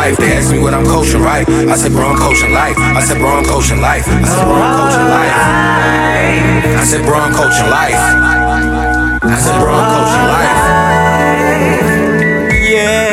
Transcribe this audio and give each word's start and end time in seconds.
life. 0.00 0.16
They 0.16 0.32
asked 0.32 0.50
me 0.50 0.58
what 0.58 0.72
I'm 0.72 0.86
coaching, 0.86 1.20
right? 1.20 1.46
I 1.48 1.76
said, 1.76 1.92
bro, 1.92 2.08
I'm 2.08 2.16
coaching 2.16 2.52
life. 2.52 2.78
I 2.78 3.02
said, 3.02 3.18
bro, 3.18 3.28
I'm 3.36 3.44
coaching 3.44 3.80
life. 3.82 4.06
I 4.08 4.24
said, 4.24 4.46
bro, 4.46 4.64
I'm 4.64 4.72
coaching 4.72 5.08
life. 5.16 5.36
I 6.80 6.84
said, 6.90 7.02
bro, 7.04 7.16
I'm 7.18 7.32
coaching 7.40 7.68
life. 7.68 8.00
I 9.22 9.36
said, 9.44 9.58
bro, 9.60 9.72
I'm 9.80 9.88
coaching 9.94 10.26
life. 10.32 10.58
Yeah. 12.72 13.10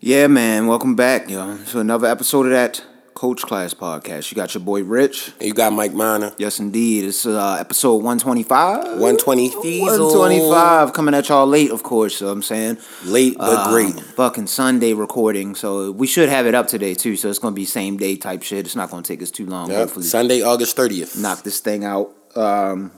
Yeah, 0.00 0.26
man. 0.28 0.68
Welcome 0.68 0.94
back, 0.94 1.28
yo, 1.28 1.56
to 1.70 1.80
another 1.80 2.06
episode 2.06 2.46
of 2.46 2.52
that 2.52 2.84
Coach 3.14 3.42
Class 3.42 3.74
podcast. 3.74 4.30
You 4.30 4.36
got 4.36 4.54
your 4.54 4.62
boy 4.62 4.82
Rich. 4.82 5.32
And 5.38 5.48
you 5.48 5.54
got 5.54 5.72
Mike 5.72 5.92
Miner. 5.92 6.32
Yes, 6.38 6.58
indeed. 6.60 7.04
It's 7.04 7.24
uh, 7.26 7.56
episode 7.60 7.96
one 7.96 8.04
hundred 8.04 8.12
and 8.12 8.20
twenty-five. 8.22 8.98
One 9.00 9.16
twenty. 9.16 9.50
One 9.50 9.98
twenty-five. 10.12 10.92
Coming 10.92 11.14
at 11.14 11.28
y'all 11.28 11.46
late, 11.46 11.70
of 11.70 11.82
course. 11.82 12.16
So 12.16 12.28
I'm 12.28 12.42
saying. 12.42 12.78
Late 13.04 13.36
but 13.38 13.66
Um, 13.66 13.72
great. 13.72 13.94
Fucking 14.00 14.46
Sunday 14.46 14.92
recording. 14.94 15.54
So 15.54 15.90
we 15.90 16.06
should 16.06 16.28
have 16.28 16.46
it 16.46 16.54
up 16.54 16.68
today, 16.68 16.94
too. 16.94 17.16
So 17.16 17.28
it's 17.28 17.38
going 17.38 17.54
to 17.54 17.56
be 17.56 17.64
same 17.64 17.96
day 17.96 18.16
type 18.16 18.42
shit. 18.42 18.66
It's 18.66 18.76
not 18.76 18.90
going 18.90 19.02
to 19.02 19.08
take 19.12 19.22
us 19.22 19.30
too 19.30 19.46
long, 19.46 19.70
Yep. 19.70 19.78
hopefully. 19.78 20.04
Sunday, 20.06 20.42
August 20.42 20.76
30th. 20.76 21.20
knock 21.20 21.42
this 21.42 21.60
thing 21.60 21.84
out. 21.84 22.10
Um, 22.34 22.90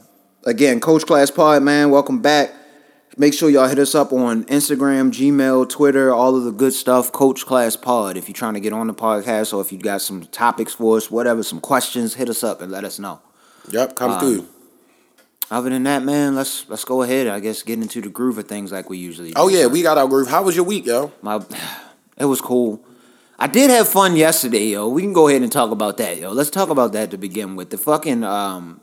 again, 0.45 0.79
Coach 0.79 1.05
Class 1.05 1.29
Pod, 1.31 1.61
man, 1.63 1.91
welcome 1.91 2.21
back. 2.21 2.51
Make 3.17 3.33
sure 3.33 3.49
y'all 3.49 3.69
hit 3.69 3.79
us 3.79 3.95
up 3.95 4.11
on 4.11 4.43
Instagram, 4.45 5.09
Gmail, 5.11 5.69
Twitter, 5.69 6.13
all 6.13 6.35
of 6.35 6.43
the 6.43 6.51
good 6.51 6.73
stuff. 6.73 7.13
Coach 7.13 7.45
Class 7.45 7.77
Pod. 7.77 8.17
If 8.17 8.27
you're 8.27 8.33
trying 8.33 8.55
to 8.55 8.59
get 8.59 8.73
on 8.73 8.87
the 8.87 8.93
podcast 8.93 9.53
or 9.53 9.61
if 9.61 9.71
you 9.71 9.77
got 9.77 10.01
some 10.01 10.23
topics 10.25 10.73
for 10.73 10.97
us, 10.97 11.09
whatever, 11.09 11.41
some 11.41 11.61
questions, 11.61 12.15
hit 12.15 12.27
us 12.27 12.43
up 12.43 12.61
and 12.61 12.71
let 12.71 12.83
us 12.83 12.99
know. 12.99 13.21
Yep, 13.69 13.95
come 13.95 14.11
Um, 14.11 14.19
through. 14.19 14.47
Other 15.49 15.69
than 15.69 15.83
that, 15.83 16.03
man, 16.03 16.35
let's 16.35 16.67
let's 16.67 16.83
go 16.83 17.03
ahead. 17.03 17.27
I 17.27 17.39
guess 17.39 17.61
get 17.63 17.79
into 17.79 18.01
the 18.01 18.09
groove 18.09 18.37
of 18.37 18.47
things 18.47 18.71
like 18.71 18.89
we 18.89 18.97
usually. 18.97 19.31
Oh, 19.35 19.47
do. 19.49 19.55
yeah, 19.55 19.67
we 19.67 19.81
got 19.81 19.97
our 19.97 20.07
groove. 20.07 20.27
How 20.27 20.43
was 20.43 20.55
your 20.55 20.65
week, 20.65 20.85
yo? 20.85 21.13
my 21.21 21.39
it 22.17 22.25
was 22.25 22.41
cool. 22.41 22.81
I 23.39 23.47
did 23.47 23.69
have 23.69 23.87
fun 23.87 24.15
yesterday, 24.15 24.67
yo. 24.69 24.87
We 24.89 25.03
can 25.03 25.13
go 25.13 25.27
ahead 25.27 25.41
and 25.41 25.51
talk 25.51 25.71
about 25.71 25.97
that, 25.97 26.17
yo. 26.17 26.31
Let's 26.31 26.49
talk 26.49 26.69
about 26.69 26.93
that 26.93 27.11
to 27.11 27.17
begin 27.17 27.55
with. 27.55 27.69
The 27.69 27.77
fucking 27.77 28.23
um, 28.23 28.81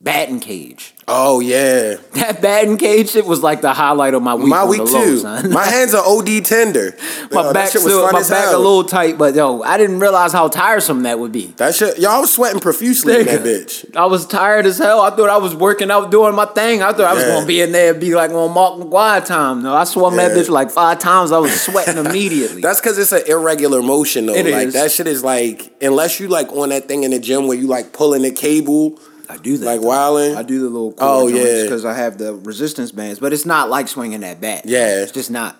batting 0.00 0.38
cage. 0.38 0.94
Oh, 1.08 1.40
yeah. 1.40 1.96
That 2.12 2.40
batting 2.40 2.76
cage 2.76 3.10
shit 3.10 3.26
was 3.26 3.42
like 3.42 3.62
the 3.62 3.72
highlight 3.72 4.14
of 4.14 4.22
my 4.22 4.34
week. 4.34 4.46
My 4.46 4.64
week, 4.64 4.78
the 4.78 4.84
low. 4.84 5.42
My 5.48 5.64
hands 5.64 5.94
are 5.94 6.04
OD 6.06 6.44
tender. 6.44 6.94
my 7.32 7.42
Yo, 7.42 7.52
back 7.52 7.70
still, 7.70 8.12
my 8.12 8.22
back 8.28 8.52
a 8.52 8.56
little 8.58 8.84
tight, 8.84 9.18
but 9.18 9.34
yo, 9.34 9.62
I 9.62 9.76
didn't 9.76 9.98
realize 9.98 10.32
how 10.32 10.48
tiresome 10.48 11.02
that 11.02 11.18
would 11.18 11.32
be. 11.32 11.46
That 11.56 11.74
shit, 11.74 11.98
y'all 11.98 12.20
was 12.20 12.32
sweating 12.32 12.60
profusely 12.60 13.18
in 13.20 13.26
that 13.26 13.40
bitch. 13.40 13.96
I 13.96 14.06
was 14.06 14.26
tired 14.26 14.66
as 14.66 14.78
hell. 14.78 15.00
I 15.00 15.10
thought 15.10 15.30
I 15.30 15.38
was 15.38 15.54
working 15.54 15.90
out 15.90 16.10
doing 16.10 16.34
my 16.34 16.44
thing. 16.46 16.82
I 16.82 16.92
thought 16.92 17.10
I 17.10 17.14
was 17.14 17.24
gonna 17.24 17.46
be 17.46 17.60
in 17.60 17.72
there 17.72 17.92
and 17.92 18.00
be 18.00 18.14
like 18.14 18.30
on 18.30 18.52
Mark 18.52 18.74
McGwire 18.80 19.24
time. 19.24 19.62
No, 19.62 19.74
I 19.74 19.84
swung 19.84 20.16
that 20.16 20.36
Yeah. 20.36 20.42
bitch 20.42 20.48
like 20.50 20.70
five 20.70 20.98
times. 20.98 21.32
I 21.32 21.38
was 21.38 21.58
sweating 21.60 21.96
immediately. 22.04 22.60
That's 22.60 22.80
because 22.80 22.98
it's 22.98 23.12
an 23.12 23.22
irregular 23.26 23.82
motion, 23.82 24.26
though. 24.26 24.34
It 24.34 24.46
like, 24.46 24.68
is. 24.68 24.74
that 24.74 24.92
shit 24.92 25.06
is 25.06 25.24
like, 25.24 25.72
unless 25.80 26.20
you 26.20 26.28
like 26.28 26.52
on 26.52 26.68
that 26.68 26.86
thing 26.86 27.02
in 27.02 27.10
the 27.12 27.18
gym 27.18 27.46
where 27.48 27.56
you 27.56 27.66
like 27.66 27.92
pulling 27.92 28.22
the 28.22 28.30
cable, 28.30 28.98
I 29.28 29.36
do 29.36 29.56
that. 29.58 29.66
like 29.66 29.80
wilding. 29.82 30.36
I 30.36 30.42
do 30.42 30.60
the 30.60 30.68
little 30.68 30.94
Oh, 30.98 31.28
yeah. 31.28 31.62
because 31.64 31.84
I 31.84 31.94
have 31.94 32.18
the 32.18 32.34
resistance 32.34 32.92
bands, 32.92 33.18
but 33.20 33.32
it's 33.32 33.44
not 33.46 33.68
like 33.68 33.88
swinging 33.88 34.20
that 34.20 34.40
bat. 34.40 34.62
Yeah. 34.64 35.02
it's 35.02 35.12
just 35.12 35.30
not 35.30 35.56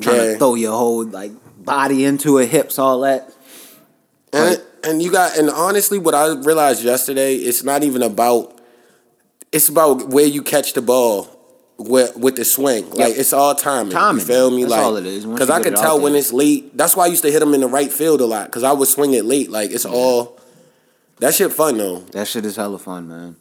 trying 0.00 0.16
Yeah. 0.16 0.32
to 0.32 0.38
throw 0.38 0.54
your 0.54 0.72
whole 0.76 1.04
like 1.06 1.32
body 1.64 2.04
into 2.04 2.38
it, 2.38 2.48
hips, 2.48 2.78
all 2.78 3.00
that. 3.00 3.32
And, 4.32 4.62
and 4.84 5.02
you 5.02 5.10
got 5.10 5.36
and 5.36 5.50
honestly, 5.50 5.98
what 5.98 6.14
I 6.14 6.32
realized 6.34 6.82
yesterday, 6.84 7.34
it's 7.36 7.64
not 7.64 7.82
even 7.82 8.02
about. 8.02 8.56
It's 9.52 9.68
about 9.68 10.08
where 10.10 10.26
you 10.26 10.42
catch 10.42 10.74
the 10.74 10.82
ball 10.82 11.28
with 11.76 12.16
with 12.16 12.36
the 12.36 12.44
swing. 12.44 12.88
Like 12.90 13.16
it's 13.16 13.32
all 13.32 13.54
timing. 13.56 13.90
Timing. 13.92 14.20
You 14.20 14.26
feel 14.26 14.50
me? 14.52 14.62
That's 14.62 14.70
like 14.72 14.80
all 14.84 14.96
it 14.96 15.06
is. 15.06 15.26
Because 15.26 15.50
I 15.50 15.60
could 15.60 15.74
tell 15.74 15.98
when 16.00 16.14
it's 16.14 16.32
late. 16.32 16.76
That's 16.76 16.94
why 16.94 17.04
I 17.04 17.08
used 17.08 17.22
to 17.22 17.30
hit 17.32 17.40
them 17.40 17.52
in 17.54 17.60
the 17.62 17.66
right 17.66 17.90
field 17.90 18.20
a 18.20 18.26
lot. 18.26 18.46
Because 18.46 18.62
I 18.62 18.72
would 18.72 18.86
swing 18.86 19.14
it 19.14 19.24
late. 19.24 19.50
Like 19.50 19.70
it's 19.72 19.84
all. 19.84 20.38
That 21.20 21.34
shit 21.34 21.52
fun 21.52 21.76
though. 21.76 21.98
That 22.12 22.26
shit 22.26 22.46
is 22.46 22.56
hella 22.56 22.78
fun, 22.78 23.06
man. 23.08 23.36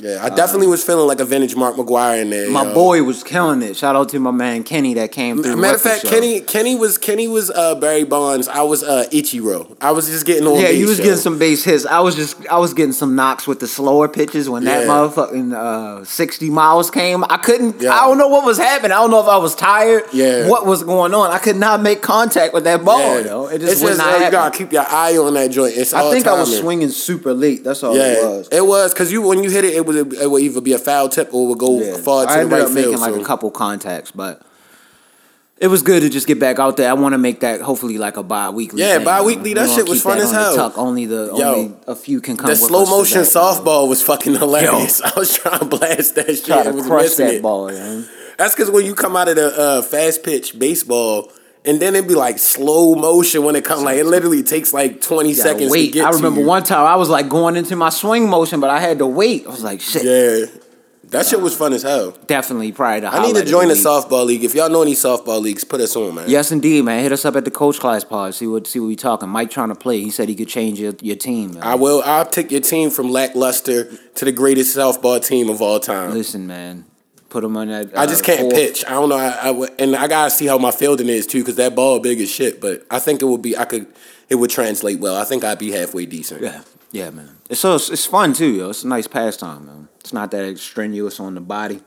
Yeah, 0.00 0.18
I 0.22 0.28
definitely 0.28 0.68
was 0.68 0.84
feeling 0.84 1.08
like 1.08 1.20
a 1.20 1.24
vintage 1.24 1.56
Mark 1.56 1.76
McGwire 1.76 2.22
in 2.22 2.30
there. 2.30 2.50
My 2.50 2.64
yo. 2.64 2.74
boy 2.74 3.02
was 3.02 3.24
killing 3.24 3.62
it. 3.62 3.76
Shout 3.76 3.96
out 3.96 4.08
to 4.10 4.20
my 4.20 4.30
man 4.30 4.62
Kenny 4.62 4.94
that 4.94 5.12
came 5.12 5.42
through. 5.42 5.56
Matter 5.56 5.74
of 5.74 5.82
fact, 5.82 6.02
Show. 6.02 6.10
Kenny 6.10 6.40
Kenny 6.40 6.76
was 6.76 6.98
Kenny 6.98 7.26
was 7.26 7.50
uh, 7.50 7.74
Barry 7.74 8.04
Bonds. 8.04 8.48
I 8.48 8.62
was 8.62 8.82
uh, 8.82 9.06
Ichiro. 9.10 9.76
I 9.80 9.90
was 9.90 10.06
just 10.06 10.24
getting 10.24 10.46
on. 10.46 10.60
Yeah, 10.60 10.68
you 10.68 10.86
was 10.86 10.98
yo. 10.98 11.04
getting 11.04 11.18
some 11.18 11.38
base 11.38 11.64
hits. 11.64 11.84
I 11.84 12.00
was 12.00 12.14
just, 12.14 12.46
I 12.48 12.58
was 12.58 12.74
getting 12.74 12.92
some 12.92 13.16
knocks 13.16 13.46
with 13.46 13.60
the 13.60 13.66
slower 13.66 14.08
pitches 14.08 14.48
when 14.48 14.64
that 14.64 14.86
motherfucking 14.86 15.54
uh, 15.54 16.04
sixty 16.04 16.50
miles 16.50 16.90
came. 16.90 17.24
I 17.24 17.38
couldn't. 17.38 17.80
Yeah. 17.82 17.92
I 17.92 18.06
don't 18.06 18.18
know 18.18 18.28
what 18.28 18.44
was 18.44 18.58
happening. 18.58 18.92
I 18.92 18.96
don't 18.96 19.10
know 19.10 19.20
if 19.20 19.28
I 19.28 19.38
was 19.38 19.54
tired. 19.54 20.04
Yeah. 20.12 20.48
What 20.48 20.66
was 20.66 20.84
going 20.84 21.12
on? 21.14 21.30
I 21.30 21.38
could 21.38 21.56
not 21.56 21.82
make 21.82 22.02
contact 22.02 22.54
with 22.54 22.64
that 22.64 22.84
ball. 22.84 23.16
Yeah. 23.16 23.22
Though 23.22 23.48
it 23.48 23.60
just 23.60 23.72
it's 23.72 23.82
was 23.82 23.96
just 23.96 23.98
not 23.98 24.20
uh, 24.20 24.24
you 24.24 24.30
gotta 24.30 24.56
keep 24.56 24.72
your 24.72 24.86
eye 24.88 25.16
on 25.16 25.34
that 25.34 25.50
joint. 25.50 25.76
It's 25.76 25.92
I 25.92 26.10
think 26.10 26.26
I 26.26 26.38
was 26.38 26.56
swinging 26.56 26.90
super 26.90 27.34
late. 27.34 27.64
That's 27.64 27.82
all 27.82 27.96
Yeah, 27.96 28.12
it 28.12 28.24
was. 28.24 28.48
it 28.52 28.66
was 28.66 28.92
because 28.92 29.10
you 29.10 29.22
when 29.22 29.42
you 29.42 29.50
hit 29.50 29.64
it, 29.64 29.74
it 29.74 29.87
would 29.88 30.12
it 30.14 30.30
would 30.30 30.42
either 30.42 30.60
be 30.60 30.72
a 30.74 30.78
foul 30.78 31.08
tip 31.08 31.34
or 31.34 31.46
it 31.46 31.48
would 31.48 31.58
go 31.58 31.80
Yeah. 31.80 31.96
far 31.96 32.24
to 32.26 32.30
I 32.30 32.34
the 32.34 32.40
ended 32.42 32.52
right 32.52 32.62
up 32.62 32.70
making 32.72 32.90
field. 32.92 33.00
like 33.02 33.14
so- 33.14 33.20
a 33.20 33.24
couple 33.24 33.50
contacts, 33.50 34.12
but 34.12 34.42
it 35.60 35.66
was 35.66 35.82
good 35.82 36.02
to 36.02 36.08
just 36.08 36.28
get 36.28 36.38
back 36.38 36.60
out 36.60 36.76
there. 36.76 36.88
I 36.88 36.92
want 36.92 37.14
to 37.14 37.18
make 37.18 37.40
that 37.40 37.60
hopefully 37.62 37.98
like 37.98 38.16
a 38.16 38.22
bi-weekly. 38.22 38.80
Yeah, 38.80 38.96
thing, 38.96 39.04
bi-weekly, 39.06 39.48
you 39.50 39.54
that 39.56 39.68
shit 39.68 39.88
was 39.88 40.00
fun 40.00 40.18
as 40.18 40.30
hell. 40.30 40.54
Tuck. 40.54 40.78
Only 40.78 41.06
the 41.06 41.32
Yo, 41.36 41.54
only 41.54 41.74
a 41.88 41.96
few 41.96 42.20
can 42.20 42.36
come. 42.36 42.48
the 42.48 42.54
slow 42.54 42.86
motion 42.86 43.22
that, 43.22 43.26
softball 43.26 43.88
was 43.88 44.00
fucking 44.00 44.34
hilarious. 44.36 45.02
I 45.04 45.12
was 45.18 45.32
trying 45.34 45.58
to 45.58 45.64
blast 45.64 46.14
that 46.14 46.26
shit. 46.28 46.44
Try 46.44 46.62
to 46.62 46.82
crush 46.84 47.14
that 47.14 47.34
it. 47.34 47.42
ball, 47.42 47.66
man. 47.68 48.06
That's 48.36 48.54
because 48.54 48.70
when 48.70 48.84
you 48.86 48.94
come 48.94 49.16
out 49.16 49.26
of 49.28 49.34
the 49.34 49.48
uh, 49.58 49.82
fast 49.82 50.22
pitch 50.22 50.56
baseball. 50.58 51.32
And 51.64 51.80
then 51.80 51.94
it'd 51.96 52.08
be 52.08 52.14
like 52.14 52.38
slow 52.38 52.94
motion 52.94 53.42
when 53.42 53.56
it 53.56 53.64
comes. 53.64 53.82
Like 53.82 53.98
it 53.98 54.06
literally 54.06 54.42
takes 54.42 54.72
like 54.72 55.00
twenty 55.00 55.34
seconds 55.34 55.70
wait. 55.70 55.86
to 55.86 55.92
get 55.92 56.06
I 56.06 56.10
to 56.10 56.16
remember 56.16 56.42
one 56.42 56.62
time 56.62 56.86
I 56.86 56.96
was 56.96 57.08
like 57.08 57.28
going 57.28 57.56
into 57.56 57.76
my 57.76 57.90
swing 57.90 58.28
motion, 58.28 58.60
but 58.60 58.70
I 58.70 58.80
had 58.80 58.98
to 58.98 59.06
wait. 59.06 59.46
I 59.46 59.50
was 59.50 59.62
like, 59.62 59.80
shit. 59.80 60.04
Yeah, 60.04 60.60
that 61.10 61.26
shit 61.26 61.40
was 61.40 61.56
fun 61.56 61.72
as 61.72 61.82
hell. 61.82 62.10
Definitely 62.26 62.72
probably 62.72 63.00
the 63.00 63.08
I 63.08 63.22
need 63.24 63.36
to 63.36 63.44
join 63.44 63.68
the 63.68 63.74
softball 63.74 64.26
league. 64.26 64.44
If 64.44 64.54
y'all 64.54 64.68
know 64.68 64.82
any 64.82 64.92
softball 64.92 65.40
leagues, 65.40 65.64
put 65.64 65.80
us 65.80 65.96
on, 65.96 66.14
man. 66.14 66.28
Yes, 66.28 66.52
indeed, 66.52 66.84
man. 66.84 67.02
Hit 67.02 67.12
us 67.12 67.24
up 67.24 67.34
at 67.36 67.44
the 67.44 67.50
coach 67.50 67.78
class 67.78 68.04
pod. 68.04 68.34
See 68.34 68.46
what 68.46 68.66
see 68.66 68.78
what 68.78 68.86
we 68.86 68.96
talking. 68.96 69.28
Mike 69.28 69.50
trying 69.50 69.70
to 69.70 69.74
play. 69.74 70.00
He 70.00 70.10
said 70.10 70.28
he 70.28 70.34
could 70.34 70.48
change 70.48 70.78
your, 70.78 70.92
your 71.00 71.16
team. 71.16 71.54
Man. 71.54 71.62
I 71.62 71.76
will. 71.76 72.02
I'll 72.04 72.26
take 72.26 72.50
your 72.50 72.60
team 72.60 72.90
from 72.90 73.10
lackluster 73.10 73.90
to 74.16 74.24
the 74.24 74.32
greatest 74.32 74.76
softball 74.76 75.24
team 75.24 75.48
of 75.48 75.62
all 75.62 75.80
time. 75.80 76.12
Listen, 76.12 76.46
man. 76.46 76.84
Put 77.30 77.44
him 77.44 77.56
on 77.58 77.68
that. 77.68 77.96
I 77.96 78.06
just 78.06 78.22
uh, 78.22 78.26
can't 78.26 78.40
four- 78.40 78.50
pitch. 78.50 78.84
I 78.86 78.90
don't 78.90 79.10
know. 79.10 79.16
I, 79.16 79.50
I 79.50 79.68
and 79.78 79.94
I 79.94 80.08
gotta 80.08 80.30
see 80.30 80.46
how 80.46 80.56
my 80.56 80.70
fielding 80.70 81.08
is 81.08 81.26
too, 81.26 81.40
because 81.40 81.56
that 81.56 81.74
ball 81.74 82.00
big 82.00 82.20
as 82.20 82.30
shit. 82.30 82.60
But 82.60 82.86
I 82.90 82.98
think 82.98 83.20
it 83.20 83.26
would 83.26 83.42
be. 83.42 83.56
I 83.56 83.64
could. 83.66 83.86
It 84.30 84.36
would 84.36 84.50
translate 84.50 84.98
well. 84.98 85.16
I 85.16 85.24
think 85.24 85.44
I'd 85.44 85.58
be 85.58 85.70
halfway 85.70 86.06
decent. 86.06 86.42
Yeah, 86.42 86.62
yeah, 86.90 87.10
man. 87.10 87.36
It's 87.50 87.60
so 87.60 87.74
it's, 87.74 87.90
it's 87.90 88.06
fun 88.06 88.32
too, 88.32 88.50
yo. 88.50 88.70
It's 88.70 88.82
a 88.84 88.88
nice 88.88 89.06
pastime, 89.06 89.66
man. 89.66 89.88
It's 90.00 90.12
not 90.12 90.30
that 90.30 90.58
strenuous 90.58 91.20
on 91.20 91.34
the 91.34 91.40
body. 91.40 91.80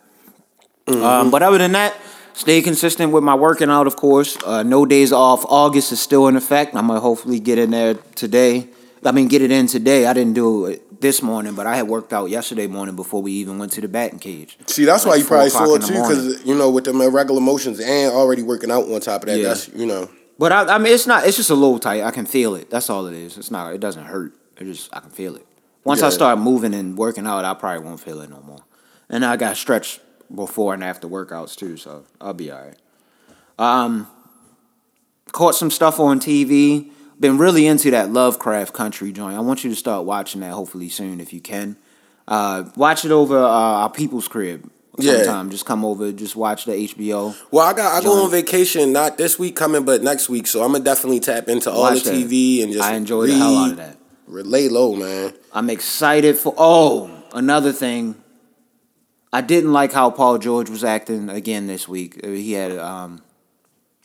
Mm-hmm. 0.86 1.04
Um, 1.04 1.32
but 1.32 1.42
other 1.42 1.58
than 1.58 1.72
that, 1.72 1.96
stay 2.34 2.62
consistent 2.62 3.12
with 3.12 3.24
my 3.24 3.36
working 3.36 3.70
out, 3.70 3.88
of 3.88 3.96
course. 3.96 4.38
Uh, 4.44 4.62
no 4.62 4.86
days 4.86 5.12
off. 5.12 5.44
August 5.46 5.92
is 5.92 6.00
still 6.00 6.28
in 6.28 6.36
effect. 6.36 6.76
I'm 6.76 6.88
gonna 6.88 7.00
hopefully 7.00 7.40
get 7.40 7.58
in 7.58 7.72
there 7.72 7.96
today. 8.16 8.68
I 9.04 9.12
mean, 9.12 9.28
get 9.28 9.42
it 9.42 9.52
in 9.52 9.68
today. 9.68 10.06
I 10.06 10.14
didn't 10.14 10.34
do 10.34 10.66
it 10.68 11.02
this 11.02 11.24
morning, 11.24 11.56
but 11.56 11.66
I 11.66 11.76
had 11.76 11.88
worked 11.88 12.14
out 12.14 12.30
yesterday 12.30 12.68
morning 12.68 12.96
before 12.96 13.22
we 13.22 13.32
even 13.34 13.58
went 13.58 13.72
to 13.74 13.82
the 13.82 13.88
batting 13.88 14.20
cage. 14.20 14.58
See, 14.68 14.86
that's 14.86 15.06
why 15.06 15.16
you 15.16 15.26
probably 15.26 15.50
saw 15.50 15.74
it 15.76 15.82
too, 15.82 15.94
because 15.94 16.46
you 16.46 16.56
know 16.56 16.70
with 16.70 16.86
them 16.86 17.02
irregular 17.02 17.42
motions 17.42 17.80
and 17.80 18.12
already 18.14 18.44
working 18.44 18.70
out 18.70 18.90
on 18.90 19.02
top 19.02 19.24
of 19.24 19.30
that. 19.30 19.40
Yeah. 19.40 19.50
That's 19.50 19.70
you 19.70 19.86
know. 19.86 20.10
But 20.38 20.52
I, 20.52 20.76
I 20.76 20.78
mean, 20.78 20.94
it's 20.94 21.08
not. 21.08 21.26
It's 21.26 21.38
just 21.38 21.50
a 21.50 21.56
little 21.56 21.80
tight. 21.80 22.04
I 22.04 22.12
can 22.12 22.26
feel 22.26 22.56
it. 22.56 22.70
That's 22.70 22.90
all 22.90 23.08
it 23.08 23.16
is. 23.16 23.38
It's 23.38 23.52
not. 23.52 23.74
It 23.74 23.80
doesn't 23.80 24.06
hurt. 24.06 24.34
It 24.58 24.66
just 24.66 24.96
I 24.96 25.00
can 25.00 25.10
feel 25.10 25.36
it. 25.36 25.46
Once 25.84 26.04
I 26.04 26.10
start 26.10 26.38
moving 26.38 26.76
and 26.76 26.96
working 26.96 27.26
out, 27.26 27.44
I 27.44 27.56
probably 27.56 27.84
won't 27.84 28.00
feel 28.00 28.22
it 28.22 28.30
no 28.30 28.42
more. 28.42 28.64
And 29.10 29.26
I 29.26 29.36
got 29.36 29.58
stretched 29.58 30.00
before 30.34 30.76
and 30.76 30.84
after 30.84 31.08
workouts 31.08 31.56
too, 31.56 31.76
so 31.76 32.06
I'll 32.20 32.34
be 32.34 32.52
all 32.52 32.62
right. 32.64 32.78
Um, 33.58 34.08
caught 35.32 35.56
some 35.56 35.72
stuff 35.72 36.00
on 36.00 36.20
TV. 36.20 36.92
Been 37.22 37.38
really 37.38 37.68
into 37.68 37.92
that 37.92 38.12
Lovecraft 38.12 38.74
Country 38.74 39.12
joint. 39.12 39.38
I 39.38 39.42
want 39.42 39.64
you 39.64 39.70
to 39.70 39.76
start 39.76 40.06
watching 40.06 40.42
that 40.42 40.52
hopefully 40.54 40.90
soon 40.90 41.22
if 41.22 41.32
you 41.32 41.40
can. 41.40 41.78
Uh, 42.28 42.64
watch 42.76 43.06
it 43.06 43.12
over 43.12 43.38
uh, 43.38 43.48
our 43.48 43.90
people's 43.92 44.28
crib 44.28 44.70
Yeah. 44.98 45.18
sometime. 45.18 45.52
Just 45.52 45.66
come 45.68 45.86
over, 45.86 46.12
just 46.12 46.36
watch 46.36 46.66
the 46.66 46.72
HBO. 46.74 47.36
Well, 47.52 47.66
I 47.66 47.74
got 47.74 47.94
I 47.94 48.00
go 48.04 48.14
Joint. 48.16 48.26
on 48.26 48.32
vacation 48.32 48.92
not 48.92 49.18
this 49.20 49.38
week 49.38 49.56
coming, 49.56 49.86
but 49.86 50.02
next 50.02 50.30
week. 50.30 50.48
So 50.48 50.64
I'm 50.64 50.72
gonna 50.72 50.84
definitely 50.84 51.20
tap 51.20 51.48
into 51.48 51.70
all 51.72 51.82
Watch 51.82 52.04
the 52.04 52.10
that. 52.10 52.26
TV 52.28 52.64
and 52.64 52.74
just 52.74 52.84
I 52.84 52.96
enjoy 52.96 53.28
the 53.28 53.36
hell 53.36 53.56
out 53.58 53.72
of 53.72 53.78
that. 53.78 53.98
Lay 54.28 54.68
low, 54.68 54.96
man. 54.96 55.34
I'm 55.54 55.70
excited 55.70 56.38
for. 56.40 56.56
Oh, 56.58 57.12
another 57.34 57.72
thing. 57.72 58.16
I 59.32 59.42
didn't 59.42 59.74
like 59.74 59.94
how 59.94 60.10
Paul 60.10 60.40
George 60.40 60.70
was 60.72 60.84
acting 60.84 61.30
again 61.30 61.68
this 61.68 61.88
week. 61.88 62.24
He 62.26 62.54
had 62.54 62.78
um, 62.78 63.22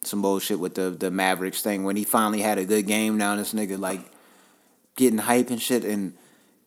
some 0.06 0.22
bullshit 0.22 0.58
with 0.58 0.74
the 0.74 0.90
the 0.90 1.10
Mavericks 1.10 1.62
thing 1.62 1.84
when 1.84 1.96
he 1.96 2.04
finally 2.04 2.40
had 2.40 2.58
a 2.58 2.64
good 2.64 2.86
game. 2.86 3.16
Now 3.18 3.36
this 3.36 3.52
nigga 3.52 3.78
like 3.78 4.00
getting 4.96 5.18
hype 5.18 5.50
and 5.50 5.60
shit, 5.60 5.84
and 5.84 6.14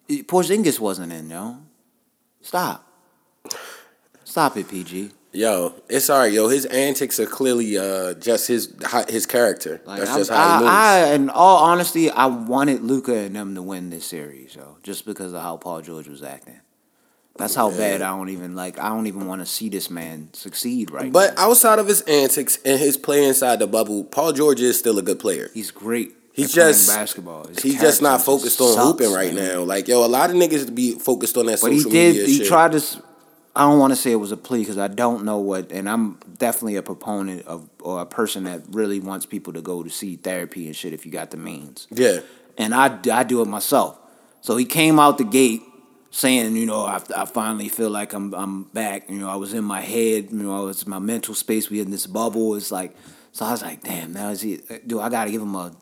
Porzingis 0.10 0.80
wasn't 0.80 1.12
in, 1.14 1.30
yo. 1.30 1.58
Stop. 2.42 2.86
Stop 4.24 4.58
it, 4.58 4.68
PG. 4.70 5.12
Yo, 5.32 5.76
it's 5.88 6.10
alright, 6.10 6.32
yo. 6.34 6.48
His 6.48 6.66
antics 6.66 7.20
are 7.20 7.26
clearly 7.28 7.78
uh, 7.78 8.16
just 8.16 8.48
his 8.48 8.74
his 9.08 9.26
character. 9.28 9.80
Like, 9.86 10.00
That's 10.00 10.10
I'm- 10.12 10.20
just 10.20 10.32
how 10.32 10.38
he 10.38 10.54
I, 10.54 10.60
moves. 10.60 10.72
I, 10.72 11.14
in 11.14 11.30
all 11.30 11.58
honesty, 11.64 12.10
I 12.10 12.26
wanted 12.26 12.82
Luka 12.82 13.16
and 13.16 13.36
them 13.36 13.54
to 13.56 13.62
win 13.62 13.90
this 13.92 14.06
series, 14.06 14.56
yo, 14.56 14.78
just 14.82 15.06
because 15.06 15.34
of 15.34 15.42
how 15.44 15.58
Paul 15.58 15.82
George 15.82 16.08
was 16.08 16.24
acting. 16.24 16.60
That's 17.40 17.56
how 17.56 17.72
bad 17.72 18.02
I 18.02 18.10
don't 18.16 18.30
even 18.30 18.56
like. 18.56 18.78
I 18.80 18.90
don't 18.90 19.08
even 19.08 19.26
want 19.26 19.42
to 19.42 19.46
see 19.46 19.70
this 19.70 19.90
man 19.90 20.30
succeed 20.34 20.92
right 20.92 21.12
but 21.12 21.36
now. 21.36 21.50
outside 21.50 21.80
of 21.80 21.88
his 21.88 22.02
antics 22.02 22.60
and 22.66 22.80
his 22.80 22.98
play 22.98 23.26
inside 23.26 23.60
the 23.60 23.68
bubble, 23.68 24.04
Paul 24.04 24.34
George 24.34 24.60
is 24.62 24.78
still 24.78 25.00
a 25.00 25.02
good 25.02 25.20
player. 25.20 25.50
He's 25.54 25.72
great. 25.72 26.14
He's 26.34 26.54
just 26.54 26.88
basketball. 26.88 27.48
His 27.48 27.60
He's 27.60 27.82
just 27.82 28.02
not 28.02 28.22
focused 28.22 28.62
on 28.62 28.74
sucks, 28.74 28.86
hooping 28.86 29.12
right 29.14 29.34
man. 29.34 29.48
now. 29.56 29.64
Like 29.64 29.88
yo, 29.88 30.06
a 30.06 30.08
lot 30.08 30.30
of 30.30 30.36
niggas 30.36 30.74
be 30.74 30.94
focused 31.00 31.36
on 31.38 31.48
that 31.48 31.60
But 31.62 31.72
he 31.72 31.84
did. 31.84 31.92
media 32.16 32.26
He 32.26 32.38
shit. 32.38 32.48
tried 32.48 32.74
to. 32.74 32.82
I 33.56 33.62
don't 33.64 33.80
want 33.80 33.92
to 33.92 33.96
say 33.98 34.12
it 34.12 34.16
was 34.16 34.32
a 34.32 34.38
plea 34.38 34.60
because 34.60 34.78
I 34.78 34.88
don't 34.88 35.26
know 35.26 35.38
what, 35.40 35.72
and 35.72 35.90
I'm 35.90 36.18
definitely 36.38 36.76
a 36.78 36.84
proponent 36.84 37.46
of 37.48 37.68
or 37.82 38.02
a 38.02 38.06
person 38.06 38.44
that 38.46 38.62
really 38.70 39.00
wants 39.00 39.26
people 39.26 39.52
to 39.54 39.62
go 39.62 39.82
to 39.84 39.90
see 39.90 40.16
therapy 40.18 40.68
and 40.68 40.76
shit 40.76 40.94
if 40.94 41.06
you 41.06 41.12
got 41.12 41.32
the 41.32 41.38
means. 41.38 41.88
Yeah. 41.90 42.20
and 42.58 42.74
I, 42.76 42.98
I 43.12 43.24
do 43.24 43.42
it 43.42 43.48
myself. 43.48 43.98
So 44.42 44.56
he 44.56 44.64
came 44.66 45.00
out 45.00 45.18
the 45.18 45.24
gate 45.26 45.64
saying, 46.12 46.56
you 46.56 46.66
know, 46.66 46.82
I, 46.86 47.02
I 47.16 47.26
finally 47.26 47.70
feel 47.70 47.90
like 47.90 48.14
I'm 48.14 48.34
I'm 48.34 48.64
back. 48.64 49.10
You 49.10 49.20
know, 49.20 49.30
I 49.30 49.36
was 49.36 49.54
in 49.54 49.64
my 49.64 49.82
head. 49.82 50.30
You 50.32 50.44
know, 50.44 50.56
I 50.56 50.64
was 50.64 50.88
my 50.88 51.00
mental 51.00 51.34
space. 51.34 51.70
We 51.70 51.80
in 51.80 51.92
this 51.92 52.08
bubble. 52.08 52.56
It's 52.56 52.72
like, 52.72 52.96
so 53.32 53.46
I 53.46 53.52
was 53.52 53.62
like, 53.62 53.84
damn. 53.84 54.14
Now 54.14 54.30
is 54.30 54.42
he? 54.42 54.62
Do 54.86 55.00
I 55.00 55.10
got 55.10 55.26
to 55.26 55.32
give 55.32 55.42
him 55.42 55.56
a? 55.56 55.74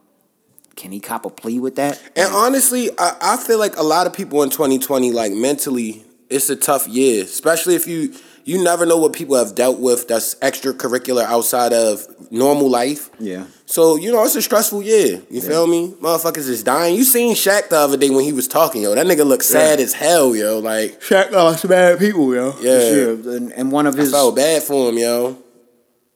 Can 0.75 0.91
he 0.91 0.99
cop 0.99 1.25
a 1.25 1.29
plea 1.29 1.59
with 1.59 1.75
that? 1.77 2.01
And 2.15 2.31
honestly, 2.33 2.91
I, 2.99 3.17
I 3.19 3.37
feel 3.37 3.57
like 3.57 3.77
a 3.77 3.83
lot 3.83 4.05
of 4.05 4.13
people 4.13 4.43
in 4.43 4.51
2020, 4.51 5.11
like 5.11 5.31
mentally, 5.31 6.05
it's 6.29 6.51
a 6.51 6.55
tough 6.55 6.87
year. 6.87 7.23
Especially 7.23 7.75
if 7.75 7.87
you 7.87 8.13
you 8.47 8.63
never 8.63 8.85
know 8.85 8.95
what 8.95 9.11
people 9.11 9.35
have 9.35 9.55
dealt 9.55 9.77
with 9.77 10.07
that's 10.07 10.35
extracurricular 10.35 11.25
outside 11.25 11.73
of 11.73 12.07
normal 12.31 12.69
life. 12.69 13.09
Yeah. 13.19 13.47
So, 13.65 13.97
you 13.97 14.09
know, 14.09 14.23
it's 14.23 14.37
a 14.37 14.41
stressful 14.41 14.83
year. 14.83 15.21
You 15.29 15.41
feel 15.41 15.67
me? 15.67 15.91
Motherfuckers 16.01 16.47
is 16.47 16.63
dying. 16.63 16.95
You 16.95 17.03
seen 17.03 17.35
Shaq 17.35 17.67
the 17.67 17.75
other 17.75 17.97
day 17.97 18.09
when 18.09 18.23
he 18.23 18.31
was 18.31 18.47
talking, 18.47 18.83
yo. 18.83 18.95
That 18.95 19.05
nigga 19.05 19.25
looked 19.25 19.43
sad 19.43 19.81
as 19.81 19.93
hell, 19.93 20.33
yo. 20.33 20.59
Like, 20.59 21.01
Shaq 21.01 21.31
lost 21.31 21.67
bad 21.67 21.99
people, 21.99 22.33
yo. 22.33 22.55
Yeah. 22.61 23.33
And, 23.35 23.51
and 23.51 23.69
one 23.69 23.85
of 23.85 23.95
I 23.95 23.99
his, 23.99 24.11
felt 24.11 24.37
bad 24.37 24.63
for 24.63 24.87
him, 24.87 24.97
yo. 24.97 25.37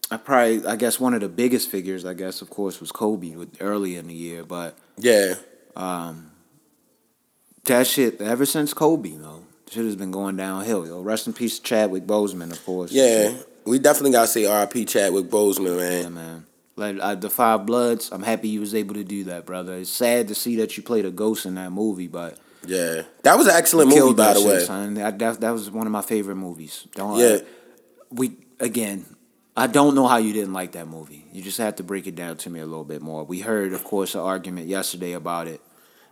I 0.10 0.16
probably, 0.16 0.66
I 0.66 0.78
guess 0.78 1.02
one 1.02 1.14
of 1.14 1.20
the 1.20 1.28
biggest 1.28 1.70
figures, 1.70 2.06
I 2.06 2.14
guess, 2.14 2.42
of 2.42 2.50
course, 2.50 2.80
was 2.80 2.94
Kobe 2.94 3.36
with, 3.36 3.58
early 3.60 3.98
in 3.98 4.08
the 4.08 4.14
year. 4.14 4.46
But 4.46 4.78
Yeah. 4.98 5.36
Um 5.76 6.32
that 7.66 7.88
shit, 7.88 8.22
ever 8.22 8.46
since 8.46 8.74
Kobe, 8.74 9.10
yo, 9.10 9.41
shit 9.72 9.86
has 9.86 9.96
been 9.96 10.12
going 10.12 10.36
downhill, 10.38 10.86
yo. 10.86 11.02
Rest 11.02 11.26
in 11.28 11.34
peace, 11.34 11.60
Chadwick 11.60 12.06
Boseman, 12.06 12.52
of 12.52 12.64
course. 12.66 12.92
Yeah. 12.92 13.34
We 13.66 13.80
definitely 13.80 14.12
gotta 14.12 14.28
say 14.28 14.44
RP 14.44 14.88
Chadwick 14.88 15.26
Boseman, 15.26 15.80
Yeah, 15.80 16.10
man. 16.10 16.14
man. 16.14 16.46
Like 16.76 16.98
uh, 17.00 17.16
the 17.16 17.30
Five 17.30 17.66
Bloods, 17.66 18.10
I'm 18.12 18.24
happy 18.24 18.48
you 18.50 18.60
was 18.60 18.74
able 18.76 18.96
to 18.96 19.04
do 19.04 19.26
that, 19.26 19.46
brother. 19.46 19.76
It's 19.76 19.90
sad 19.90 20.28
to 20.30 20.36
see 20.36 20.56
that 20.58 20.78
you 20.78 20.84
played 20.84 21.06
a 21.06 21.12
ghost 21.12 21.46
in 21.46 21.56
that 21.56 21.72
movie, 21.72 22.08
but 22.08 22.38
Yeah. 22.66 23.04
That 23.24 23.38
was 23.38 23.48
an 23.48 23.54
excellent 23.56 23.90
movie, 23.90 24.14
by 24.16 24.34
the 24.34 24.42
way. 24.44 24.60
son. 24.66 24.96
That, 24.96 25.20
that 25.20 25.42
that 25.42 25.52
was 25.52 25.70
one 25.72 25.86
of 25.88 25.94
my 25.94 26.02
favorite 26.02 26.36
movies. 26.38 26.88
Don't 26.96 27.20
Yeah. 27.20 27.38
we 28.10 28.34
again? 28.60 29.06
I 29.56 29.68
don't 29.68 29.96
know 29.96 30.08
how 30.08 30.18
you 30.18 30.32
didn't 30.34 30.54
like 30.54 30.72
that 30.72 30.88
movie. 30.88 31.26
You 31.34 31.42
just 31.44 31.58
have 31.58 31.76
to 31.76 31.84
break 31.84 32.08
it 32.08 32.16
down 32.16 32.38
to 32.38 32.50
me 32.50 32.62
a 32.62 32.66
little 32.66 32.86
bit 32.86 33.02
more. 33.02 33.26
We 33.26 33.42
heard, 33.42 33.74
of 33.74 33.84
course, 33.84 34.16
an 34.16 34.22
argument 34.22 34.68
yesterday 34.68 35.12
about 35.12 35.48
it. 35.48 35.62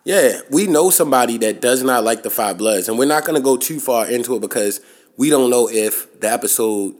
Yeah, 0.09 0.41
we 0.49 0.65
know 0.65 0.89
somebody 0.89 1.37
that 1.37 1.61
does 1.61 1.83
not 1.83 2.03
like 2.03 2.23
the 2.23 2.31
Five 2.31 2.57
Bloods, 2.57 2.89
and 2.89 2.97
we're 2.97 3.05
not 3.05 3.25
gonna 3.25 3.39
go 3.39 3.57
too 3.57 3.79
far 3.79 4.09
into 4.09 4.35
it 4.35 4.39
because 4.41 4.81
we 5.17 5.29
don't 5.29 5.51
know 5.51 5.69
if 5.69 6.19
the 6.19 6.31
episode 6.31 6.95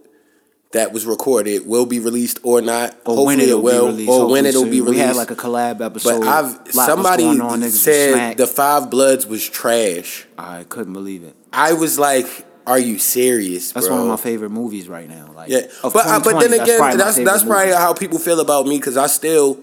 that 0.74 0.94
was 0.94 1.08
recorded 1.08 1.66
will 1.66 1.88
be 1.88 2.00
released 2.00 2.40
or 2.44 2.62
not. 2.62 2.92
Or 3.06 3.16
Hopefully 3.16 3.26
when 3.26 3.40
it 3.40 3.50
it'll 3.50 3.64
be 3.64 3.68
released. 3.72 4.12
or 4.12 4.30
when 4.30 4.46
it'll 4.46 4.62
soon. 4.62 4.70
be 4.70 4.82
released. 4.82 5.00
We 5.02 5.08
had 5.08 5.16
like 5.16 5.32
a 5.32 5.36
collab 5.36 5.82
episode. 5.84 6.20
but 6.20 6.28
I've 6.28 6.72
somebody 6.72 7.24
on, 7.24 7.64
said 7.64 8.38
the 8.38 8.46
Five 8.46 8.92
Bloods 8.92 9.26
was 9.26 9.50
trash. 9.50 10.28
I 10.38 10.66
couldn't 10.70 10.94
believe 10.94 11.24
it. 11.24 11.36
I 11.52 11.74
was 11.74 11.98
like, 11.98 12.28
"Are 12.68 12.78
you 12.78 13.00
serious?" 13.00 13.72
That's 13.72 13.88
bro? 13.88 13.96
one 13.96 14.04
of 14.04 14.10
my 14.10 14.18
favorite 14.18 14.52
movies 14.52 14.88
right 14.88 15.10
now. 15.10 15.32
Like, 15.36 15.50
Yeah, 15.50 15.62
but 15.82 15.96
uh, 15.96 16.20
but 16.24 16.40
then 16.40 16.54
again, 16.54 16.78
probably 16.78 16.98
my 17.00 17.04
that's 17.06 17.18
favorite 17.18 17.32
that's 17.32 17.44
probably 17.44 17.74
how 17.74 17.96
people 17.96 18.20
feel 18.20 18.40
about 18.40 18.68
me 18.68 18.78
because 18.78 18.98
I 18.98 19.08
still, 19.08 19.58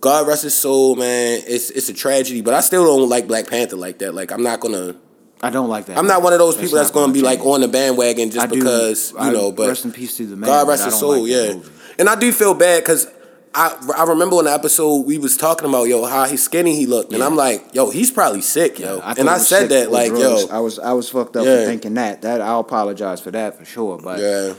God 0.00 0.26
rest 0.26 0.42
his 0.44 0.54
soul, 0.54 0.96
man. 0.96 1.42
It's 1.46 1.70
it's 1.70 1.88
a 1.88 1.94
tragedy, 1.94 2.40
but 2.40 2.54
I 2.54 2.60
still 2.60 2.84
don't 2.84 3.08
like 3.08 3.26
Black 3.26 3.48
Panther 3.48 3.76
like 3.76 3.98
that. 3.98 4.14
Like 4.14 4.30
I'm 4.32 4.42
not 4.42 4.60
gonna. 4.60 4.96
I 5.42 5.48
don't 5.50 5.68
like 5.68 5.86
that. 5.86 5.96
I'm 5.98 6.06
not 6.06 6.22
one 6.22 6.32
of 6.34 6.38
those 6.38 6.56
people 6.56 6.76
that's 6.76 6.88
not 6.94 7.00
gonna 7.00 7.12
be 7.12 7.22
like 7.22 7.40
on 7.40 7.60
the 7.62 7.68
bandwagon 7.68 8.30
just 8.30 8.44
I 8.44 8.46
do- 8.46 8.56
because 8.60 9.12
you 9.12 9.18
I- 9.18 9.30
know. 9.32 9.52
But 9.52 9.68
rest 9.68 9.84
in 9.84 9.92
peace 9.92 10.16
to 10.18 10.26
the 10.26 10.36
man. 10.36 10.48
God 10.48 10.68
rest 10.68 10.84
his 10.84 10.98
soul, 10.98 11.22
like 11.22 11.30
yeah. 11.30 11.54
And 11.98 12.08
I 12.08 12.14
do 12.14 12.30
feel 12.32 12.54
bad 12.54 12.82
because 12.82 13.06
I 13.54 13.76
I 13.96 14.04
remember 14.04 14.36
on 14.36 14.44
the 14.44 14.52
episode 14.52 15.06
we 15.06 15.18
was 15.18 15.36
talking 15.36 15.68
about 15.68 15.84
yo 15.84 16.04
how 16.06 16.24
he 16.26 16.36
skinny 16.36 16.76
he 16.76 16.86
looked, 16.86 17.10
and 17.12 17.20
Yeah. 17.20 17.26
I'm 17.26 17.36
like 17.36 17.74
yo 17.74 17.90
he's 17.90 18.10
probably 18.10 18.40
sick 18.42 18.78
yo, 18.78 19.00
thought 19.00 19.18
and 19.18 19.28
I 19.28 19.38
said 19.38 19.68
that 19.70 19.90
like 19.90 20.10
drugs. 20.10 20.44
yo 20.44 20.48
I 20.50 20.60
was 20.60 20.78
I 20.78 20.92
was 20.92 21.08
fucked 21.10 21.36
up 21.36 21.44
Yeah. 21.44 21.60
for 21.60 21.64
thinking 21.66 21.94
that. 21.94 22.22
That 22.22 22.40
I'll 22.40 22.60
apologize 22.60 23.20
for 23.20 23.30
that 23.32 23.58
for 23.58 23.64
sure. 23.64 23.98
But 23.98 24.18
yeah 24.20 24.54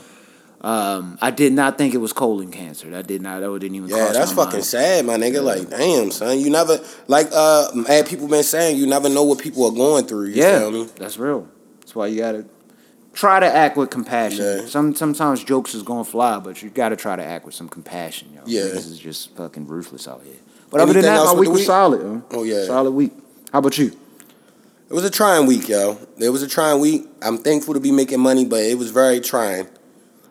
um, 0.61 1.17
I 1.21 1.31
did 1.31 1.53
not 1.53 1.77
think 1.77 1.93
it 1.93 1.97
was 1.97 2.13
colon 2.13 2.51
cancer. 2.51 2.89
That 2.91 3.07
did 3.07 3.21
not. 3.21 3.39
That 3.41 3.59
didn't 3.59 3.75
even. 3.75 3.89
yeah 3.89 4.11
that's 4.11 4.31
fucking 4.33 4.53
mind. 4.53 4.65
sad 4.65 5.05
my 5.05 5.17
nigga 5.17 5.43
like 5.43 5.69
damn 5.69 6.11
son 6.11 6.39
you 6.39 6.49
never 6.49 6.79
like 7.07 7.27
uh 7.33 7.69
mad 7.73 8.05
people 8.07 8.27
been 8.27 8.43
saying 8.43 8.77
you 8.77 8.85
never 8.85 9.09
know 9.09 9.23
what 9.23 9.39
people 9.39 9.65
are 9.65 9.71
going 9.71 10.05
through 10.05 10.27
you 10.27 10.41
Yeah, 10.43 10.69
me 10.69 10.87
that's 10.97 11.17
real. 11.17 11.47
That's 11.79 11.95
why 11.95 12.07
you 12.07 12.19
gotta 12.19 12.45
try 13.13 13.39
to 13.39 13.45
act 13.45 13.75
with 13.75 13.89
compassion. 13.89 14.45
Yeah. 14.45 14.65
Some 14.67 14.93
sometimes 14.95 15.43
jokes 15.43 15.73
is 15.73 15.83
gonna 15.83 16.03
fly, 16.03 16.39
but 16.39 16.61
you 16.61 16.69
gotta 16.69 16.95
try 16.95 17.15
to 17.15 17.23
act 17.23 17.45
with 17.45 17.55
some 17.55 17.67
compassion, 17.67 18.31
yo. 18.33 18.41
Yeah. 18.45 18.63
this 18.63 18.85
is 18.85 18.99
just 18.99 19.35
fucking 19.35 19.65
ruthless 19.67 20.07
out 20.07 20.21
here. 20.23 20.35
But 20.69 20.79
other 20.79 20.91
Anything 20.91 21.11
than 21.11 21.15
that, 21.15 21.25
my 21.25 21.31
with 21.31 21.39
week 21.41 21.49
was 21.49 21.59
week? 21.59 21.65
solid. 21.67 22.01
Yo. 22.01 22.23
Oh, 22.31 22.43
yeah. 22.43 22.65
solid 22.65 22.91
week. 22.91 23.11
How 23.51 23.59
about 23.59 23.77
you? 23.77 23.87
It 24.89 24.93
was 24.93 25.03
a 25.03 25.09
trying 25.09 25.45
week, 25.47 25.67
yo. 25.67 25.97
It 26.19 26.29
was 26.29 26.43
a 26.43 26.47
trying 26.47 26.79
week. 26.79 27.07
I'm 27.21 27.37
thankful 27.37 27.73
to 27.73 27.79
be 27.79 27.91
making 27.91 28.19
money, 28.21 28.45
but 28.45 28.59
it 28.61 28.77
was 28.77 28.91
very 28.91 29.19
trying. 29.19 29.67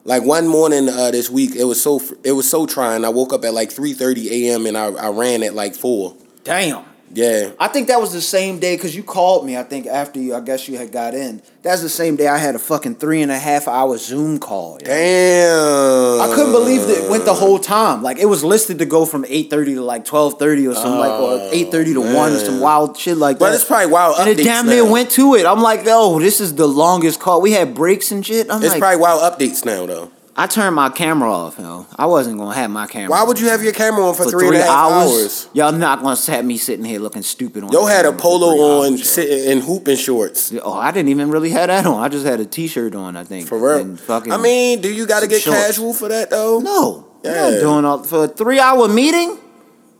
Like 0.04 0.22
one 0.24 0.46
morning 0.48 0.88
uh, 0.88 1.10
this 1.10 1.28
week, 1.28 1.54
it 1.54 1.64
was 1.64 1.82
so 1.82 2.00
it 2.24 2.32
was 2.32 2.48
so 2.48 2.66
trying. 2.66 3.04
I 3.04 3.10
woke 3.10 3.32
up 3.32 3.44
at 3.44 3.54
like 3.54 3.70
3:30 3.70 4.30
a.m. 4.30 4.66
and 4.66 4.76
I, 4.76 4.86
I 4.86 5.10
ran 5.10 5.42
at 5.42 5.54
like 5.54 5.74
four. 5.74 6.16
Damn. 6.42 6.84
Yeah, 7.12 7.50
I 7.58 7.66
think 7.68 7.88
that 7.88 8.00
was 8.00 8.12
the 8.12 8.20
same 8.20 8.60
day 8.60 8.76
because 8.76 8.94
you 8.94 9.02
called 9.02 9.44
me. 9.44 9.56
I 9.56 9.64
think 9.64 9.86
after 9.86 10.20
you, 10.20 10.34
I 10.34 10.40
guess 10.40 10.68
you 10.68 10.78
had 10.78 10.92
got 10.92 11.12
in. 11.14 11.42
That's 11.62 11.82
the 11.82 11.88
same 11.88 12.14
day 12.16 12.28
I 12.28 12.38
had 12.38 12.54
a 12.54 12.58
fucking 12.58 12.94
three 12.96 13.20
and 13.20 13.32
a 13.32 13.38
half 13.38 13.66
hour 13.66 13.98
Zoom 13.98 14.38
call. 14.38 14.78
yo. 14.80 14.86
damn. 14.86 16.20
I 16.30 16.34
couldn't 16.34 16.52
believe 16.52 16.82
that 16.86 17.04
it 17.04 17.10
went 17.10 17.24
the 17.24 17.34
whole 17.34 17.58
time. 17.58 18.02
Like 18.02 18.18
it 18.18 18.26
was 18.26 18.44
listed 18.44 18.78
to 18.78 18.86
go 18.86 19.04
from 19.06 19.24
eight 19.28 19.50
thirty 19.50 19.74
to 19.74 19.82
like 19.82 20.04
twelve 20.04 20.38
thirty 20.38 20.66
or 20.66 20.74
some 20.74 20.98
like 20.98 21.10
or 21.10 21.32
oh, 21.32 21.50
eight 21.52 21.70
thirty 21.70 21.94
to 21.94 22.00
one 22.00 22.32
or 22.32 22.38
some 22.38 22.60
wild 22.60 22.96
shit 22.96 23.16
like 23.16 23.38
But 23.38 23.50
that. 23.50 23.54
it's 23.56 23.64
probably 23.64 23.90
wild 23.90 24.16
and 24.20 24.28
it 24.28 24.42
damn 24.42 24.66
near 24.66 24.88
went 24.88 25.10
to 25.12 25.34
it. 25.34 25.46
I'm 25.46 25.60
like, 25.62 25.84
yo, 25.84 26.18
this 26.20 26.40
is 26.40 26.54
the 26.54 26.66
longest 26.68 27.20
call. 27.20 27.40
We 27.40 27.52
had 27.52 27.74
breaks 27.74 28.12
and 28.12 28.24
shit. 28.24 28.50
I'm 28.50 28.62
It's 28.62 28.70
like, 28.72 28.80
probably 28.80 29.00
wild 29.00 29.20
updates 29.32 29.64
now 29.64 29.84
though. 29.86 30.10
I 30.36 30.46
turned 30.46 30.76
my 30.76 30.88
camera 30.88 31.30
off. 31.32 31.58
Yo, 31.58 31.86
I 31.96 32.06
wasn't 32.06 32.38
gonna 32.38 32.54
have 32.54 32.70
my 32.70 32.86
camera. 32.86 33.10
Why 33.10 33.24
would 33.24 33.38
you 33.40 33.48
have 33.48 33.62
your 33.62 33.72
camera 33.72 34.06
on 34.06 34.14
for, 34.14 34.24
for 34.24 34.30
three 34.30 34.46
and 34.46 34.56
a 34.56 34.62
half 34.62 34.70
hours? 34.92 35.48
Y'all 35.52 35.72
not 35.72 36.02
gonna 36.02 36.16
have 36.16 36.44
me 36.44 36.56
sitting 36.56 36.84
here 36.84 37.00
looking 37.00 37.22
stupid 37.22 37.64
on. 37.64 37.72
Yo 37.72 37.84
had 37.84 38.06
a 38.06 38.12
polo 38.12 38.82
on, 38.82 38.92
hours, 38.92 39.10
sitting 39.10 39.50
in 39.50 39.60
hooping 39.60 39.96
shorts. 39.96 40.54
Oh, 40.62 40.72
I 40.72 40.92
didn't 40.92 41.08
even 41.10 41.30
really 41.30 41.50
have 41.50 41.66
that 41.66 41.84
on. 41.84 42.00
I 42.00 42.08
just 42.08 42.24
had 42.24 42.40
a 42.40 42.46
t-shirt 42.46 42.94
on. 42.94 43.16
I 43.16 43.24
think 43.24 43.48
For 43.48 43.58
real. 43.58 43.80
And 43.80 44.00
fucking, 44.00 44.32
I 44.32 44.36
mean, 44.38 44.80
do 44.80 44.92
you 44.92 45.06
got 45.06 45.20
to 45.20 45.26
get 45.26 45.42
shorts. 45.42 45.58
casual 45.58 45.92
for 45.92 46.08
that 46.08 46.30
though? 46.30 46.60
no, 46.60 47.08
I'm 47.24 47.30
Yeah. 47.54 47.60
doing 47.60 47.84
all 47.84 48.02
for 48.02 48.24
a 48.24 48.28
three-hour 48.28 48.88
meeting. 48.88 49.38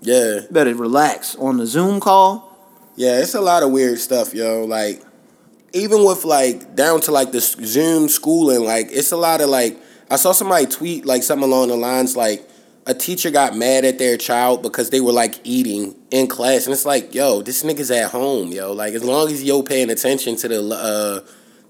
Yeah. 0.01 0.41
Better 0.51 0.75
relax 0.75 1.37
on 1.37 1.59
the 1.59 1.67
Zoom 1.67 2.01
call. 2.01 2.47
Yeah, 2.97 3.19
it's 3.21 3.35
a 3.35 3.41
lot 3.41 3.63
of 3.63 3.71
weird 3.71 3.99
stuff, 3.99 4.33
yo. 4.35 4.65
Like, 4.65 5.03
even 5.73 6.05
with 6.05 6.25
like 6.25 6.75
down 6.75 7.01
to 7.03 7.13
like 7.13 7.33
the 7.33 7.41
Zoom 7.41 8.09
schooling, 8.09 8.65
like 8.65 8.89
it's 8.91 9.13
a 9.13 9.17
lot 9.17 9.41
of 9.41 9.51
like 9.51 9.79
I 10.11 10.17
saw 10.17 10.33
somebody 10.33 10.67
tweet 10.67 11.07
like 11.07 11.23
something 11.23 11.49
along 11.49 11.69
the 11.69 11.77
lines 11.77 12.17
like 12.17 12.47
a 12.87 12.95
teacher 12.95 13.31
got 13.31 13.57
mad 13.57 13.85
at 13.85 13.99
their 13.99 14.17
child 14.17 14.63
because 14.63 14.91
they 14.91 15.01
were 15.01 15.13
like 15.13 15.39
eating 15.45 15.95
in 16.11 16.27
class, 16.27 16.67
and 16.67 16.73
it's 16.73 16.85
like, 16.85 17.15
yo, 17.15 17.43
this 17.43 17.63
nigga's 17.63 17.91
at 17.91 18.11
home, 18.11 18.49
yo. 18.49 18.73
Like 18.73 18.95
as 18.95 19.05
long 19.05 19.31
as 19.31 19.43
yo 19.43 19.63
paying 19.63 19.91
attention 19.91 20.37
to 20.37 20.49
the 20.49 20.61
uh 20.75 21.21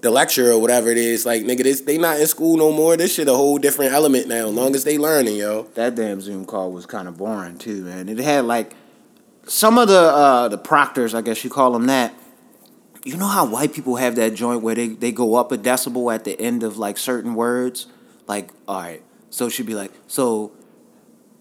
the 0.01 0.11
lecture 0.11 0.51
or 0.51 0.59
whatever 0.59 0.89
it 0.89 0.97
is, 0.97 1.27
like 1.27 1.43
nigga, 1.43 1.65
this 1.65 1.83
they 1.83 1.99
not 1.99 2.19
in 2.19 2.27
school 2.27 2.57
no 2.57 2.73
more. 2.73 2.97
This 2.97 3.15
shit 3.15 3.29
a 3.29 3.35
whole 3.35 3.59
different 3.59 3.93
element 3.93 4.29
now. 4.29 4.49
As 4.49 4.55
long 4.55 4.75
as 4.75 4.85
they 4.85 4.97
learning, 4.97 5.37
yo. 5.37 5.65
That 5.75 5.95
damn 5.95 6.21
Zoom 6.21 6.47
call 6.47 6.73
was 6.73 6.87
kind 6.87 7.09
of 7.09 7.19
boring 7.19 7.59
too, 7.59 7.85
man. 7.85 8.09
It 8.09 8.19
had 8.19 8.47
like 8.47 8.75
some 9.47 9.79
of 9.79 9.89
the 9.89 10.01
uh, 10.01 10.49
the 10.49 10.59
proctors, 10.59 11.15
I 11.15 11.21
guess 11.21 11.45
you 11.45 11.51
call 11.51 11.73
them 11.73 11.87
that. 11.87 12.15
You 13.05 13.17
know 13.17 13.29
how 13.29 13.47
white 13.47 13.73
people 13.73 13.97
have 13.97 14.17
that 14.17 14.35
joint 14.35 14.63
where 14.63 14.75
they, 14.75 14.89
they 14.89 15.11
go 15.11 15.35
up 15.37 15.53
a 15.53 15.59
decibel 15.59 16.15
at 16.15 16.25
the 16.25 16.39
end 16.39 16.63
of 16.63 16.77
like 16.77 16.99
certain 16.99 17.35
words? 17.35 17.87
Like, 18.31 18.51
all 18.69 18.81
right, 18.81 19.03
so 19.31 19.49
she'd 19.49 19.67
be 19.67 19.75
like, 19.75 19.91
so 20.07 20.53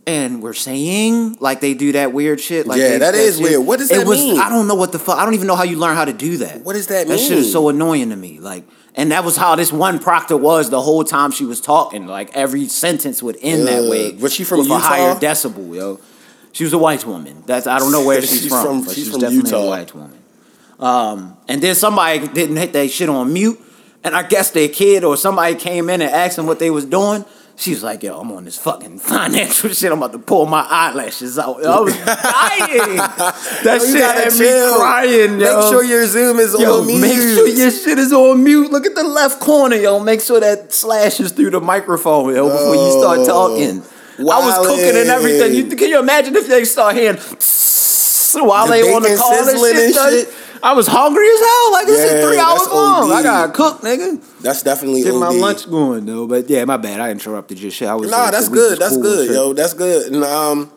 and 0.08 0.42
we're 0.42 0.54
saying 0.56 1.38
like 1.40 1.62
they 1.62 1.76
do 1.76 1.92
that 1.92 2.14
weird 2.14 2.40
shit. 2.42 2.66
Like 2.66 2.80
Yeah, 2.80 2.90
they- 2.90 2.98
that 3.00 3.14
is 3.16 3.36
shit. 3.38 3.44
weird. 3.44 3.66
What 3.68 3.78
does 3.80 3.92
it 3.92 3.98
that 4.00 4.08
was, 4.08 4.18
mean? 4.20 4.40
I 4.40 4.50
don't 4.50 4.68
know 4.68 4.74
what 4.74 4.92
the 4.92 4.98
fuck. 4.98 5.20
I 5.20 5.24
don't 5.26 5.36
even 5.36 5.46
know 5.46 5.56
how 5.56 5.64
you 5.64 5.78
learn 5.78 5.96
how 5.96 6.06
to 6.06 6.14
do 6.14 6.38
that. 6.38 6.62
What 6.64 6.74
does 6.74 6.88
that 6.88 7.08
mean? 7.08 7.16
That 7.18 7.24
shit 7.24 7.38
is 7.38 7.52
so 7.52 7.70
annoying 7.70 8.10
to 8.10 8.16
me. 8.16 8.40
Like, 8.40 8.64
and 8.96 9.12
that 9.12 9.24
was 9.24 9.36
how 9.38 9.54
this 9.56 9.72
one 9.72 10.00
proctor 10.00 10.36
was 10.36 10.72
the 10.72 10.82
whole 10.82 11.04
time 11.04 11.30
she 11.30 11.46
was 11.46 11.62
talking. 11.62 12.08
Like 12.08 12.36
every 12.36 12.68
sentence 12.68 13.22
would 13.22 13.38
end 13.42 13.68
that 13.68 13.86
Uh, 13.86 13.92
way. 13.92 14.12
was 14.14 14.34
she 14.34 14.44
from 14.44 14.60
with 14.62 14.72
a 14.72 14.80
higher 14.80 15.14
decibel, 15.14 15.76
yo. 15.76 16.00
She 16.54 16.64
was 16.64 16.74
a 16.74 16.80
white 16.80 17.06
woman. 17.06 17.44
That's 17.46 17.68
I 17.68 17.78
don't 17.78 17.92
know 17.92 18.04
where 18.04 18.20
she's, 18.30 18.42
She's 18.42 18.48
from, 18.50 18.64
from- 18.66 18.82
but 18.86 18.96
she's 18.96 19.04
she's, 19.04 19.12
from 19.12 19.22
definitely 19.22 19.52
Utah. 19.52 19.64
a 19.64 19.70
white 19.70 19.94
woman. 19.94 20.18
Um, 20.80 21.38
and 21.48 21.62
then 21.62 21.76
somebody 21.76 22.28
didn't 22.30 22.56
hit 22.58 22.74
that 22.74 22.90
shit 22.90 23.10
on 23.10 23.32
mute, 23.32 23.60
and 24.04 24.16
I 24.16 24.24
guess 24.24 24.52
their 24.52 24.70
kid 24.70 25.04
or 25.04 25.18
somebody 25.18 25.56
came 25.56 25.90
in 25.90 26.02
and 26.02 26.12
asked 26.12 26.36
them 26.36 26.46
what 26.46 26.60
they 26.60 26.70
was 26.70 26.86
doing. 26.86 27.26
She 27.56 27.72
was 27.72 27.84
like, 27.84 28.04
"Yo, 28.04 28.18
I'm 28.18 28.32
on 28.32 28.46
this 28.46 28.58
fucking 28.58 29.00
financial 29.14 29.70
shit. 29.72 29.92
I'm 29.92 29.98
about 29.98 30.14
to 30.14 30.20
pull 30.20 30.46
my 30.46 30.66
eyelashes 30.70 31.38
out." 31.38 31.66
I 31.66 31.80
was 31.82 31.94
dying. 31.94 32.96
that 32.98 33.80
Yo, 33.82 33.86
shit 33.86 34.02
had 34.02 34.34
me 34.40 34.78
crying. 34.78 35.38
Make 35.40 35.48
sure 35.70 35.84
your 35.84 36.08
Zoom 36.08 36.40
is 36.40 36.56
Yo, 36.58 36.80
on 36.80 36.88
mute. 36.88 37.02
make 37.02 37.18
sure 37.18 37.48
your 37.48 37.72
shit 37.72 38.00
is 38.00 38.14
on 38.14 38.44
mute. 38.44 38.72
Look 38.72 38.86
at 38.86 38.96
the 38.96 39.04
left 39.04 39.42
corner, 39.42 39.76
yo. 39.76 40.00
Make 40.00 40.22
sure 40.22 40.40
that 40.40 40.72
slashes 40.72 41.34
through 41.34 41.50
the 41.50 41.60
microphone, 41.60 42.34
yo, 42.34 42.50
before 42.50 42.76
you 42.76 42.92
start 42.92 43.20
oh, 43.20 43.26
talking. 43.26 43.84
I 44.20 44.40
was 44.40 44.68
cooking 44.68 44.98
and 44.98 45.10
everything. 45.10 45.54
You, 45.54 45.76
can 45.76 45.90
you 45.90 46.00
imagine 46.00 46.36
if 46.36 46.48
they 46.48 46.66
start 46.66 46.96
hearing 46.96 47.18
while 48.48 48.68
The 48.68 48.74
they 48.74 48.94
on 48.94 49.02
the 49.02 49.16
call 49.18 49.34
and 49.34 49.60
shit, 49.60 49.76
and 49.76 50.28
shit? 50.28 50.39
I 50.62 50.74
was 50.74 50.88
hungry 50.88 51.28
as 51.28 51.40
hell. 51.40 51.72
Like 51.74 51.86
this 51.88 52.00
Yeah, 52.12 52.18
is 52.18 52.26
three 52.26 52.40
hours 52.40 52.68
long. 52.68 53.12
OD. 53.12 53.18
I 53.18 53.24
gotta 53.24 53.52
cook, 53.54 53.82
nigga. 53.82 54.42
That's 54.42 54.64
definitely 54.64 55.04
Get 55.04 55.16
my 55.16 55.30
lunch 55.30 55.70
going 55.70 56.06
though. 56.06 56.28
But 56.28 56.50
yeah, 56.50 56.66
my 56.66 56.78
bad. 56.78 57.00
I 57.00 57.12
interrupted 57.12 57.60
your 57.60 57.72
shit. 57.72 57.88
I 57.88 57.96
was 57.96 58.10
Nah, 58.12 58.26
the 58.26 58.32
that's 58.32 58.50
good. 58.50 58.78
That's 58.80 58.94
cool 58.96 59.02
good, 59.04 59.30
yo. 59.32 59.54
That's 59.54 59.74
good. 59.74 60.12
And 60.14 60.24
um, 60.24 60.72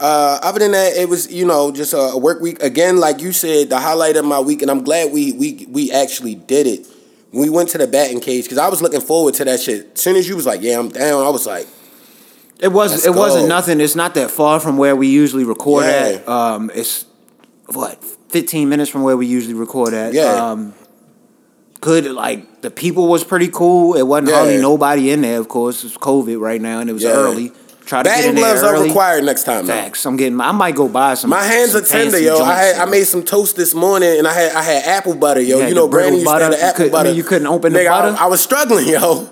uh, 0.00 0.38
other 0.42 0.58
than 0.60 0.72
that, 0.72 0.96
it 0.96 1.08
was 1.08 1.30
you 1.32 1.44
know 1.46 1.70
just 1.72 1.92
a, 1.92 1.98
a 1.98 2.18
work 2.18 2.40
week 2.40 2.62
again. 2.62 2.98
Like 2.98 3.20
you 3.20 3.32
said, 3.32 3.68
the 3.70 3.78
highlight 3.78 4.16
of 4.16 4.24
my 4.24 4.40
week, 4.40 4.62
and 4.62 4.70
I'm 4.70 4.82
glad 4.82 5.12
we 5.12 5.32
we 5.32 5.66
we 5.68 5.92
actually 5.92 6.34
did 6.34 6.66
it. 6.66 6.86
We 7.32 7.48
went 7.48 7.70
to 7.70 7.78
the 7.78 7.86
batting 7.86 8.20
cage 8.20 8.44
because 8.44 8.58
I 8.58 8.68
was 8.68 8.82
looking 8.82 9.00
forward 9.00 9.34
to 9.34 9.44
that 9.46 9.60
shit. 9.60 9.92
As 9.94 10.00
soon 10.00 10.16
as 10.16 10.28
you 10.28 10.36
was 10.36 10.46
like, 10.46 10.60
"Yeah, 10.62 10.78
I'm 10.78 10.88
down," 10.90 11.24
I 11.24 11.30
was 11.30 11.46
like, 11.46 11.66
It 12.60 12.68
was. 12.68 12.92
Let's 12.92 13.06
It 13.06 13.14
wasn't 13.14 13.48
nothing. 13.48 13.80
It's 13.80 13.96
not 13.96 14.14
that 14.14 14.30
far 14.30 14.58
from 14.60 14.76
where 14.76 14.94
we 14.96 15.08
usually 15.08 15.44
record 15.44 15.84
Yeah. 15.84 15.90
at. 16.20 16.28
Um, 16.28 16.70
it's 16.74 17.06
what 17.66 17.98
fifteen 18.32 18.68
minutes 18.68 18.90
from 18.90 19.02
where 19.02 19.16
we 19.16 19.26
usually 19.26 19.54
record 19.54 19.94
at. 19.94 20.12
Yeah. 20.14 20.50
Um, 20.50 20.74
good. 21.80 22.06
Like 22.06 22.62
the 22.62 22.70
people 22.70 23.06
was 23.08 23.22
pretty 23.24 23.48
cool. 23.48 23.94
It 23.94 24.02
wasn't 24.06 24.30
Yeah. 24.30 24.34
hardly 24.36 24.58
nobody 24.58 25.10
in 25.10 25.20
there. 25.22 25.38
Of 25.38 25.48
course, 25.48 25.84
it's 25.84 25.96
COVID 25.96 26.40
right 26.40 26.60
now, 26.60 26.80
and 26.80 26.90
it 26.90 26.94
was 26.94 27.02
Yeah. 27.02 27.10
early. 27.10 27.52
Try 27.84 28.02
to 28.04 28.08
get 28.08 28.16
"Batting 28.16 28.34
gloves 28.36 28.62
are 28.62 28.80
required 28.82 29.24
next 29.24 29.42
time." 29.44 29.66
though. 29.66 29.72
Facts. 29.72 30.06
I'm 30.06 30.16
getting. 30.16 30.40
I 30.40 30.52
might 30.52 30.74
go 30.76 30.86
buy 30.88 31.14
some. 31.14 31.30
My 31.30 31.42
hands 31.42 31.72
some 31.72 31.82
are 31.82 31.84
tender, 31.84 32.18
yo. 32.18 32.38
I 32.40 32.54
had 32.54 32.76
I 32.76 32.84
made 32.86 33.04
some 33.04 33.22
toast 33.24 33.56
this 33.56 33.74
morning, 33.74 34.18
and 34.18 34.26
I 34.26 34.32
had 34.32 34.52
I 34.52 34.62
had 34.62 34.84
apple 34.84 35.14
butter, 35.14 35.40
yo. 35.40 35.58
You 35.60 35.68
You 35.68 35.74
know, 35.74 35.86
the 35.86 35.92
Granny 35.92 36.18
used 36.20 36.26
to 36.26 36.32
have 36.32 36.40
butter? 36.42 36.56
You 36.56 36.62
apple 36.62 36.76
couldn't- 36.76 36.94
I 36.94 36.96
butter. 36.98 37.08
mean, 37.10 37.16
you 37.16 37.24
couldn't 37.24 37.46
open 37.48 37.72
the 37.72 37.80
Nigga, 37.80 37.90
I- 37.90 38.02
butter? 38.02 38.16
I, 38.20 38.26
was 38.28 38.40
struggling, 38.40 38.86
yo. 38.88 39.28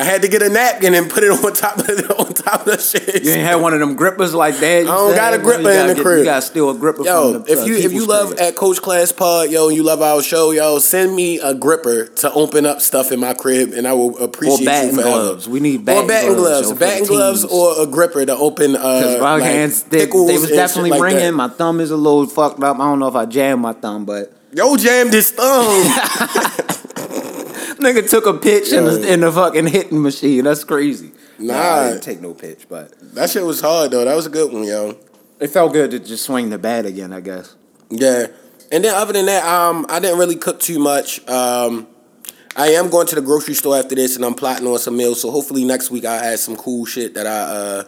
I 0.00 0.04
had 0.04 0.22
to 0.22 0.28
get 0.28 0.42
a 0.42 0.48
napkin 0.48 0.94
and 0.94 1.10
put 1.10 1.24
it 1.24 1.30
on 1.44 1.52
top 1.52 1.76
of 1.78 1.86
the, 1.88 2.14
on 2.16 2.32
top 2.32 2.60
of 2.60 2.76
the 2.76 2.78
shit. 2.78 3.24
You 3.24 3.32
ain't 3.32 3.40
had 3.42 3.56
one 3.56 3.74
of 3.74 3.80
them 3.80 3.96
grippers 3.96 4.32
like 4.32 4.56
that. 4.58 4.84
You 4.84 4.90
I 4.90 4.94
don't 4.94 5.14
got 5.16 5.34
a 5.34 5.38
gripper 5.38 5.70
in 5.70 5.88
the 5.88 5.94
get- 5.94 6.02
crib. 6.04 6.18
You 6.20 6.24
got 6.24 6.44
steal 6.44 6.70
a 6.70 6.74
gripper 6.78 7.02
Yo, 7.02 7.32
from 7.32 7.42
the 7.42 7.52
if 7.52 7.58
uh, 7.58 7.62
you 7.64 7.76
if 7.76 7.92
you 7.92 8.06
love 8.06 8.28
crib. 8.28 8.40
at 8.40 8.54
Coach 8.54 8.80
Class 8.80 9.10
Pod, 9.10 9.50
yo, 9.50 9.66
and 9.66 9.76
you 9.76 9.82
love 9.82 10.00
our 10.00 10.22
show, 10.22 10.52
yo, 10.52 10.78
send 10.78 11.16
me 11.16 11.40
a 11.40 11.52
gripper 11.52 12.06
to 12.06 12.32
open 12.32 12.64
up 12.64 12.80
stuff 12.80 13.10
in 13.10 13.18
my 13.18 13.34
crib, 13.34 13.72
and 13.72 13.88
I 13.88 13.92
will 13.92 14.16
appreciate 14.22 14.60
Or 14.62 14.64
batting 14.66 14.90
you 14.90 15.02
forever. 15.02 15.10
gloves. 15.10 15.48
We 15.48 15.58
need 15.58 15.80
or 15.80 15.84
batting 15.84 16.06
batting 16.06 16.34
gloves, 16.36 16.72
batting 16.74 17.06
gloves, 17.06 17.44
or 17.44 17.82
a 17.82 17.86
gripper 17.86 18.24
to 18.24 18.36
open. 18.36 18.72
Because 18.72 19.16
Uh, 19.16 19.20
my 19.20 19.34
like 19.34 19.42
hands, 19.42 19.82
they, 19.82 20.04
they 20.06 20.12
was 20.12 20.48
definitely 20.48 20.90
like 20.90 21.02
ringing. 21.02 21.20
that. 21.22 21.32
My 21.32 21.48
thumb 21.48 21.80
is 21.80 21.90
a 21.90 21.96
little 21.96 22.26
fucked 22.28 22.62
up. 22.62 22.76
I 22.76 22.84
don't 22.84 23.00
know 23.00 23.08
if 23.08 23.16
I 23.16 23.26
jammed 23.26 23.62
my 23.62 23.72
thumb, 23.72 24.04
but 24.04 24.32
Yo, 24.54 24.76
jammed 24.76 25.12
his 25.12 25.32
thumb. 25.32 25.84
nigga 27.78 28.08
took 28.08 28.26
a 28.26 28.34
pitch 28.34 28.72
in, 28.72 28.84
the, 28.84 29.12
in 29.12 29.20
the 29.20 29.32
fucking 29.32 29.66
hitting 29.66 30.02
machine. 30.02 30.44
That's 30.44 30.64
crazy. 30.64 31.12
Nah. 31.38 31.54
I 31.54 31.90
didn't 31.90 32.02
take 32.02 32.20
no 32.20 32.34
pitch, 32.34 32.66
but 32.68 32.92
that 33.14 33.30
shit 33.30 33.44
was 33.44 33.60
hard 33.60 33.90
though. 33.92 34.04
That 34.04 34.14
was 34.14 34.26
a 34.26 34.30
good 34.30 34.52
one, 34.52 34.64
yo. 34.64 34.98
it 35.40 35.48
felt 35.48 35.72
good 35.72 35.90
to 35.92 35.98
just 35.98 36.24
swing 36.24 36.50
the 36.50 36.58
bat 36.58 36.86
again. 36.86 37.12
I 37.12 37.20
guess. 37.20 37.54
Yeah. 37.90 38.26
And 38.70 38.84
then 38.84 38.94
other 38.94 39.12
than 39.12 39.26
that, 39.26 39.44
um, 39.44 39.86
I 39.88 39.98
didn't 39.98 40.18
really 40.18 40.36
cook 40.36 40.60
too 40.60 40.78
much. 40.78 41.26
Um, 41.28 41.86
I 42.54 42.68
am 42.70 42.90
going 42.90 43.06
to 43.06 43.14
the 43.14 43.22
grocery 43.22 43.54
store 43.54 43.78
after 43.78 43.94
this, 43.94 44.16
and 44.16 44.24
I'm 44.24 44.34
plotting 44.34 44.66
on 44.66 44.78
some 44.78 44.96
meals. 44.96 45.22
So 45.22 45.30
hopefully 45.30 45.64
next 45.64 45.90
week 45.90 46.04
I'll 46.04 46.22
have 46.22 46.38
some 46.38 46.56
cool 46.56 46.84
shit 46.84 47.14
that 47.14 47.26
I 47.26 47.30
uh, 47.30 47.84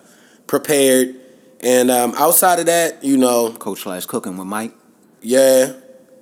prepared. 0.47 1.17
And 1.61 1.91
um, 1.91 2.15
outside 2.17 2.61
of 2.61 2.67
that, 2.67 3.05
you 3.05 3.19
know, 3.19 3.53
Coach 3.53 3.83
slash 3.83 4.07
cooking 4.07 4.37
with 4.39 4.47
Mike. 4.47 4.73
yeah, 5.21 5.73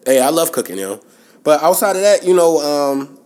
hey, 0.04 0.20
I 0.20 0.30
love 0.30 0.50
cooking, 0.50 0.78
yo. 0.78 1.00
But 1.44 1.62
outside 1.62 1.94
of 1.94 2.02
that, 2.02 2.24
you 2.24 2.34
know, 2.34 2.58
um, 2.60 3.17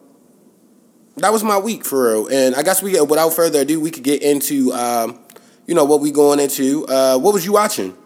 that 1.16 1.33
was 1.33 1.45
my 1.45 1.59
week 1.59 1.85
for 1.85 2.09
real. 2.09 2.26
And 2.28 2.54
I 2.54 2.62
guess 2.62 2.83
we, 2.83 3.00
without 3.00 3.33
further 3.35 3.61
ado, 3.61 3.81
we 3.81 3.90
could 3.90 4.02
get 4.02 4.23
into, 4.23 4.73
um, 4.73 5.19
you 5.66 5.75
know, 5.75 5.85
what 5.85 6.00
we 6.00 6.11
going 6.11 6.40
into. 6.40 6.87
Uh, 6.87 7.19
what 7.19 7.35
was 7.35 7.45
you 7.45 7.52
watching? 7.52 7.97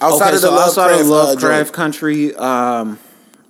Outside 0.00 0.28
okay, 0.28 0.36
of 0.36 0.42
the 0.42 0.48
so 0.48 0.54
outside 0.58 0.86
Lovecraft, 0.90 1.00
of 1.00 1.06
uh, 1.06 1.10
Lovecraft 1.14 1.66
joint. 1.66 1.72
Country, 1.72 2.34
um, 2.36 2.98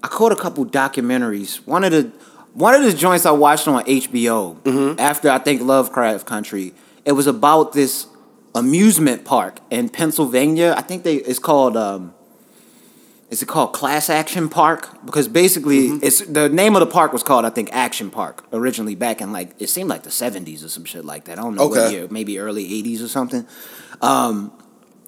I 0.02 0.08
caught 0.08 0.32
a 0.32 0.36
couple 0.36 0.64
documentaries. 0.64 1.56
One 1.66 1.82
of 1.84 1.90
the 1.92 2.12
one 2.54 2.74
of 2.74 2.82
the 2.82 2.94
joints 2.94 3.26
I 3.26 3.32
watched 3.32 3.68
on 3.68 3.84
HBO 3.84 4.56
Mm-hmm. 4.62 5.00
after 5.00 5.28
I 5.28 5.38
think 5.38 5.60
Lovecraft 5.62 6.26
Country. 6.26 6.72
It 7.04 7.12
was 7.12 7.26
about 7.26 7.72
this 7.72 8.06
amusement 8.54 9.24
park 9.24 9.58
in 9.70 9.88
Pennsylvania. 9.88 10.74
I 10.76 10.82
think 10.82 11.02
they 11.02 11.16
it's 11.16 11.38
called 11.38 11.76
um, 11.76 12.14
is 13.30 13.42
it 13.42 13.46
called 13.48 13.72
Class 13.72 14.08
Action 14.08 14.48
Park? 14.48 15.04
Because 15.04 15.26
basically, 15.28 15.88
Mm-hmm. 15.88 15.98
it's 16.06 16.20
the 16.20 16.48
name 16.48 16.76
of 16.76 16.80
the 16.80 16.86
park 16.86 17.12
was 17.12 17.22
called 17.22 17.44
I 17.44 17.50
think 17.50 17.70
Action 17.72 18.10
Park 18.10 18.44
originally 18.52 18.94
back 18.94 19.20
in 19.20 19.32
like 19.32 19.50
it 19.58 19.68
seemed 19.68 19.88
like 19.90 20.02
the 20.04 20.10
seventies 20.10 20.62
or 20.64 20.68
some 20.68 20.84
shit 20.84 21.04
like 21.04 21.24
that. 21.24 21.38
I 21.38 21.42
don't 21.42 21.54
know 21.56 21.66
what 21.66 21.90
year, 21.92 22.06
maybe 22.10 22.38
early 22.38 22.64
eighties 22.64 23.02
or 23.02 23.08
something. 23.08 23.46
Um, 24.00 24.52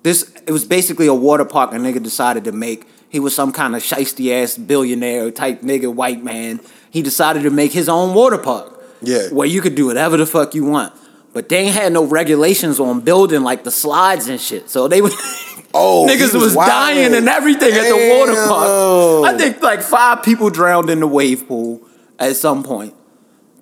this 0.02 0.32
it 0.46 0.52
was 0.52 0.64
basically 0.64 1.06
a 1.06 1.14
water 1.14 1.44
park 1.44 1.72
a 1.72 1.76
nigga 1.76 2.02
decided 2.02 2.44
to 2.44 2.52
make. 2.52 2.86
He 3.10 3.20
was 3.20 3.34
some 3.34 3.52
kind 3.52 3.74
of 3.74 3.82
shisty 3.82 4.32
ass 4.42 4.58
billionaire 4.58 5.30
type 5.30 5.62
nigga, 5.62 5.92
white 5.94 6.22
man. 6.22 6.60
He 6.90 7.02
decided 7.02 7.42
to 7.44 7.50
make 7.50 7.72
his 7.72 7.88
own 7.88 8.14
water 8.14 8.38
park. 8.38 8.74
Yeah. 9.00 9.28
Where 9.30 9.46
you 9.46 9.60
could 9.60 9.74
do 9.76 9.86
whatever 9.86 10.16
the 10.16 10.26
fuck 10.26 10.54
you 10.54 10.64
want. 10.64 10.92
But 11.32 11.48
they 11.48 11.58
ain't 11.58 11.74
had 11.74 11.92
no 11.92 12.04
regulations 12.04 12.80
on 12.80 13.00
building 13.02 13.42
like 13.42 13.62
the 13.64 13.70
slides 13.70 14.28
and 14.28 14.40
shit. 14.40 14.68
So 14.70 14.88
they 14.88 15.00
would 15.00 15.12
Oh, 15.74 16.06
niggas 16.08 16.32
was 16.34 16.54
was, 16.54 16.54
dying 16.54 17.14
and 17.14 17.28
everything 17.28 17.72
at 17.72 17.88
the 17.88 18.16
water 18.18 18.34
park. 18.46 19.34
I 19.34 19.36
think 19.36 19.62
like 19.62 19.82
five 19.82 20.22
people 20.22 20.50
drowned 20.50 20.88
in 20.88 21.00
the 21.00 21.06
wave 21.06 21.46
pool 21.46 21.82
at 22.18 22.36
some 22.36 22.62
point 22.62 22.94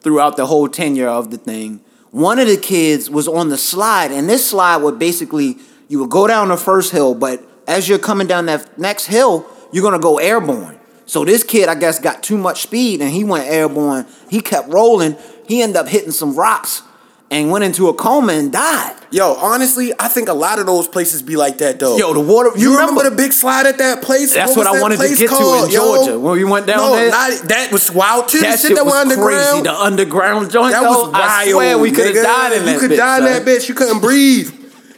throughout 0.01 0.37
the 0.37 0.47
whole 0.47 0.69
tenure 0.69 1.09
of 1.09 1.31
the 1.31 1.37
thing. 1.37 1.81
One 2.13 2.39
of 2.39 2.47
the 2.47 2.57
kids 2.57 3.11
was 3.11 3.27
on 3.27 3.49
the 3.49 3.59
slide, 3.59 4.13
and 4.13 4.29
this 4.29 4.49
slide 4.49 4.79
would 4.79 4.99
basically 4.99 5.57
you 5.89 6.01
would 6.01 6.11
go 6.11 6.27
down 6.27 6.49
the 6.49 6.57
first 6.57 6.93
hill, 6.93 7.15
but 7.15 7.45
as 7.67 7.89
you're 7.89 7.99
coming 7.99 8.27
down 8.27 8.47
that 8.47 8.79
next 8.79 9.07
hill, 9.07 9.47
you're 9.73 9.83
gonna 9.83 9.99
go 9.99 10.19
airborne. 10.19 10.79
So 11.07 11.25
this 11.25 11.43
kid, 11.45 11.69
I 11.69 11.75
guess, 11.75 11.99
got 11.99 12.23
too 12.23 12.37
much 12.37 12.63
speed 12.63 13.01
and 13.01 13.11
he 13.11 13.25
went 13.25 13.47
airborne. 13.47 14.07
He 14.29 14.41
kept 14.41 14.69
rolling. 14.69 15.17
He 15.47 15.63
ended 15.63 15.77
up 15.77 15.89
hitting 15.89 16.11
some 16.11 16.35
rocks 16.35 16.83
and 17.31 17.51
went 17.51 17.65
into 17.65 17.89
a 17.89 17.95
coma 17.95 18.33
and 18.35 18.53
died. 18.53 18.95
Yo, 19.11 19.35
honestly, 19.35 19.93
I 19.99 20.09
think 20.09 20.29
a 20.29 20.33
lot 20.33 20.59
of 20.59 20.67
those 20.67 20.87
places 20.89 21.23
be 21.23 21.37
like 21.37 21.59
that 21.59 21.79
though. 21.79 21.97
Yo, 21.97 22.13
the 22.13 22.21
water- 22.21 22.51
You, 22.55 22.63
you 22.63 22.71
remember, 22.73 23.01
remember- 23.01 23.11
the 23.11 23.17
big 23.17 23.33
slide 23.33 23.67
at 23.67 23.79
that 23.79 24.03
place? 24.03 24.35
That's 24.35 24.57
what 24.57 24.67
I 24.67 24.75
that 24.75 24.83
wanted 24.83 24.99
to 25.01 25.09
get 25.09 25.17
to 25.17 25.23
in 25.25 25.29
called, 25.29 25.73
yo? 25.73 25.97
Georgia. 25.97 26.19
When 26.21 26.33
we 26.35 26.45
went 26.45 26.67
down 26.67 26.79
no, 26.79 26.97
there? 26.97 27.11
Not, 27.11 27.49
that 27.49 27.73
was 27.73 27.91
wild 27.91 28.29
too. 28.29 28.41
That 28.41 28.53
the 28.53 28.59
shit, 28.59 28.69
shit 28.69 28.77
that 28.77 28.85
was 28.85 29.07
went 29.07 29.21
crazy. 29.21 29.63
The 29.63 29.75
underground 29.75 30.51
joint. 30.51 30.73
that 30.73 30.83
though, 30.83 30.89
was 30.91 31.13
wild. 31.13 31.15
I 31.17 31.51
swear 31.51 31.79
we 31.79 31.91
could 31.91 32.15
have 32.15 32.25
died 32.25 32.53
in 32.53 32.65
that 32.65 32.73
You 32.73 32.79
could 32.81 32.91
bitch, 32.93 32.97
die 32.97 33.19
in 33.19 33.25
that 33.25 33.43
bitch. 33.45 33.69
You 33.69 33.75
couldn't 33.75 34.01
breathe. 34.01 34.53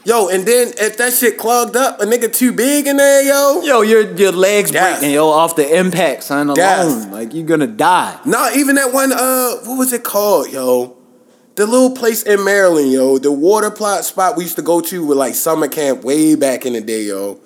Yo, 0.04 0.28
and 0.28 0.46
then 0.46 0.72
if 0.78 0.96
that 0.96 1.12
shit 1.12 1.36
clogged 1.36 1.76
up, 1.76 2.00
a 2.00 2.04
nigga 2.06 2.32
too 2.32 2.50
big 2.50 2.86
in 2.86 2.96
there, 2.96 3.22
yo. 3.22 3.60
Yo, 3.62 3.82
your 3.82 4.14
your 4.16 4.32
legs 4.32 4.70
Death. 4.70 5.00
breaking, 5.00 5.14
yo, 5.14 5.28
off 5.28 5.54
the 5.54 5.78
impact, 5.78 6.22
son, 6.24 6.46
alone. 6.46 6.56
Death. 6.56 7.10
Like 7.12 7.34
you're 7.34 7.44
gonna 7.46 7.66
die. 7.66 8.18
Nah, 8.24 8.50
even 8.54 8.76
that 8.76 8.92
one. 8.92 9.12
Uh, 9.12 9.56
what 9.64 9.76
was 9.76 9.92
it 9.92 10.04
called, 10.04 10.50
yo? 10.50 10.96
The 11.58 11.66
little 11.66 11.90
place 11.90 12.22
in 12.22 12.44
Maryland, 12.44 12.92
yo. 12.92 13.18
The 13.18 13.32
water 13.32 13.68
plot 13.68 14.04
spot 14.04 14.36
we 14.36 14.44
used 14.44 14.54
to 14.56 14.62
go 14.62 14.80
to 14.80 15.04
with 15.04 15.18
like 15.18 15.34
summer 15.34 15.66
camp 15.66 16.04
way 16.04 16.36
back 16.36 16.64
in 16.64 16.74
the 16.74 16.80
day, 16.80 17.02
yo. 17.02 17.40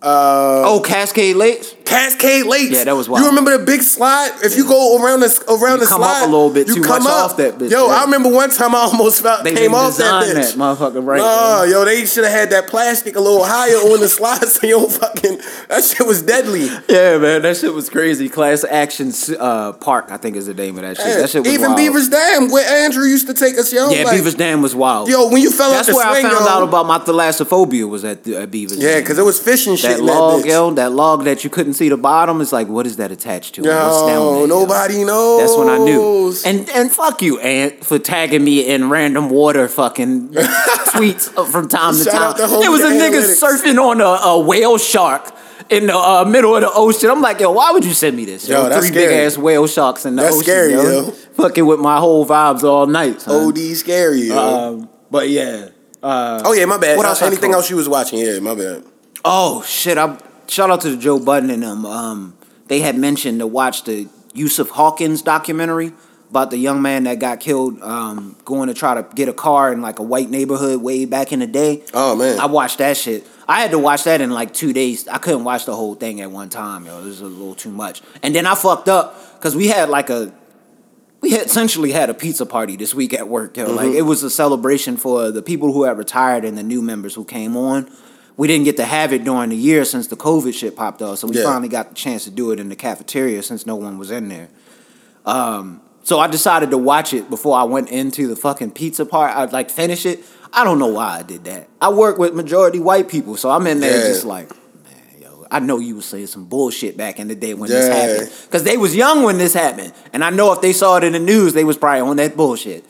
Uh, 0.00 0.62
Oh, 0.64 0.80
Cascade 0.80 1.34
Lakes. 1.34 1.74
Cascade 1.92 2.46
Lakes. 2.46 2.70
Yeah, 2.72 2.84
that 2.84 2.96
was 2.96 3.08
wild. 3.08 3.22
You 3.22 3.28
remember 3.28 3.56
the 3.58 3.64
big 3.64 3.82
slide? 3.82 4.30
If 4.42 4.56
you 4.56 4.66
go 4.66 5.02
around 5.02 5.20
the 5.20 5.44
around 5.48 5.78
You 5.80 5.84
the 5.84 5.86
come 5.86 6.02
up 6.02 6.08
slide, 6.16 6.24
a 6.24 6.26
little 6.26 6.50
bit 6.50 6.68
you 6.68 6.76
too 6.76 6.82
come 6.82 7.02
much 7.04 7.12
up. 7.12 7.30
off 7.32 7.36
that 7.36 7.58
bitch, 7.58 7.70
Yo, 7.70 7.86
yeah. 7.86 7.92
I 7.94 8.04
remember 8.04 8.28
one 8.30 8.50
time 8.50 8.74
I 8.74 8.78
almost 8.92 9.22
felt, 9.22 9.44
They 9.44 9.54
came 9.54 9.74
off 9.74 9.96
that 9.98 10.24
bitch. 10.24 10.34
that 10.34 10.54
motherfucker 10.58 11.04
right. 11.04 11.18
Man. 11.20 11.70
yo, 11.70 11.84
they 11.84 12.04
should 12.06 12.24
have 12.24 12.32
had 12.32 12.50
that 12.50 12.66
plastic 12.68 13.16
a 13.16 13.20
little 13.20 13.44
higher 13.44 13.76
on 13.76 14.00
the 14.00 14.08
slide 14.18 14.44
so 14.48 14.66
you 14.66 14.78
don't 14.80 14.92
fucking. 14.92 15.38
That 15.68 15.84
shit 15.84 16.06
was 16.06 16.22
deadly. 16.22 16.66
Yeah, 16.88 17.18
man, 17.18 17.42
that 17.42 17.56
shit 17.56 17.72
was 17.72 17.88
crazy. 17.90 18.28
Class 18.28 18.64
Action 18.64 19.12
uh, 19.38 19.72
Park, 19.72 20.06
I 20.10 20.16
think 20.16 20.36
is 20.36 20.46
the 20.46 20.54
name 20.54 20.76
of 20.76 20.82
that 20.82 20.96
shit. 20.96 21.06
That 21.06 21.30
shit 21.30 21.42
was 21.44 21.52
Even 21.52 21.66
wild. 21.68 21.76
Beaver's 21.76 22.08
Dam, 22.08 22.50
where 22.50 22.84
Andrew 22.84 23.04
used 23.04 23.26
to 23.28 23.34
take 23.34 23.58
us, 23.58 23.72
yo. 23.72 23.90
Yeah, 23.90 24.04
like, 24.04 24.16
Beaver's 24.16 24.34
Dam 24.34 24.62
was 24.62 24.74
wild. 24.74 25.08
Yo, 25.08 25.28
when 25.28 25.42
you 25.42 25.50
fell 25.50 25.70
That's 25.70 25.88
out 25.88 25.92
the 25.92 25.96
where 25.96 26.12
swing, 26.14 26.26
I 26.26 26.30
found 26.30 26.44
yo, 26.46 26.50
out 26.52 26.62
about 26.62 26.86
my 26.86 26.98
thalassophobia 26.98 27.88
was 27.88 28.04
at, 28.04 28.26
at 28.28 28.50
Beaver's 28.50 28.78
Yeah, 28.78 29.00
because 29.00 29.18
it 29.18 29.24
was 29.24 29.38
fishing 29.40 29.76
shit 29.76 29.90
that 29.90 29.98
in 30.00 30.06
log, 30.06 30.42
that 30.42 30.46
bitch. 30.46 30.50
yo, 30.50 30.70
that 30.72 30.92
log 30.92 31.24
that 31.24 31.44
you 31.44 31.50
couldn't 31.50 31.74
see 31.74 31.81
the 31.88 31.96
bottom 31.96 32.40
is 32.40 32.52
like, 32.52 32.68
what 32.68 32.86
is 32.86 32.96
that 32.96 33.10
attached 33.10 33.54
to? 33.56 33.62
What's 33.62 33.70
down 33.72 34.08
Yo, 34.08 34.32
there, 34.32 34.40
yo? 34.40 34.46
nobody 34.46 35.04
knows. 35.04 35.40
That's 35.40 35.56
when 35.56 35.68
I 35.68 35.78
knew. 35.78 36.34
And 36.46 36.68
and 36.70 36.90
fuck 36.90 37.22
you, 37.22 37.38
Ant, 37.40 37.84
for 37.84 37.98
tagging 37.98 38.42
me 38.44 38.66
in 38.66 38.88
random 38.90 39.30
water 39.30 39.68
fucking 39.68 40.28
tweets 40.92 41.28
from 41.50 41.68
time 41.68 41.94
to 41.96 42.04
Shout 42.04 42.38
time. 42.38 42.48
There 42.60 42.70
was 42.70 42.82
a 42.82 42.90
nigga 42.90 43.22
surfing 43.22 43.78
on 43.78 44.00
a, 44.00 44.04
a 44.04 44.40
whale 44.40 44.78
shark 44.78 45.30
in 45.70 45.86
the 45.86 45.96
uh, 45.96 46.24
middle 46.24 46.54
of 46.56 46.62
the 46.62 46.70
ocean. 46.72 47.10
I'm 47.10 47.20
like, 47.22 47.40
yo, 47.40 47.50
why 47.52 47.70
would 47.72 47.84
you 47.84 47.92
send 47.94 48.16
me 48.16 48.24
this? 48.24 48.48
Yo, 48.48 48.68
that's 48.68 48.86
three 48.88 48.94
big 48.94 49.10
ass 49.10 49.38
whale 49.38 49.66
sharks 49.66 50.04
in 50.04 50.16
the 50.16 50.22
That's 50.22 50.34
ocean. 50.36 50.44
scary, 50.44 50.72
yo. 50.72 50.82
yo. 50.82 51.10
Fucking 51.10 51.64
with 51.66 51.80
my 51.80 51.98
whole 51.98 52.26
vibes 52.26 52.62
all 52.62 52.86
night. 52.86 53.20
son. 53.20 53.46
OD 53.48 53.58
scary, 53.76 54.22
yo. 54.22 54.36
Um, 54.38 54.88
but 55.10 55.28
yeah. 55.28 55.68
Uh, 56.02 56.42
oh 56.44 56.52
yeah, 56.52 56.64
my 56.64 56.78
bad. 56.78 56.96
what 56.96 57.06
Uh, 57.06 57.10
else 57.10 57.22
Anything 57.22 57.52
else 57.52 57.70
you 57.70 57.76
was 57.76 57.88
watching? 57.88 58.18
Yeah, 58.18 58.40
my 58.40 58.54
bad. 58.56 58.84
Oh 59.24 59.62
shit! 59.62 59.96
I 59.98 60.18
shout 60.48 60.70
out 60.70 60.80
to 60.82 60.90
the 60.90 60.96
Joe 60.96 61.18
Budden 61.18 61.50
and 61.50 61.62
them. 61.62 61.86
Um, 61.86 62.36
they 62.68 62.80
had 62.80 62.96
mentioned 62.96 63.40
to 63.40 63.46
watch 63.46 63.84
the 63.84 64.08
Yusuf 64.34 64.70
Hawkins 64.70 65.22
documentary 65.22 65.92
about 66.30 66.50
the 66.50 66.56
young 66.56 66.80
man 66.80 67.04
that 67.04 67.18
got 67.18 67.40
killed 67.40 67.78
um, 67.82 68.34
going 68.46 68.68
to 68.68 68.74
try 68.74 68.94
to 68.94 69.06
get 69.14 69.28
a 69.28 69.34
car 69.34 69.70
in 69.70 69.82
like 69.82 69.98
a 69.98 70.02
white 70.02 70.30
neighborhood 70.30 70.80
way 70.80 71.04
back 71.04 71.30
in 71.30 71.40
the 71.40 71.46
day. 71.46 71.82
Oh 71.92 72.16
man. 72.16 72.40
I 72.40 72.46
watched 72.46 72.78
that 72.78 72.96
shit. 72.96 73.26
I 73.46 73.60
had 73.60 73.72
to 73.72 73.78
watch 73.78 74.04
that 74.04 74.22
in 74.22 74.30
like 74.30 74.54
two 74.54 74.72
days. 74.72 75.06
I 75.08 75.18
couldn't 75.18 75.44
watch 75.44 75.66
the 75.66 75.76
whole 75.76 75.94
thing 75.94 76.22
at 76.22 76.30
one 76.30 76.48
time, 76.48 76.86
yo. 76.86 77.00
It 77.00 77.04
was 77.04 77.20
a 77.20 77.26
little 77.26 77.54
too 77.54 77.70
much. 77.70 78.00
And 78.22 78.34
then 78.34 78.46
I 78.46 78.54
fucked 78.54 78.88
up 78.88 79.14
because 79.34 79.54
we 79.54 79.68
had 79.68 79.90
like 79.90 80.08
a 80.08 80.32
we 81.20 81.32
had 81.32 81.46
essentially 81.46 81.92
had 81.92 82.08
a 82.08 82.14
pizza 82.14 82.46
party 82.46 82.76
this 82.76 82.94
week 82.94 83.12
at 83.12 83.28
work, 83.28 83.58
yo. 83.58 83.70
Like 83.70 83.92
it 83.92 84.02
was 84.02 84.22
a 84.22 84.30
celebration 84.30 84.96
for 84.96 85.30
the 85.30 85.42
people 85.42 85.72
who 85.74 85.84
had 85.84 85.98
retired 85.98 86.46
and 86.46 86.56
the 86.56 86.62
new 86.62 86.80
members 86.80 87.14
who 87.14 87.26
came 87.26 87.58
on. 87.58 87.90
We 88.42 88.48
didn't 88.48 88.64
get 88.64 88.76
to 88.78 88.84
have 88.84 89.12
it 89.12 89.22
during 89.22 89.50
the 89.50 89.56
year 89.56 89.84
since 89.84 90.08
the 90.08 90.16
COVID 90.16 90.52
shit 90.52 90.74
popped 90.74 91.00
off, 91.00 91.20
so 91.20 91.28
we 91.28 91.36
Yeah. 91.36 91.44
finally 91.44 91.68
got 91.68 91.90
the 91.90 91.94
chance 91.94 92.24
to 92.24 92.30
do 92.30 92.50
it 92.50 92.58
in 92.58 92.70
the 92.70 92.74
cafeteria 92.74 93.40
since 93.40 93.66
no 93.66 93.76
one 93.76 93.98
was 93.98 94.10
in 94.10 94.28
there. 94.28 94.48
Um, 95.24 95.80
so 96.02 96.18
I 96.18 96.26
decided 96.26 96.72
to 96.72 96.76
watch 96.76 97.14
it 97.14 97.30
before 97.30 97.56
I 97.56 97.62
went 97.62 97.90
into 97.90 98.26
the 98.26 98.34
fucking 98.34 98.72
pizza 98.72 99.06
part. 99.06 99.36
I'd 99.36 99.52
like 99.52 99.70
finish 99.70 100.04
it. 100.04 100.24
I 100.52 100.64
don't 100.64 100.80
know 100.80 100.88
why 100.88 101.18
I 101.20 101.22
did 101.22 101.44
that. 101.44 101.68
I 101.80 101.90
work 101.90 102.18
with 102.18 102.34
majority 102.34 102.80
white 102.80 103.06
people, 103.06 103.36
so 103.36 103.48
I'm 103.48 103.64
in 103.68 103.78
there 103.78 104.00
Yeah. 104.00 104.08
just 104.08 104.24
like, 104.24 104.48
man, 104.50 105.22
yo, 105.22 105.46
I 105.48 105.60
know 105.60 105.78
you 105.78 105.94
was 105.94 106.06
saying 106.06 106.26
some 106.26 106.46
bullshit 106.46 106.96
back 106.96 107.20
in 107.20 107.28
the 107.28 107.36
day 107.36 107.54
when 107.54 107.70
this 107.70 107.86
happened, 107.86 108.28
because 108.46 108.64
they 108.64 108.76
was 108.76 108.96
young 108.96 109.22
when 109.22 109.38
this 109.38 109.54
happened, 109.54 109.92
and 110.12 110.24
I 110.24 110.30
know 110.30 110.50
if 110.52 110.60
they 110.60 110.72
saw 110.72 110.96
it 110.96 111.04
in 111.04 111.12
the 111.12 111.20
news, 111.20 111.52
they 111.52 111.62
was 111.62 111.76
probably 111.76 112.00
on 112.00 112.16
that 112.16 112.36
bullshit. 112.36 112.84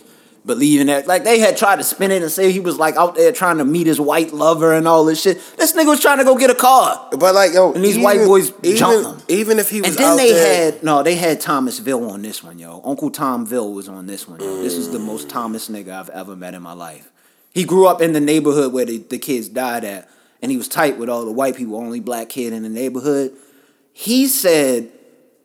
Believing 0.45 0.89
that, 0.89 1.07
like 1.07 1.23
they 1.23 1.39
had 1.39 1.57
tried 1.57 1.77
to 1.77 1.85
spin 1.85 2.11
it 2.11 2.21
and 2.21 2.31
say 2.31 2.51
he 2.51 2.59
was 2.59 2.77
like 2.77 2.97
out 2.97 3.15
there 3.15 3.31
trying 3.31 3.59
to 3.59 3.65
meet 3.65 3.87
his 3.87 4.01
white 4.01 4.33
lover 4.33 4.73
and 4.73 4.89
all 4.89 5.05
this 5.05 5.23
shit. 5.23 5.41
This 5.57 5.73
nigga 5.73 5.87
was 5.87 6.01
trying 6.01 6.19
to 6.19 6.25
go 6.25 6.37
get 6.37 6.51
a 6.51 6.55
car. 6.57 7.11
But 7.13 7.33
like 7.37 7.53
yo, 7.53 7.73
And 7.73 7.85
these 7.85 7.97
white 7.97 8.27
boys 8.27 8.53
even, 8.65 8.77
jump 8.77 9.07
'em. 9.07 9.23
Even 9.29 9.61
if 9.61 9.71
he 9.71 9.81
was 9.81 9.91
And 9.91 9.99
then 9.99 10.13
out 10.13 10.17
they 10.17 10.33
there, 10.33 10.73
had 10.73 10.83
no, 10.83 11.05
they 11.05 11.15
had 11.15 11.41
Thomasville 11.41 12.11
on 12.11 12.23
this 12.23 12.43
one, 12.43 12.59
yo. 12.59 12.81
Uncle 12.85 13.09
Tomville 13.09 13.73
was 13.73 13.89
on 13.89 14.07
this 14.09 14.27
one. 14.27 14.41
Yo. 14.41 14.63
This 14.63 14.75
is 14.75 14.91
the 14.91 14.99
most 14.99 15.29
Thomas 15.29 15.69
nigga 15.69 15.91
I've 15.91 16.11
ever 16.11 16.35
met 16.35 16.55
in 16.55 16.63
my 16.63 16.73
life. 16.73 17.13
He 17.55 17.63
grew 17.63 17.87
up 17.87 18.03
in 18.03 18.13
the 18.13 18.21
neighborhood 18.21 18.73
where 18.73 18.85
the, 18.85 18.99
the 18.99 19.19
kids 19.19 19.49
died 19.49 19.85
at, 19.85 20.09
and 20.41 20.51
he 20.51 20.57
was 20.57 20.67
tight 20.67 20.99
with 20.99 21.09
all 21.09 21.25
the 21.25 21.31
white 21.31 21.55
people, 21.55 21.77
only 21.77 22.01
black 22.01 22.31
kid 22.31 22.53
in 22.53 22.65
the 22.65 22.69
neighborhood. 22.69 23.33
He 23.93 24.27
said 24.27 24.91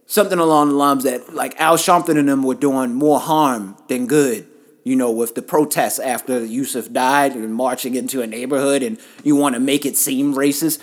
something 0.07 0.39
along 0.39 0.69
the 0.69 0.75
lines 0.75 1.03
that 1.03 1.35
like 1.35 1.53
Al 1.59 1.77
Sharpton 1.77 2.17
and 2.17 2.27
them 2.27 2.41
were 2.41 2.55
doing 2.55 2.95
more 2.95 3.19
harm 3.19 3.77
than 3.89 4.07
good. 4.07 4.47
You 4.87 4.95
know, 4.95 5.11
with 5.11 5.35
the 5.35 5.41
protests 5.41 5.99
after 5.99 6.45
Yusuf 6.45 6.91
died 6.93 7.33
and 7.35 7.53
marching 7.53 7.95
into 7.95 8.21
a 8.21 8.27
neighborhood, 8.27 8.81
and 8.83 8.97
you 9.23 9.35
want 9.35 9.55
to 9.55 9.59
make 9.59 9.85
it 9.85 9.97
seem 9.97 10.33
racist. 10.33 10.79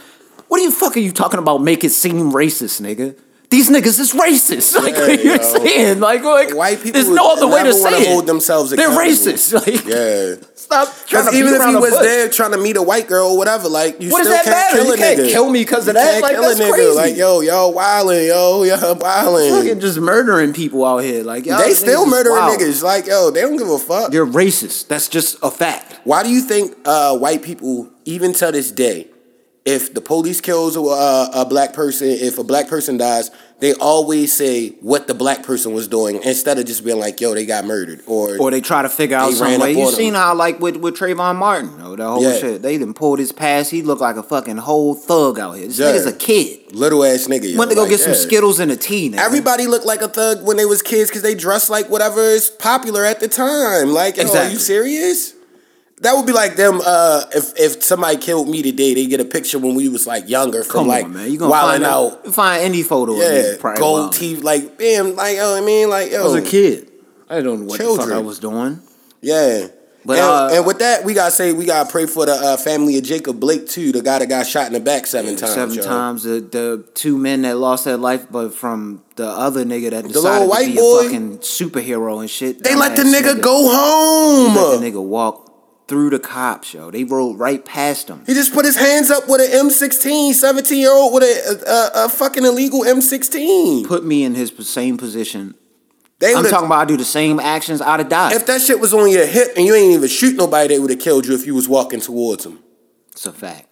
What 0.48 0.62
the 0.62 0.70
fuck 0.70 0.94
are 0.96 1.00
you 1.00 1.10
talking 1.10 1.38
about? 1.38 1.62
Make 1.62 1.84
it 1.84 1.90
seem 1.90 2.30
racist, 2.30 2.82
nigga. 2.82 3.16
These 3.50 3.70
niggas 3.70 3.98
is 4.00 4.12
racist. 4.12 4.74
Like 4.82 4.94
what 4.94 5.08
Yeah, 5.18 5.24
you're 5.24 5.36
yo. 5.36 5.42
saying, 5.42 6.00
like, 6.00 6.22
like 6.24 6.54
White 6.54 6.78
people 6.82 6.92
There's 7.00 7.08
no 7.08 7.32
other 7.32 7.46
way 7.48 7.62
to 7.62 7.72
say 7.72 8.02
it. 8.02 8.08
hold 8.08 8.26
themselves 8.26 8.70
They're 8.72 8.88
racist. 8.90 9.52
Like, 9.66 9.84
yeah. 9.86 10.34
Stop 10.64 10.88
trying 11.06 11.24
Because 11.24 11.30
to 11.32 11.38
even 11.38 11.54
if 11.54 11.66
he 11.68 11.76
was 11.76 11.90
bush. 11.90 12.00
there 12.02 12.28
trying 12.28 12.50
to 12.52 12.58
meet 12.58 12.76
a 12.76 12.82
white 12.82 13.06
girl 13.06 13.28
or 13.28 13.38
whatever, 13.38 13.68
like 13.68 14.00
you 14.00 14.10
What 14.10 14.24
still 14.24 14.34
can't 14.36 14.46
matter? 14.48 14.76
kill 14.76 14.86
You 14.86 14.92
a 14.92 14.96
can't 14.96 15.18
nigga. 15.20 15.28
kill 15.30 15.50
me 15.50 15.64
'cause 15.64 15.82
of 15.86 15.86
You 15.88 15.92
that? 15.94 16.10
can't 16.10 16.22
Like, 16.22 16.32
kill 16.34 16.42
that's 16.42 16.70
crazy. 16.70 16.90
Like 16.96 17.16
yo, 17.16 17.40
y'all 17.40 17.74
wildin', 17.74 18.26
yo, 18.28 18.62
y'all 18.70 18.96
wildin'. 18.96 19.50
fucking 19.58 19.80
just 19.80 19.98
murdering 19.98 20.52
people 20.52 20.84
out 20.84 20.98
here. 20.98 21.22
Like 21.22 21.44
They 21.44 21.74
still 21.74 22.06
murdering 22.06 22.36
wild. 22.36 22.58
niggas. 22.60 22.82
Like 22.82 23.06
yo, 23.06 23.30
they 23.30 23.42
don't 23.42 23.56
give 23.56 23.68
a 23.68 23.78
fuck. 23.78 24.12
You're 24.12 24.26
racist. 24.26 24.88
That's 24.88 25.08
just 25.08 25.36
a 25.42 25.50
fact. 25.50 26.00
Why 26.04 26.22
do 26.22 26.30
you 26.30 26.40
think 26.40 26.74
uh, 26.84 27.16
white 27.16 27.42
people, 27.42 27.88
even 28.04 28.32
to 28.34 28.50
this 28.52 28.70
day, 28.70 29.08
if 29.64 29.94
the 29.94 30.00
police 30.00 30.40
kills 30.40 30.76
a, 30.76 30.80
a 30.80 31.46
black 31.48 31.72
person, 31.72 32.08
if 32.08 32.38
a 32.38 32.44
black 32.44 32.68
person 32.68 32.98
dies, 32.98 33.30
they 33.60 33.72
always 33.74 34.30
say 34.32 34.70
what 34.80 35.06
the 35.06 35.14
black 35.14 35.42
person 35.42 35.72
was 35.72 35.88
doing 35.88 36.20
instead 36.22 36.58
of 36.58 36.66
just 36.66 36.84
being 36.84 36.98
like, 36.98 37.18
"Yo, 37.20 37.32
they 37.32 37.46
got 37.46 37.64
murdered," 37.64 38.02
or, 38.06 38.36
Or 38.38 38.50
they 38.50 38.60
try 38.60 38.82
to 38.82 38.90
figure 38.90 39.16
out 39.16 39.32
some 39.32 39.58
way. 39.60 39.72
You 39.72 39.90
seen 39.90 40.12
how 40.14 40.34
like 40.34 40.60
with 40.60 40.76
with 40.76 40.96
Trayvon 40.96 41.36
Martin, 41.36 41.70
oh, 41.82 41.96
the 41.96 42.06
whole 42.06 42.22
Yeah. 42.22 42.36
shit. 42.38 42.62
They 42.62 42.76
done 42.76 42.92
pulled 42.92 43.20
his 43.20 43.32
past. 43.32 43.70
He 43.70 43.80
looked 43.80 44.02
like 44.02 44.16
a 44.16 44.22
fucking 44.22 44.58
whole 44.58 44.94
thug 44.94 45.38
out 45.38 45.52
here. 45.52 45.66
This 45.68 45.78
Yeah. 45.78 45.92
nigga's 45.92 46.06
a 46.06 46.12
kid. 46.12 46.60
little 46.72 47.04
ass 47.04 47.28
nigga. 47.28 47.52
yo. 47.52 47.56
Went 47.58 47.70
to 47.70 47.76
go 47.76 47.82
Like, 47.82 47.90
get 47.90 48.00
some. 48.00 48.14
Skittles 48.14 48.58
and 48.58 48.72
a 48.72 48.76
tea. 48.76 49.08
Nigga. 49.10 49.18
Everybody 49.20 49.68
looked 49.68 49.86
like 49.86 50.02
a 50.02 50.08
thug 50.08 50.44
when 50.44 50.56
they 50.56 50.64
was 50.64 50.82
kids 50.82 51.08
because 51.08 51.22
they 51.22 51.36
dressed 51.36 51.70
like 51.70 51.88
whatever 51.88 52.20
is 52.20 52.50
popular 52.50 53.04
at 53.04 53.20
the 53.20 53.28
time. 53.28 53.94
Like, 53.94 54.16
yo, 54.16 54.24
are 54.28 54.48
you 54.50 54.58
serious? 54.58 55.33
That 56.00 56.14
would 56.16 56.26
be 56.26 56.32
like 56.32 56.56
them. 56.56 56.80
Uh, 56.84 57.22
if 57.34 57.52
if 57.58 57.82
somebody 57.82 58.16
killed 58.16 58.48
me 58.48 58.62
today, 58.62 58.94
they 58.94 59.06
get 59.06 59.20
a 59.20 59.24
picture 59.24 59.58
when 59.58 59.74
we 59.74 59.88
was 59.88 60.06
like 60.06 60.28
younger 60.28 60.62
from 60.64 60.80
Come 60.80 60.88
like 60.88 61.04
on, 61.04 61.12
man. 61.14 61.30
You 61.30 61.38
gonna 61.38 61.50
wilding 61.50 61.82
find 61.82 61.84
out. 61.84 62.26
out? 62.26 62.34
Find 62.34 62.62
any 62.64 62.82
photo. 62.82 63.12
of 63.12 63.18
Yeah, 63.18 63.52
me 63.72 63.78
gold 63.78 64.12
teeth, 64.12 64.42
like 64.42 64.76
damn, 64.76 65.14
like 65.14 65.36
yo, 65.36 65.56
I 65.56 65.60
mean, 65.60 65.88
like 65.88 66.10
yo, 66.10 66.20
I 66.20 66.24
was 66.24 66.34
a 66.34 66.42
kid. 66.42 66.90
I 67.30 67.40
don't 67.40 67.60
know 67.60 67.66
what 67.66 67.78
the 67.78 67.84
Children. 67.84 68.08
fuck 68.08 68.16
I 68.16 68.20
was 68.20 68.38
doing. 68.38 68.80
Yeah. 69.20 69.68
But, 70.06 70.18
and, 70.18 70.26
uh, 70.26 70.48
and 70.52 70.66
with 70.66 70.80
that, 70.80 71.02
we 71.04 71.14
gotta 71.14 71.30
say 71.30 71.54
we 71.54 71.64
gotta 71.64 71.90
pray 71.90 72.04
for 72.04 72.26
the 72.26 72.32
uh, 72.34 72.56
family 72.58 72.98
of 72.98 73.04
Jacob 73.04 73.40
Blake 73.40 73.66
too, 73.66 73.90
the 73.90 74.02
guy 74.02 74.18
that 74.18 74.28
got 74.28 74.46
shot 74.46 74.66
in 74.66 74.74
the 74.74 74.80
back 74.80 75.06
seven 75.06 75.34
times. 75.36 75.54
Seven 75.54 75.74
yo. 75.76 75.82
times. 75.82 76.24
The, 76.24 76.40
the 76.40 76.84
two 76.92 77.16
men 77.16 77.40
that 77.42 77.56
lost 77.56 77.86
their 77.86 77.96
life, 77.96 78.26
but 78.30 78.52
from 78.54 79.02
the 79.16 79.26
other 79.26 79.64
nigga 79.64 79.90
that 79.90 80.04
little 80.04 80.22
decided 80.22 80.48
white 80.50 80.64
to 80.66 80.70
be 80.72 80.76
boy. 80.76 80.98
a 81.00 81.02
fucking 81.04 81.38
superhero 81.38 82.20
and 82.20 82.28
shit. 82.28 82.62
They 82.62 82.74
let 82.74 82.96
the 82.96 83.02
Dumbass 83.04 83.14
nigga, 83.22 83.40
go 83.40 83.68
home. 83.72 84.54
Let 84.56 84.80
the 84.80 84.90
nigga 84.90 85.02
walk 85.02 85.53
through 85.86 86.10
the 86.10 86.18
cops, 86.18 86.72
yo. 86.72 86.90
They 86.90 87.04
rolled 87.04 87.38
right 87.38 87.64
past 87.64 88.08
him. 88.08 88.24
He 88.26 88.34
just 88.34 88.54
put 88.54 88.64
his 88.64 88.76
hands 88.76 89.10
up 89.10 89.28
with 89.28 89.40
an 89.40 89.66
M16, 89.68 90.32
17 90.32 90.78
year 90.78 90.90
old 90.92 91.12
with 91.12 91.22
a, 91.22 91.70
a, 91.94 92.06
a 92.06 92.08
fucking 92.08 92.44
illegal 92.44 92.82
M16. 92.82 93.86
Put 93.86 94.04
me 94.04 94.24
in 94.24 94.34
his 94.34 94.52
same 94.60 94.96
position. 94.96 95.54
They 96.20 96.34
I'm 96.34 96.44
talking 96.44 96.66
about 96.66 96.80
I 96.80 96.84
do 96.86 96.96
the 96.96 97.04
same 97.04 97.38
actions, 97.40 97.82
I'd 97.82 98.00
have 98.00 98.08
died. 98.08 98.32
if 98.32 98.46
that 98.46 98.60
shit 98.60 98.80
was 98.80 98.94
on 98.94 99.10
your 99.10 99.26
hip 99.26 99.48
and 99.56 99.66
you 99.66 99.74
ain't 99.74 99.92
even 99.92 100.08
shoot 100.08 100.36
nobody, 100.36 100.68
they 100.68 100.78
would 100.78 100.90
have 100.90 101.00
killed 101.00 101.26
you 101.26 101.34
if 101.34 101.44
you 101.44 101.54
was 101.54 101.68
walking 101.68 102.00
towards 102.00 102.44
them. 102.44 102.60
it's 103.12 103.26
a 103.26 103.32
fact. 103.32 103.68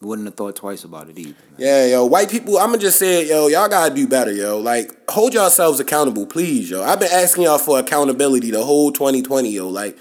Wouldn't 0.00 0.26
have 0.26 0.34
thought 0.34 0.56
twice 0.56 0.84
about 0.84 1.08
it 1.08 1.18
either. 1.18 1.34
Yeah, 1.56 1.86
yo, 1.86 2.04
white 2.04 2.30
people, 2.30 2.58
I'ma 2.58 2.76
just 2.78 2.98
say 2.98 3.22
it, 3.22 3.28
yo, 3.28 3.46
y'all 3.46 3.68
gotta 3.68 3.94
do 3.94 4.06
better, 4.06 4.32
yo. 4.32 4.58
Like, 4.58 5.08
hold 5.08 5.32
yourselves 5.32 5.78
accountable, 5.80 6.26
please, 6.26 6.68
yo. 6.68 6.82
I've 6.82 7.00
been 7.00 7.12
asking 7.12 7.44
y'all 7.44 7.58
for 7.58 7.78
accountability 7.78 8.50
the 8.50 8.64
whole 8.64 8.90
2020, 8.90 9.50
yo. 9.50 9.68
Like, 9.68 9.96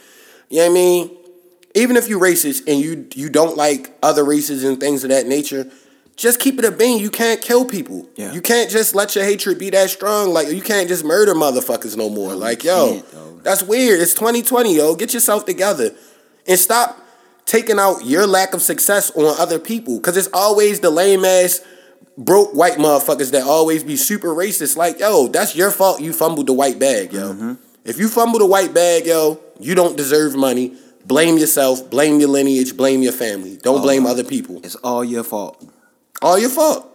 you 0.54 0.60
know 0.60 0.66
what 0.66 0.72
I 0.72 0.74
mean? 0.76 1.18
Even 1.74 1.98
if 1.98 2.08
you're 2.08 2.20
racist 2.20 2.68
and 2.68 2.80
you 2.80 3.08
you 3.16 3.28
don't 3.28 3.58
like 3.58 3.92
other 4.04 4.24
races 4.24 4.64
and 4.64 4.80
things 4.80 5.04
of 5.04 5.10
that 5.10 5.26
nature, 5.26 5.68
just 6.16 6.40
keep 6.40 6.60
it 6.60 6.66
a 6.66 6.72
bean. 6.72 7.00
You 7.00 7.10
can't 7.10 7.42
kill 7.42 7.66
people. 7.66 8.08
Yeah. 8.16 8.32
You 8.34 8.40
can't 8.40 8.70
just 8.70 8.94
let 8.94 9.16
your 9.16 9.26
hatred 9.26 9.58
be 9.58 9.72
that 9.72 9.90
strong. 9.90 10.30
Like, 10.30 10.50
you 10.50 10.62
can't 10.62 10.88
just 10.88 11.04
murder 11.04 11.34
motherfuckers 11.34 11.98
no 11.98 12.08
more. 12.08 12.36
like, 12.36 12.64
yo, 12.64 13.00
that's 13.42 13.64
weird. 13.64 14.00
It's 14.00 14.14
2020, 14.14 14.76
yo. 14.76 14.94
Get 14.94 15.16
yourself 15.16 15.48
together 15.48 15.96
and 16.48 16.60
stop 16.60 17.00
taking 17.46 17.80
out 17.80 18.06
your 18.06 18.28
lack 18.28 18.54
of 18.54 18.62
success 18.62 19.10
on 19.16 19.36
other 19.40 19.58
people. 19.58 20.00
Cause 20.02 20.16
it's 20.16 20.30
always 20.34 20.82
the 20.82 20.92
lame 20.92 21.26
ass 21.26 21.62
broke 22.16 22.54
white 22.54 22.78
motherfuckers 22.78 23.32
that 23.32 23.42
always 23.42 23.84
be 23.84 23.96
super 23.96 24.28
racist. 24.30 24.78
Like, 24.78 25.00
yo, 25.00 25.30
that's 25.30 25.56
your 25.56 25.72
fault 25.72 26.00
you 26.00 26.14
fumbled 26.14 26.46
the 26.46 26.54
white 26.54 26.78
bag, 26.78 27.12
yo. 27.12 27.34
Mm-hmm. 27.34 27.54
If 27.86 28.00
you 28.00 28.08
fumble 28.08 28.40
the 28.40 28.46
white 28.46 28.74
bag, 28.74 29.06
yo, 29.06 29.40
you 29.60 29.76
don't 29.76 29.98
deserve 29.98 30.36
money. 30.36 30.74
Blame 31.06 31.38
yourself, 31.38 31.90
blame 31.90 32.20
your 32.20 32.30
lineage, 32.30 32.78
blame 32.78 33.02
your 33.02 33.12
family. 33.12 33.58
Don't 33.58 33.80
oh, 33.80 33.82
blame 33.82 34.06
other 34.06 34.24
people. 34.24 34.62
It's 34.64 34.76
all 34.76 35.04
your 35.04 35.24
fault. 35.24 35.62
All 36.22 36.40
your 36.40 36.50
fault. 36.50 36.90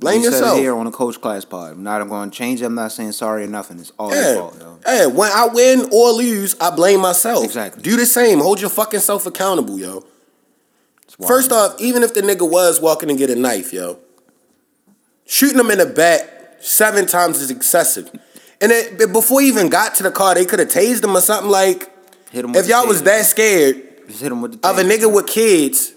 Blame 0.00 0.20
it 0.20 0.24
yourself. 0.24 0.58
here 0.58 0.74
on 0.74 0.86
the 0.86 0.92
coach 0.92 1.20
class 1.20 1.44
pod. 1.44 1.72
I'm 1.72 1.82
not 1.82 2.06
going 2.08 2.30
to 2.30 2.36
change 2.36 2.62
it. 2.62 2.64
I'm 2.64 2.74
not 2.74 2.92
saying 2.92 3.12
sorry 3.12 3.44
or 3.44 3.48
nothing. 3.48 3.78
It's 3.80 3.92
all 3.98 4.14
your 4.14 4.22
Yeah. 4.22 4.34
fault, 4.36 4.56
yo. 4.58 4.78
Hey, 4.86 5.06
when 5.06 5.30
I 5.30 5.46
win 5.46 5.88
or 5.92 6.10
lose, 6.12 6.56
I 6.60 6.70
blame 6.70 7.00
myself. 7.00 7.44
Exactly. 7.44 7.82
Do 7.82 7.96
the 7.96 8.06
same. 8.06 8.38
Hold 8.38 8.60
your 8.60 8.70
fucking 8.70 9.00
self 9.00 9.26
accountable, 9.26 9.78
yo. 9.78 10.04
First 11.26 11.52
off, 11.52 11.78
even 11.78 12.02
if 12.02 12.14
the 12.14 12.22
nigga 12.22 12.48
was 12.48 12.80
walking 12.80 13.08
to 13.10 13.14
get 13.14 13.28
a 13.28 13.36
knife, 13.36 13.74
yo, 13.74 13.98
shooting 15.26 15.58
him 15.58 15.70
in 15.70 15.78
the 15.78 15.86
back 15.86 16.56
seven 16.60 17.04
times 17.04 17.40
is 17.42 17.50
excessive. 17.50 18.10
And 18.62 18.70
it, 18.72 19.12
before 19.12 19.40
he 19.40 19.48
even 19.48 19.68
got 19.68 19.94
to 19.96 20.02
the 20.02 20.10
car, 20.10 20.34
they 20.34 20.44
could 20.44 20.58
have 20.58 20.68
tased 20.68 21.02
him 21.02 21.16
or 21.16 21.20
something 21.20 21.50
like. 21.50 21.90
Hit 22.30 22.44
him 22.44 22.54
If 22.54 22.68
y'all 22.68 22.86
was 22.86 23.02
that 23.02 23.24
scared 23.26 24.06
Just 24.06 24.20
hit 24.20 24.30
him 24.30 24.40
with 24.40 24.60
the 24.60 24.68
of 24.68 24.78
a 24.78 24.82
nigga 24.82 25.12
with 25.12 25.26
kids, 25.26 25.92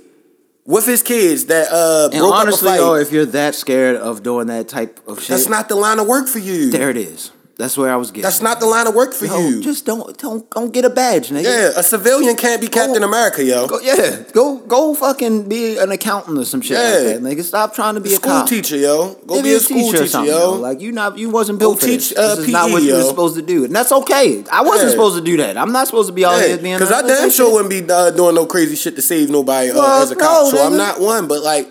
with 0.65 0.85
his 0.85 1.03
kids 1.03 1.45
that 1.45 1.67
uh 1.71 2.09
And 2.11 2.19
broke 2.21 2.33
honestly, 2.33 2.69
up 2.69 2.75
a 2.75 2.77
fight, 2.77 2.83
though, 2.83 2.95
if 2.95 3.11
you're 3.11 3.25
that 3.27 3.53
scared 3.53 3.97
of 3.97 4.23
doing 4.23 4.47
that 4.47 4.67
type 4.67 4.99
of 5.07 5.19
shit, 5.19 5.29
that's 5.29 5.47
not 5.49 5.69
the 5.69 5.75
line 5.75 5.99
of 5.99 6.07
work 6.07 6.27
for 6.27 6.39
you. 6.39 6.71
there 6.71 6.89
it 6.89 6.97
is. 6.97 7.31
That's 7.63 7.77
where 7.77 7.89
I 7.89 7.95
was 7.95 8.11
getting. 8.11 8.23
That's 8.23 8.41
not 8.41 8.59
the 8.59 8.65
line 8.65 8.87
of 8.87 8.93
work 8.93 9.13
for 9.13 9.25
Yo, 9.25 9.39
you. 9.39 9.61
Just 9.61 9.85
don't 9.85 10.17
don't 10.17 10.49
don't 10.51 10.73
get 10.73 10.83
a 10.83 10.89
badge, 10.89 11.29
nigga. 11.29 11.43
yeah, 11.45 11.71
a 11.79 11.81
civilian 11.83 12.35
can't 12.35 12.59
be 12.59 12.67
Captain 12.67 13.01
America, 13.03 13.41
yo. 13.41 13.67
Go, 13.67 13.79
yeah, 13.79 14.23
go 14.33 14.57
go 14.57 14.93
fucking 14.93 15.47
be 15.47 15.77
an 15.77 15.89
accountant 15.89 16.37
or 16.37 16.43
some 16.43 16.59
shit 16.59 16.75
Yeah. 16.77 16.83
like 16.83 17.03
that, 17.05 17.21
nigga. 17.23 17.41
Stop 17.43 17.73
trying 17.73 17.95
to 17.95 18.01
be 18.01 18.09
a 18.11 18.15
school 18.17 18.31
cop. 18.33 18.49
teacher, 18.49 18.75
yo. 18.75 19.13
Go 19.25 19.37
Yeah, 19.37 19.41
be 19.43 19.53
a 19.53 19.59
school 19.61 19.91
teacher, 19.93 20.03
teacher, 20.05 20.25
yo. 20.25 20.51
Like 20.55 20.81
you 20.81 20.91
not 20.91 21.17
you 21.17 21.29
wasn't 21.29 21.59
built 21.59 21.75
Go 21.75 21.79
for 21.79 21.85
teach, 21.87 22.09
this. 22.09 22.17
uh, 22.17 22.35
this 22.35 22.47
is 22.47 22.51
not 22.51 22.67
PE, 22.67 22.73
what 22.73 22.83
you 22.83 22.95
were 22.95 23.03
supposed 23.03 23.35
to 23.37 23.41
do, 23.41 23.63
and 23.63 23.73
that's 23.73 23.93
okay. 23.93 24.43
I 24.51 24.61
wasn't 24.61 24.87
Yeah. 24.87 24.91
supposed 24.91 25.15
to 25.15 25.23
do 25.23 25.37
that. 25.37 25.57
I'm 25.57 25.71
not 25.71 25.87
supposed 25.87 26.09
to 26.09 26.13
be 26.13 26.25
out 26.25 26.41
here 26.41 26.57
being 26.57 26.75
Because 26.79 26.91
I 26.91 26.99
damn 27.01 27.07
"This 27.07 27.35
sure 27.37 27.49
wouldn't 27.49 27.69
be 27.69 27.89
uh, 27.89 28.09
doing 28.11 28.35
no 28.35 28.45
crazy 28.45 28.75
shit 28.75 28.97
to 28.97 29.01
save 29.01 29.29
nobody 29.29 29.71
uh, 29.71 29.75
Well, 29.75 30.03
as 30.03 30.11
a 30.11 30.17
cop. 30.17 30.43
no, 30.43 30.49
so 30.51 30.65
I'm 30.67 30.75
not 30.75 30.99
one, 30.99 31.27
but 31.29 31.41
like, 31.41 31.69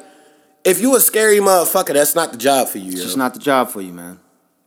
if 0.65 0.81
you 0.81 0.97
a 0.97 1.01
scary 1.01 1.37
motherfucker, 1.41 1.93
that's 1.93 2.15
not 2.15 2.33
the 2.33 2.39
job 2.39 2.69
for 2.69 2.79
you. 2.79 2.93
It's 2.93 2.97
yo. 3.01 3.05
just 3.05 3.19
not 3.19 3.35
the 3.35 3.41
job 3.41 3.69
for 3.69 3.83
you, 3.83 3.93
man. 3.93 4.21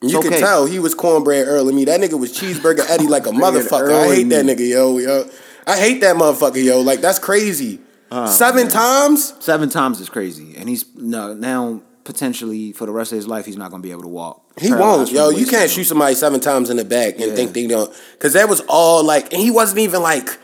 You 0.10 0.20
It's 0.20 0.30
can 0.30 0.40
tell 0.40 0.66
he 0.66 0.80
was 0.80 0.94
cornbread 0.96 1.48
early 1.48 1.74
me. 1.74 1.86
That 1.86 2.00
nigga 2.02 2.20
was 2.20 2.32
cheeseburger 2.38 2.86
Eddie 2.90 3.08
like 3.08 3.26
a 3.26 3.30
motherfucker. 3.32 3.92
I 3.94 4.16
hate 4.16 4.30
that 4.30 4.46
nigga, 4.46 4.68
yo, 4.70 4.98
yo. 4.98 5.30
I 5.68 5.78
hate 5.80 6.02
that 6.02 6.16
motherfucker, 6.16 6.64
yo. 6.64 6.82
Like 6.82 7.02
that's 7.02 7.20
crazy. 7.20 7.80
Oh, 8.12 8.28
Seven 8.28 8.68
times. 8.68 9.34
Seven 9.40 9.70
times 9.70 10.00
is 10.00 10.10
crazy, 10.10 10.56
and 10.58 10.70
he's 10.70 10.86
no 10.96 11.34
now 11.34 11.82
potentially 12.04 12.72
for 12.72 12.86
the 12.86 12.92
rest 12.92 13.12
of 13.12 13.16
his 13.16 13.28
life 13.28 13.46
he's 13.48 13.58
not 13.58 13.72
gonna 13.72 13.82
be 13.82 13.92
able 13.92 14.04
to 14.04 14.08
walk. 14.08 14.42
He 14.60 14.70
Paralyzed 14.70 15.14
won't, 15.14 15.34
yo. 15.34 15.40
You 15.40 15.48
can't 15.48 15.70
shoot 15.70 15.86
somebody 15.86 16.14
seven 16.16 16.40
times 16.40 16.70
in 16.70 16.78
the 16.78 16.86
back 16.86 17.16
and 17.16 17.30
Yeah. 17.32 17.36
think 17.36 17.54
they 17.54 17.66
don't. 17.68 17.92
Because 18.14 18.34
that 18.34 18.48
was 18.48 18.62
all 18.70 19.04
like, 19.04 19.34
and 19.34 19.42
he 19.42 19.50
wasn't 19.52 19.80
even 19.80 20.02
like. 20.02 20.38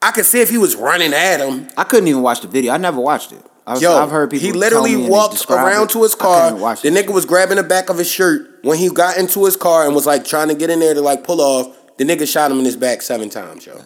I 0.00 0.10
could 0.10 0.24
see 0.24 0.40
if 0.40 0.50
he 0.50 0.58
was 0.58 0.74
running 0.74 1.12
at 1.12 1.38
him. 1.40 1.68
I 1.76 1.84
couldn't 1.84 2.08
even 2.08 2.22
watch 2.22 2.40
the 2.40 2.48
video. 2.48 2.72
I 2.72 2.76
never 2.76 3.00
watched 3.00 3.30
it. 3.32 3.44
I 3.66 3.74
was, 3.74 3.82
Yo, 3.82 3.92
I've 3.96 4.10
heard 4.10 4.30
people. 4.30 4.44
he 4.46 4.52
literally 4.52 4.96
walked 4.96 5.48
around 5.48 5.84
it. 5.84 5.90
to 5.90 6.02
his 6.02 6.14
car. 6.14 6.50
The 6.50 6.90
nigga 6.90 7.10
was 7.12 7.24
grabbing 7.24 7.56
the 7.58 7.62
back 7.62 7.90
of 7.90 7.98
his 7.98 8.10
shirt. 8.10 8.58
When 8.62 8.76
he 8.78 8.88
got 8.90 9.18
into 9.18 9.44
his 9.44 9.56
car 9.56 9.86
and 9.86 9.94
was 9.94 10.06
like 10.06 10.24
trying 10.24 10.48
to 10.48 10.54
get 10.54 10.68
in 10.70 10.80
there 10.80 10.94
to 10.94 11.00
like 11.00 11.22
pull 11.24 11.40
off, 11.40 11.96
the 11.96 12.04
nigga 12.04 12.26
shot 12.30 12.50
him 12.50 12.58
in 12.58 12.64
his 12.64 12.76
back 12.76 13.02
seven 13.02 13.28
times, 13.30 13.64
yo. 13.66 13.80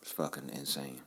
It's 0.00 0.12
fucking 0.12 0.50
insane. 0.54 0.98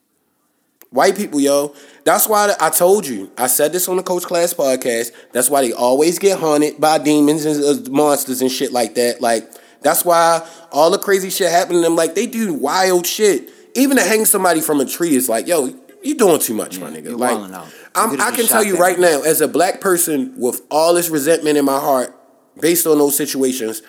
White 0.91 1.17
people, 1.17 1.41
yo. 1.41 1.75
That's 2.05 2.29
why 2.29 2.53
I 2.59 2.69
told 2.69 3.05
you. 3.05 3.31
I 3.37 3.47
said 3.47 3.73
this 3.73 3.89
on 3.89 3.97
the 3.97 4.03
Coach 4.03 4.23
Class 4.23 4.53
podcast. 4.53 5.11
That's 5.33 5.49
why 5.49 5.61
they 5.61 5.73
always 5.73 6.17
get 6.19 6.39
haunted 6.39 6.79
by 6.79 6.99
demons 6.99 7.43
and 7.43 7.87
uh, 7.87 7.91
monsters 7.91 8.41
and 8.41 8.49
shit 8.51 8.71
like 8.71 8.95
that. 8.95 9.19
Like 9.21 9.49
that's 9.81 10.05
why 10.05 10.47
all 10.71 10.89
the 10.89 10.99
crazy 10.99 11.29
shit 11.29 11.51
happening 11.51 11.79
to 11.81 11.83
them. 11.83 11.95
Like 11.97 12.15
they 12.15 12.27
do 12.27 12.53
wild 12.53 13.05
shit. 13.05 13.49
Even 13.75 13.97
to 13.97 14.03
hang 14.03 14.23
somebody 14.23 14.61
from 14.61 14.79
a 14.79 14.85
tree 14.85 15.15
is 15.15 15.27
like, 15.27 15.47
yo, 15.47 15.73
you 16.01 16.15
doing 16.15 16.39
too 16.39 16.53
much, 16.53 16.79
my 16.79 16.89
nigga. 16.89 17.05
you're 17.09 17.17
Like 17.17 17.51
I'm, 17.95 18.19
I 18.21 18.31
can 18.31 18.45
tell 18.45 18.63
you 18.63 18.77
right 18.77 18.99
now, 18.99 19.21
as 19.21 19.41
a 19.41 19.47
black 19.47 19.81
person 19.81 20.33
with 20.37 20.61
all 20.69 20.93
this 20.93 21.09
resentment 21.09 21.57
in 21.57 21.65
my 21.65 21.79
heart, 21.79 22.15
based 22.59 22.85
on 22.85 22.97
those 22.97 23.15
situations, 23.15 23.81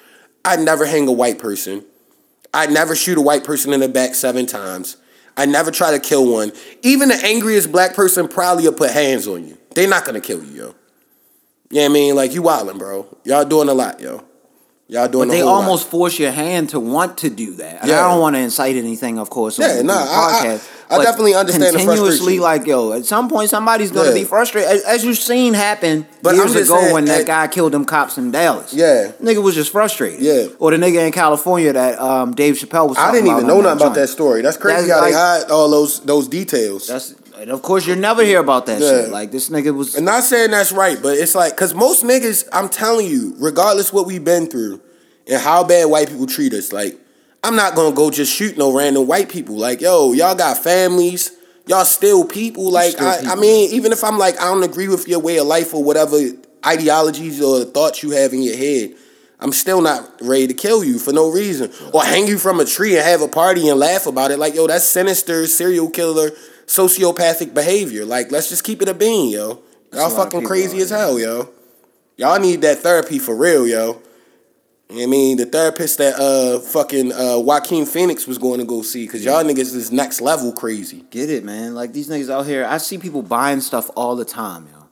I'd 0.44 0.60
never 0.60 0.86
hang 0.86 1.08
a 1.08 1.12
white 1.12 1.38
person. 1.38 1.84
I'd 2.54 2.70
never 2.70 2.94
shoot 2.94 3.18
a 3.18 3.20
white 3.20 3.44
person 3.44 3.72
in 3.72 3.80
the 3.80 3.88
back 3.88 4.14
seven 4.14 4.46
times. 4.46 4.96
I'd 5.36 5.48
never 5.48 5.70
try 5.70 5.90
to 5.90 5.98
kill 5.98 6.32
one. 6.32 6.52
Even 6.82 7.08
the 7.08 7.20
angriest 7.22 7.70
black 7.70 7.94
person 7.94 8.28
probably 8.28 8.64
will 8.64 8.72
put 8.72 8.90
hands 8.90 9.26
on 9.26 9.46
you. 9.46 9.58
They're 9.74 9.88
not 9.88 10.04
gonna 10.04 10.20
kill 10.20 10.42
you, 10.42 10.52
yo. 10.52 10.74
You 11.70 11.76
know 11.76 11.82
what 11.82 11.84
I 11.84 11.88
mean? 11.88 12.14
Like 12.14 12.32
you 12.32 12.42
wildin', 12.42 12.78
bro. 12.78 13.14
Y'all 13.24 13.44
doing 13.44 13.68
a 13.68 13.74
lot, 13.74 14.00
yo. 14.00 14.25
Y'all 14.88 15.08
doing 15.08 15.26
But 15.28 15.34
they 15.34 15.40
whole 15.40 15.50
lot. 15.50 15.62
almost 15.62 15.88
force 15.88 16.16
your 16.16 16.30
hand 16.30 16.68
to 16.68 16.78
want 16.78 17.18
to 17.18 17.28
do 17.28 17.54
that. 17.56 17.80
And 17.80 17.90
Yeah. 17.90 18.06
I 18.06 18.10
don't 18.10 18.20
want 18.20 18.36
to 18.36 18.40
incite 18.40 18.76
anything, 18.76 19.18
of 19.18 19.30
course. 19.30 19.58
Yeah, 19.58 19.82
nah, 19.82 19.94
I- 19.94 20.58
I- 20.88 20.96
I 20.98 21.02
definitely 21.02 21.34
understand 21.34 21.74
the 21.74 21.78
Continuously, 21.80 22.38
like 22.38 22.64
yo, 22.68 22.92
at 22.92 23.04
some 23.04 23.28
point 23.28 23.50
somebody's 23.50 23.90
gonna 23.90 24.10
Yeah. 24.10 24.14
be 24.14 24.22
frustrated, 24.24 24.70
as, 24.70 24.82
as 24.84 25.04
you've 25.04 25.18
seen 25.18 25.54
happen 25.54 26.06
But 26.22 26.36
years 26.36 26.54
ago 26.54 26.78
saying, 26.80 26.92
when 26.92 27.04
that 27.06 27.22
eh, 27.22 27.24
guy 27.24 27.48
killed 27.48 27.72
them 27.72 27.84
cops 27.84 28.16
in 28.16 28.30
Dallas. 28.30 28.72
Yeah. 28.72 29.08
nigga 29.20 29.42
was 29.42 29.56
just 29.56 29.72
frustrated. 29.72 30.20
Yeah. 30.20 30.44
or 30.60 30.70
the 30.70 30.76
nigga 30.76 31.04
in 31.04 31.10
California 31.10 31.72
that 31.72 32.00
um, 32.00 32.32
Dave 32.36 32.54
Chappelle 32.54 32.88
was. 32.88 32.96
I 32.96 33.10
didn't 33.10 33.28
even 33.28 33.48
know 33.48 33.60
nothing 33.60 33.82
about 33.82 33.94
that 33.96 34.08
story. 34.08 34.42
That's 34.42 34.56
crazy 34.56 34.86
That's 34.86 35.00
how 35.00 35.04
they 35.04 35.12
hide 35.12 35.50
all 35.50 35.68
those 35.68 35.98
those 36.04 36.28
details. 36.28 36.86
That's 36.86 37.14
and 37.38 37.50
of 37.50 37.62
course 37.62 37.86
you 37.86 37.96
never 37.96 38.24
hear 38.24 38.40
about 38.40 38.66
that 38.66 38.80
Yeah. 38.80 38.88
shit. 39.02 39.10
Like 39.10 39.30
this 39.30 39.48
nigga 39.48 39.74
was. 39.74 39.94
And 39.94 40.04
not 40.06 40.24
saying 40.24 40.50
that's 40.50 40.72
right, 40.72 40.98
but 41.00 41.16
it's 41.16 41.34
like 41.34 41.52
because 41.54 41.74
most 41.74 42.02
niggas, 42.04 42.48
I'm 42.52 42.68
telling 42.68 43.06
you, 43.06 43.34
regardless 43.38 43.92
what 43.92 44.06
we've 44.06 44.24
been 44.24 44.46
through 44.46 44.80
and 45.26 45.40
how 45.40 45.64
bad 45.64 45.86
white 45.86 46.08
people 46.08 46.26
treat 46.26 46.52
us, 46.54 46.72
like 46.72 46.98
I'm 47.42 47.56
not 47.56 47.74
gonna 47.74 47.94
go 47.94 48.10
just 48.10 48.32
shoot 48.32 48.56
no 48.56 48.72
random 48.76 49.06
white 49.06 49.28
people. 49.28 49.56
Like 49.56 49.80
yo, 49.80 50.12
y'all 50.12 50.34
got 50.34 50.58
families, 50.58 51.32
y'all 51.66 51.84
still 51.84 52.24
people. 52.24 52.70
Like 52.70 52.92
still 52.92 53.06
I, 53.06 53.20
I 53.32 53.34
mean, 53.36 53.70
even 53.72 53.92
if 53.92 54.02
I'm 54.02 54.18
like 54.18 54.40
I 54.40 54.44
don't 54.44 54.64
agree 54.64 54.88
with 54.88 55.06
your 55.06 55.20
way 55.20 55.38
of 55.38 55.46
life 55.46 55.74
or 55.74 55.82
whatever 55.84 56.18
ideologies 56.64 57.40
or 57.40 57.64
thoughts 57.64 58.02
you 58.02 58.10
have 58.10 58.32
in 58.32 58.42
your 58.42 58.56
head. 58.56 58.94
I'm 59.38 59.52
still 59.52 59.82
not 59.82 60.10
ready 60.22 60.46
to 60.46 60.54
kill 60.54 60.82
you 60.82 60.98
for 60.98 61.12
no 61.12 61.30
reason. 61.30 61.70
Or 61.92 62.02
hang 62.02 62.26
you 62.26 62.38
from 62.38 62.58
a 62.58 62.64
tree 62.64 62.96
and 62.96 63.04
have 63.04 63.20
a 63.20 63.28
party 63.28 63.68
and 63.68 63.78
laugh 63.78 64.06
about 64.06 64.30
it. 64.30 64.38
Like, 64.38 64.54
yo, 64.54 64.66
that's 64.66 64.86
sinister, 64.86 65.46
serial 65.46 65.90
killer, 65.90 66.30
sociopathic 66.66 67.54
behavior. 67.54 68.04
Like, 68.04 68.30
let's 68.30 68.48
just 68.48 68.64
keep 68.64 68.82
it 68.82 68.88
a 68.88 68.94
bean, 68.94 69.30
yo. 69.30 69.62
Y'all 69.92 70.10
fucking 70.10 70.44
crazy 70.44 70.78
as 70.78 70.90
hell, 70.90 71.18
yo. 71.18 71.50
Y'all 72.16 72.40
need 72.40 72.62
that 72.62 72.78
therapy 72.78 73.18
for 73.18 73.34
real, 73.34 73.66
yo. 73.66 74.02
You 74.88 74.98
know 74.98 75.02
I 75.02 75.06
mean, 75.06 75.36
the 75.36 75.46
therapist 75.46 75.98
that 75.98 76.14
uh 76.14 76.60
fucking 76.60 77.12
uh 77.12 77.38
Joaquin 77.40 77.86
Phoenix 77.86 78.26
was 78.26 78.38
going 78.38 78.60
to 78.60 78.66
go 78.66 78.82
see, 78.82 79.06
cause 79.06 79.24
y'all 79.24 79.42
niggas 79.42 79.74
is 79.74 79.90
next 79.90 80.20
level 80.20 80.52
crazy. 80.52 81.04
Get 81.10 81.28
it, 81.28 81.44
man. 81.44 81.74
Like 81.74 81.92
these 81.92 82.08
niggas 82.08 82.30
out 82.30 82.46
here, 82.46 82.64
I 82.64 82.78
see 82.78 82.96
people 82.96 83.22
buying 83.22 83.60
stuff 83.60 83.90
all 83.96 84.14
the 84.14 84.24
time, 84.24 84.68
yo. 84.72 84.86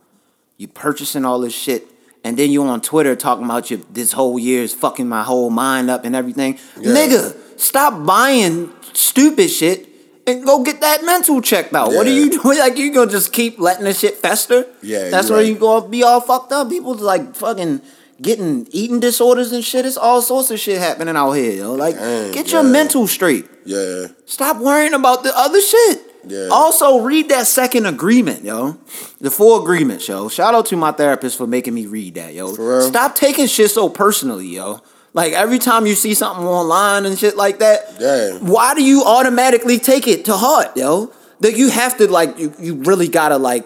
You 0.57 0.69
purchasing 0.69 1.25
all 1.25 1.39
this 1.41 1.55
shit, 1.55 1.87
and 2.25 2.37
then 2.37 2.51
you 2.51 2.65
on 2.65 2.81
Twitter 2.81 3.15
talking 3.15 3.45
about 3.45 3.71
your 3.71 3.81
this 3.91 4.13
whole 4.13 4.39
year 4.39 4.63
is 4.63 4.75
fucking 4.75 5.09
my 5.09 5.23
whole 5.23 5.51
mind 5.51 5.91
up 5.91 6.05
and 6.05 6.17
everything. 6.17 6.59
Yeah. 6.81 6.93
Nigga, 6.93 7.61
stop 7.61 8.05
buying 8.05 8.71
stupid 8.95 9.49
shit 9.49 9.94
and 10.27 10.45
go 10.45 10.63
get 10.63 10.81
that 10.81 11.05
mental 11.05 11.41
checked 11.41 11.75
out. 11.75 11.89
What 11.89 12.07
are 12.07 12.13
you 12.13 12.31
doing? 12.43 12.59
Like 12.59 12.77
you 12.79 12.93
gonna 12.93 13.11
just 13.11 13.33
keep 13.33 13.59
letting 13.59 13.85
this 13.85 14.01
shit 14.01 14.17
fester? 14.17 14.67
Yeah, 14.83 15.11
That's 15.11 15.31
where 15.31 15.41
right. 15.41 15.47
you 15.49 15.57
gonna 15.57 15.89
be 15.89 16.03
all 16.03 16.21
fucked 16.21 16.53
up. 16.53 16.69
People 16.69 16.95
like 16.95 17.35
fucking 17.35 17.81
getting 18.23 18.67
eating 18.71 19.01
disorders 19.01 19.53
and 19.53 19.65
shit. 19.65 19.85
It's 19.87 19.97
all 19.97 20.23
sorts 20.23 20.51
of 20.51 20.59
shit 20.61 20.79
happening 20.79 21.17
out 21.17 21.33
here, 21.33 21.53
yo. 21.53 21.75
Like 21.75 21.97
Dang, 21.97 22.33
get 22.33 22.53
your 22.53 22.63
yeah. 22.65 22.71
mental 22.71 23.07
straight. 23.07 23.47
Yeah. 23.65 24.07
Stop 24.27 24.59
worrying 24.59 24.95
about 24.95 25.23
the 25.23 25.33
other 25.37 25.61
shit. 25.61 26.03
Yeah. 26.27 26.49
Also, 26.51 27.01
read 27.01 27.29
that 27.29 27.47
second 27.47 27.85
agreement, 27.85 28.45
yo. 28.45 28.79
The 29.21 29.31
full 29.31 29.63
agreement, 29.63 30.07
yo. 30.09 30.29
Shout 30.31 30.55
out 30.55 30.67
to 30.67 30.77
my 30.77 30.91
therapist 30.93 31.37
for 31.37 31.47
making 31.47 31.75
me 31.75 31.87
read 31.87 32.15
that, 32.15 32.33
yo. 32.33 32.55
For 32.55 32.79
real? 32.79 32.89
Stop 32.89 33.15
taking 33.15 33.47
shit 33.47 33.71
so 33.71 33.91
personally, 33.91 34.47
yo. 34.49 34.81
Like 35.15 35.33
every 35.33 35.59
time 35.61 35.87
you 35.87 35.95
see 35.95 36.13
something 36.13 36.45
online 36.45 37.07
and 37.07 37.17
shit 37.19 37.37
like 37.37 37.61
that, 37.61 37.95
Yeah. 38.01 38.33
why 38.41 38.75
do 38.75 38.83
you 38.83 39.05
automatically 39.05 39.79
take 39.79 40.07
it 40.09 40.25
to 40.27 40.33
heart, 40.37 40.77
yo? 40.77 41.13
That 41.41 41.57
you 41.57 41.71
have 41.71 41.97
to 41.99 42.11
like 42.11 42.37
you, 42.39 42.53
you 42.59 42.75
really 42.75 43.07
gotta 43.09 43.39
like 43.39 43.65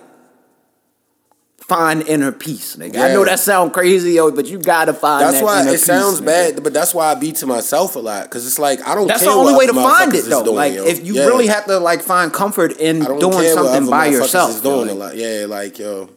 find 1.66 2.06
inner 2.08 2.32
peace, 2.32 2.76
nigga. 2.76 2.96
I 2.98 3.12
know 3.12 3.24
that 3.24 3.40
sound 3.40 3.72
crazy, 3.74 4.12
yo, 4.12 4.30
but 4.30 4.46
you 4.46 4.58
gotta 4.58 4.92
find 4.94 5.22
That's 5.22 5.38
that 5.40 5.44
why 5.44 5.62
it 5.66 5.70
peace, 5.72 5.84
sounds 5.84 6.20
nigga. 6.20 6.26
bad, 6.26 6.62
but 6.64 6.72
that's 6.72 6.94
why 6.94 7.10
I 7.10 7.14
beat 7.14 7.36
to 7.36 7.46
myself 7.46 7.94
a 7.96 7.98
lot. 7.98 8.28
Cause 8.30 8.46
it's 8.46 8.58
like 8.58 8.86
I 8.86 8.94
don't 8.94 9.06
That's 9.06 9.22
the 9.22 9.30
only 9.30 9.54
way 9.54 9.66
to 9.66 9.74
find 9.74 10.14
it 10.14 10.24
though. 10.26 10.44
doing, 10.44 10.56
like 10.56 10.74
yo. 10.74 10.84
if 10.84 11.04
you 11.04 11.14
Yeah. 11.14 11.26
really 11.26 11.46
have 11.48 11.64
to 11.66 11.78
like 11.78 12.02
find 12.02 12.32
comfort 12.32 12.72
in 12.78 13.00
doing 13.00 13.48
something 13.54 13.88
by 13.88 14.06
yourself. 14.06 14.50
Is 14.50 14.60
doing 14.60 14.88
yo. 14.88 14.94
a 14.94 14.96
lot. 14.96 15.16
Yeah, 15.16 15.46
like 15.48 15.78
yo. 15.78 16.08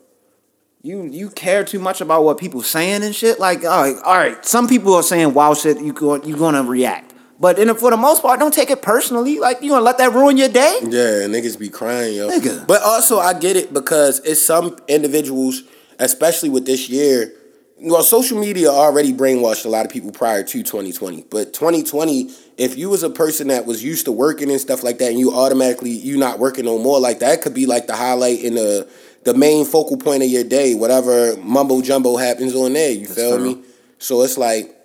You 0.83 1.03
you 1.03 1.29
care 1.29 1.63
too 1.63 1.77
much 1.77 2.01
about 2.01 2.23
what 2.23 2.39
people 2.39 2.63
saying 2.63 3.03
and 3.03 3.13
shit. 3.13 3.39
Like, 3.39 3.63
all 3.63 3.83
right, 3.83 3.95
all 4.03 4.15
right. 4.15 4.43
Some 4.43 4.67
people 4.67 4.95
are 4.95 5.03
saying 5.03 5.33
wild 5.35 5.59
shit. 5.59 5.79
You 5.79 5.93
go, 5.93 6.15
you 6.23 6.35
gonna 6.35 6.63
react, 6.63 7.13
but 7.39 7.59
in, 7.59 7.73
for 7.75 7.91
the 7.91 7.97
most 7.97 8.23
part, 8.23 8.39
don't 8.39 8.53
take 8.53 8.71
it 8.71 8.81
personally. 8.81 9.37
Like, 9.37 9.61
you 9.61 9.69
gonna 9.69 9.85
let 9.85 9.99
that 9.99 10.11
ruin 10.11 10.37
your 10.37 10.49
day? 10.49 10.79
Yeah, 10.81 11.27
niggas 11.27 11.59
be 11.59 11.69
crying, 11.69 12.15
yo. 12.15 12.29
Nigga. 12.29 12.65
But 12.65 12.81
also, 12.81 13.19
I 13.19 13.33
get 13.37 13.57
it 13.57 13.71
because 13.73 14.19
it's 14.21 14.41
some 14.41 14.75
individuals, 14.87 15.61
especially 15.99 16.49
with 16.49 16.65
this 16.65 16.89
year. 16.89 17.31
Well, 17.83 18.03
social 18.03 18.39
media 18.39 18.69
already 18.69 19.11
brainwashed 19.11 19.65
a 19.65 19.69
lot 19.69 19.85
of 19.85 19.91
people 19.91 20.11
prior 20.11 20.43
to 20.43 20.63
2020. 20.63 21.25
But 21.31 21.53
2020, 21.53 22.29
if 22.57 22.77
you 22.77 22.89
was 22.89 23.01
a 23.01 23.09
person 23.09 23.47
that 23.47 23.65
was 23.65 23.83
used 23.83 24.05
to 24.05 24.11
working 24.11 24.51
and 24.51 24.61
stuff 24.61 24.83
like 24.83 24.99
that, 24.99 25.09
and 25.09 25.19
you 25.19 25.33
automatically 25.33 25.89
you 25.89 26.17
not 26.17 26.37
working 26.37 26.65
no 26.65 26.77
more, 26.77 26.99
like 26.99 27.19
that 27.19 27.41
could 27.41 27.55
be 27.55 27.65
like 27.65 27.87
the 27.87 27.95
highlight 27.95 28.39
in 28.39 28.53
the 28.53 28.87
the 29.23 29.33
main 29.33 29.65
focal 29.65 29.97
point 29.97 30.23
of 30.23 30.29
your 30.29 30.43
day. 30.43 30.73
Whatever 30.75 31.35
mumbo 31.37 31.81
jumbo 31.81 32.17
happens 32.17 32.55
on 32.55 32.73
there, 32.73 32.91
you 32.91 33.05
feel 33.07 33.37
true. 33.37 33.55
me? 33.55 33.63
So 33.99 34.21
it's 34.23 34.37
like, 34.37 34.75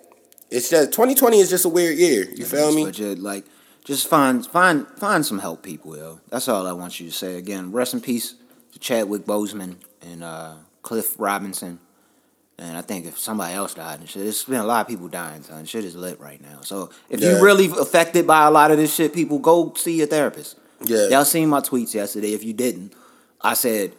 it's 0.51 0.69
just 0.69 0.91
2020 0.91 1.39
is 1.39 1.49
just 1.49 1.65
a 1.65 1.69
weird 1.69 1.97
year. 1.97 2.25
You 2.35 2.45
feel 2.45 2.73
me? 2.73 2.85
But 2.85 2.93
ju- 2.93 3.15
like, 3.15 3.45
just 3.83 4.07
find 4.07 4.45
find 4.45 4.85
find 4.97 5.25
some 5.25 5.39
help, 5.39 5.63
people, 5.63 5.97
yo. 5.97 6.19
That's 6.29 6.47
all 6.47 6.67
I 6.67 6.71
want 6.73 6.99
you 6.99 7.07
to 7.09 7.13
say. 7.15 7.35
Again, 7.35 7.71
rest 7.71 7.93
in 7.93 8.01
peace 8.01 8.35
to 8.73 8.79
Chadwick 8.79 9.23
Boseman 9.25 9.77
and 10.01 10.23
uh, 10.23 10.53
Cliff 10.83 11.15
Robinson. 11.19 11.79
And 12.59 12.75
I 12.75 12.81
think 12.81 13.05
if 13.05 13.19
somebody 13.19 13.53
else 13.53 13.75
died 13.75 13.99
and 13.99 14.09
shit, 14.09 14.25
it's 14.25 14.43
been 14.43 14.59
a 14.59 14.65
lot 14.65 14.81
of 14.81 14.87
people 14.87 15.07
dying, 15.07 15.43
son. 15.43 15.65
Shit 15.65 15.85
is 15.85 15.95
lit 15.95 16.19
right 16.19 16.41
now. 16.41 16.61
So 16.61 16.89
if 17.07 17.19
Yeah. 17.21 17.33
you 17.37 17.43
really 17.43 17.67
affected 17.67 18.25
by 18.25 18.45
a 18.47 18.51
lot 18.51 18.71
of 18.71 18.77
this 18.77 18.93
shit, 18.93 19.13
people 19.13 19.37
go 19.37 19.73
see 19.75 19.97
your 19.97 20.07
therapist. 20.07 20.57
Yeah. 20.83 21.07
Y'all 21.09 21.25
seen 21.25 21.49
my 21.49 21.59
tweets 21.59 21.93
yesterday. 21.93 22.33
If 22.33 22.43
you 22.43 22.53
didn't, 22.53 22.93
I 23.41 23.53
said, 23.53 23.93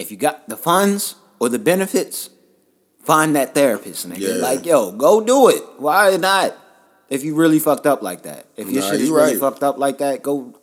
if 0.00 0.10
you 0.10 0.16
got 0.16 0.48
the 0.48 0.56
funds 0.56 1.14
or 1.38 1.48
the 1.48 1.58
benefits, 1.58 2.30
find 3.02 3.36
that 3.36 3.54
therapist. 3.54 4.04
And 4.04 4.14
they 4.14 4.20
Yeah. 4.20 4.42
like, 4.42 4.64
yo, 4.66 4.92
go 4.92 5.20
do 5.20 5.48
it. 5.48 5.62
Why 5.78 6.16
not? 6.16 6.56
If 7.08 7.24
you 7.24 7.34
really 7.34 7.58
fucked 7.58 7.86
up 7.86 8.02
like 8.02 8.22
that. 8.22 8.46
If 8.56 8.70
your 8.70 8.82
Nah, 8.82 8.90
shit 8.90 9.00
is 9.00 9.08
you 9.08 9.14
really 9.16 9.32
right. 9.32 9.40
fucked 9.40 9.62
up 9.62 9.78
like 9.78 9.98
that, 9.98 10.22
go. 10.22 10.54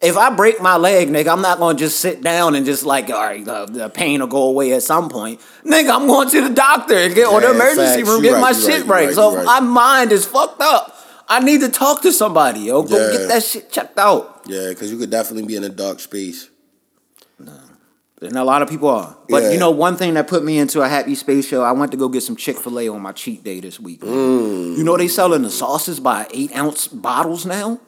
If 0.00 0.16
I 0.16 0.30
break 0.30 0.62
my 0.62 0.76
leg, 0.78 1.10
nigga, 1.10 1.30
I'm 1.30 1.42
not 1.42 1.58
gonna 1.58 1.76
just 1.76 2.00
sit 2.00 2.22
down 2.22 2.54
and 2.54 2.64
just 2.64 2.86
like, 2.86 3.10
all 3.10 3.20
right, 3.22 3.44
the, 3.44 3.66
the 3.66 3.88
pain 3.90 4.20
will 4.20 4.28
go 4.28 4.44
away 4.44 4.72
at 4.72 4.82
some 4.82 5.08
point. 5.10 5.40
Nigga, 5.64 5.90
I'm 5.94 6.06
going 6.06 6.30
to 6.30 6.40
the 6.48 6.54
doctor 6.54 6.94
and 6.96 7.14
get 7.14 7.26
or 7.28 7.40
the 7.40 7.50
emergency 7.50 8.00
facts. 8.02 8.08
room, 8.08 8.22
get 8.22 8.32
right, 8.34 8.40
my 8.40 8.52
shit 8.52 8.86
right, 8.86 9.06
right. 9.06 9.14
So 9.14 9.42
my 9.44 9.60
mind 9.60 10.12
is 10.12 10.24
fucked 10.24 10.62
up, 10.62 10.96
I 11.28 11.40
need 11.40 11.60
to 11.60 11.68
talk 11.68 12.02
to 12.02 12.12
somebody, 12.12 12.60
yo. 12.60 12.82
Go 12.82 12.96
Yeah. 12.96 13.12
get 13.18 13.28
that 13.28 13.42
shit 13.44 13.70
checked 13.70 13.98
out. 13.98 14.42
Yeah, 14.46 14.68
because 14.70 14.90
you 14.90 14.96
could 14.96 15.10
definitely 15.10 15.46
be 15.46 15.56
in 15.56 15.64
a 15.64 15.68
dark 15.68 16.00
space. 16.00 16.48
And 18.22 18.36
a 18.36 18.44
lot 18.44 18.60
of 18.60 18.68
people 18.68 18.88
are. 18.90 19.16
But 19.30 19.44
Yeah. 19.44 19.50
you 19.52 19.58
know, 19.58 19.70
one 19.70 19.96
thing 19.96 20.12
that 20.14 20.28
put 20.28 20.44
me 20.44 20.58
into 20.58 20.82
a 20.82 20.88
happy 20.88 21.14
space 21.14 21.46
show, 21.46 21.62
I 21.62 21.72
went 21.72 21.90
to 21.92 21.96
go 21.96 22.08
get 22.08 22.22
some 22.22 22.36
Chick 22.36 22.58
fil 22.58 22.78
A 22.78 22.88
on 22.88 23.00
my 23.00 23.12
cheat 23.12 23.42
day 23.42 23.60
this 23.60 23.80
week. 23.80 24.00
Mm. 24.02 24.76
You 24.76 24.84
know, 24.84 24.96
they 24.98 25.08
selling 25.08 25.42
the 25.42 25.50
sauces 25.50 26.00
by 26.00 26.26
eight 26.34 26.54
ounce 26.54 26.86
bottles 26.88 27.46
now? 27.46 27.80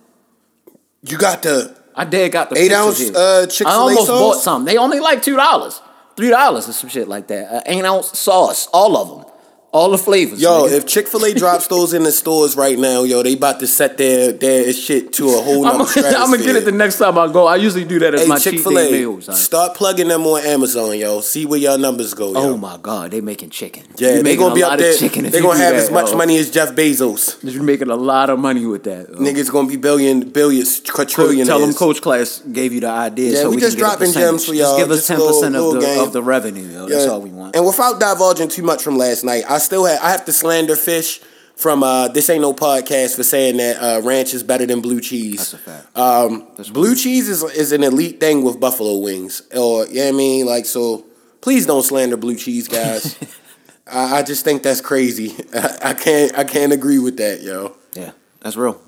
You 1.03 1.19
got 1.19 1.43
the 1.43 1.77
I 1.95 2.07
did 2.07 2.33
got 2.33 2.49
the 2.49 2.57
Eight 2.59 2.73
ounce, 2.73 3.11
uh, 3.11 3.47
Chick-fil-A 3.47 3.71
I 3.71 3.77
almost 3.77 4.07
sauce? 4.07 4.21
bought 4.37 4.43
some. 4.43 4.65
They 4.65 4.79
only 4.79 4.99
like 5.01 5.21
two 5.23 5.37
dollars, 5.37 5.83
three 6.17 6.31
dollars 6.31 6.67
or 6.69 6.73
some 6.73 6.89
shit 6.89 7.07
like 7.09 7.27
that. 7.27 7.53
Uh, 7.53 7.61
eight 7.67 7.85
ounce 7.85 8.19
sauce, 8.19 8.69
all 8.73 8.97
of 8.97 9.09
them, 9.09 9.32
all 9.73 9.91
the 9.91 9.97
flavors. 9.99 10.41
Yo, 10.41 10.65
nigga. 10.65 10.73
if 10.73 10.87
Chick 10.87 11.09
Fil 11.09 11.25
A 11.25 11.33
drops 11.43 11.67
those 11.67 11.95
in 11.95 12.03
the 12.03 12.13
stores 12.13 12.57
right 12.57 12.79
now, 12.79 13.05
yo, 13.05 13.23
they 13.23 13.33
about 13.33 13.59
to 13.61 13.67
set 13.67 13.97
their 13.97 14.31
their 14.33 14.71
shit 14.73 15.13
to 15.15 15.29
a 15.31 15.43
whole 15.43 15.67
I'm, 15.67 15.81
I'm 15.81 16.31
gonna 16.31 16.39
get 16.43 16.57
it 16.57 16.65
the 16.67 16.73
next 16.73 16.99
time 16.99 17.17
I 17.19 17.33
go. 17.33 17.47
I 17.47 17.57
usually 17.57 17.85
do 17.85 17.99
that 18.01 18.15
as 18.15 18.23
Hey, 18.23 18.27
my 18.29 18.39
Chick 18.39 18.55
cheat 18.55 18.63
Fil 18.63 18.75
day 18.75 18.89
A, 18.89 19.09
meal. 19.09 19.21
start 19.23 19.75
plugging 19.75 20.09
them 20.09 20.27
on 20.27 20.45
Amazon, 20.45 20.99
yo. 20.99 21.21
See 21.23 21.47
where 21.47 21.59
your 21.59 21.79
numbers 21.79 22.13
go, 22.13 22.33
yo. 22.33 22.53
Oh 22.53 22.57
my 22.57 22.79
god, 22.83 23.11
they 23.13 23.21
making 23.23 23.49
chicken. 23.51 23.85
yeah, 23.97 24.13
they 24.17 24.23
making 24.23 24.41
gonna 24.41 24.53
a 24.53 24.55
be 24.57 24.63
lot 24.63 24.73
up 24.73 24.79
of 24.79 24.81
there. 24.85 24.95
Chicken 24.97 25.25
They 25.31 25.41
gonna 25.41 25.59
have 25.59 25.75
that, 25.75 25.85
as 25.85 25.91
much 25.91 26.11
yo. 26.11 26.17
money 26.19 26.37
as 26.39 26.51
Jeff 26.51 26.75
Bezos. 26.75 27.39
You're 27.43 27.63
making 27.63 27.89
a 27.89 27.97
lot 27.97 28.29
of 28.29 28.39
money 28.39 28.67
with 28.67 28.85
that. 28.85 29.09
yo. 29.09 29.17
Niggas 29.17 29.51
gonna 29.51 29.69
be 29.69 29.77
billion, 29.77 30.29
billions, 30.29 30.81
quadrillion. 30.81 31.47
Tell 31.47 31.59
them 31.61 31.73
Coach 31.73 32.03
Class 32.03 32.41
gave 32.41 32.73
you 32.75 32.81
the 32.81 32.91
idea. 32.91 33.33
Yeah, 33.33 33.41
so 33.43 33.51
we 33.51 33.57
just 33.57 33.79
can 33.79 33.87
get 33.87 33.95
a 33.95 33.97
dropping 33.97 34.13
gems 34.13 34.45
for 34.47 34.53
y'all. 34.55 34.77
Just 34.77 34.79
give 34.79 34.91
us 34.91 35.07
ten 35.07 35.17
percent 35.19 35.57
of 35.57 35.81
the 35.81 36.03
of 36.03 36.13
the 36.13 36.23
revenue. 36.23 36.87
That's 36.89 37.07
all 37.07 37.23
we 37.23 37.31
want. 37.31 37.57
And 37.57 37.65
without 37.65 37.99
divulging 37.99 38.49
too 38.49 38.63
much 38.63 38.83
from 38.83 38.97
last 38.99 39.25
night, 39.25 39.45
I 39.49 39.59
still 39.63 39.87
have 39.87 40.01
I 40.03 40.11
have 40.11 40.25
to 40.27 40.33
slander 40.33 40.77
fish 40.77 41.21
from 41.57 41.83
uh, 41.83 42.09
this 42.09 42.29
ain't 42.29 42.43
no 42.43 42.53
podcast 42.53 43.17
for 43.17 43.23
saying 43.23 43.57
that 43.59 43.77
uh, 43.77 44.01
ranch 44.03 44.35
is 44.35 44.43
better 44.43 44.67
than 44.67 44.81
blue 44.81 45.01
cheese. 45.01 45.53
That's 45.53 45.55
a 45.55 45.59
fact. 45.59 45.99
Um, 45.99 46.47
blue 46.73 46.95
cheese 46.95 47.29
is 47.29 47.43
is 47.43 47.73
an 47.73 47.83
elite 47.83 48.21
thing 48.21 48.43
with 48.43 48.61
buffalo 48.61 48.99
wings, 48.99 49.43
or 49.55 49.87
you 49.87 49.95
know 49.95 50.05
what 50.05 50.09
I 50.09 50.13
mean, 50.13 50.47
like 50.47 50.67
so. 50.67 51.07
Please 51.41 51.67
don't 51.67 51.83
slander 51.83 52.17
blue 52.17 52.37
cheese, 52.37 52.69
guys. 52.69 53.19
I, 53.91 54.19
I 54.19 54.23
just 54.23 54.45
think 54.45 54.63
that's 54.63 54.81
crazy. 54.81 55.35
I, 55.53 55.79
I 55.91 55.95
can't 55.95 56.39
I 56.39 56.45
can't 56.45 56.73
agree 56.73 56.99
with 56.99 57.17
that, 57.17 57.43
yo. 57.43 57.77
yeah, 57.95 58.13
that's 58.41 58.57
real. 58.57 58.81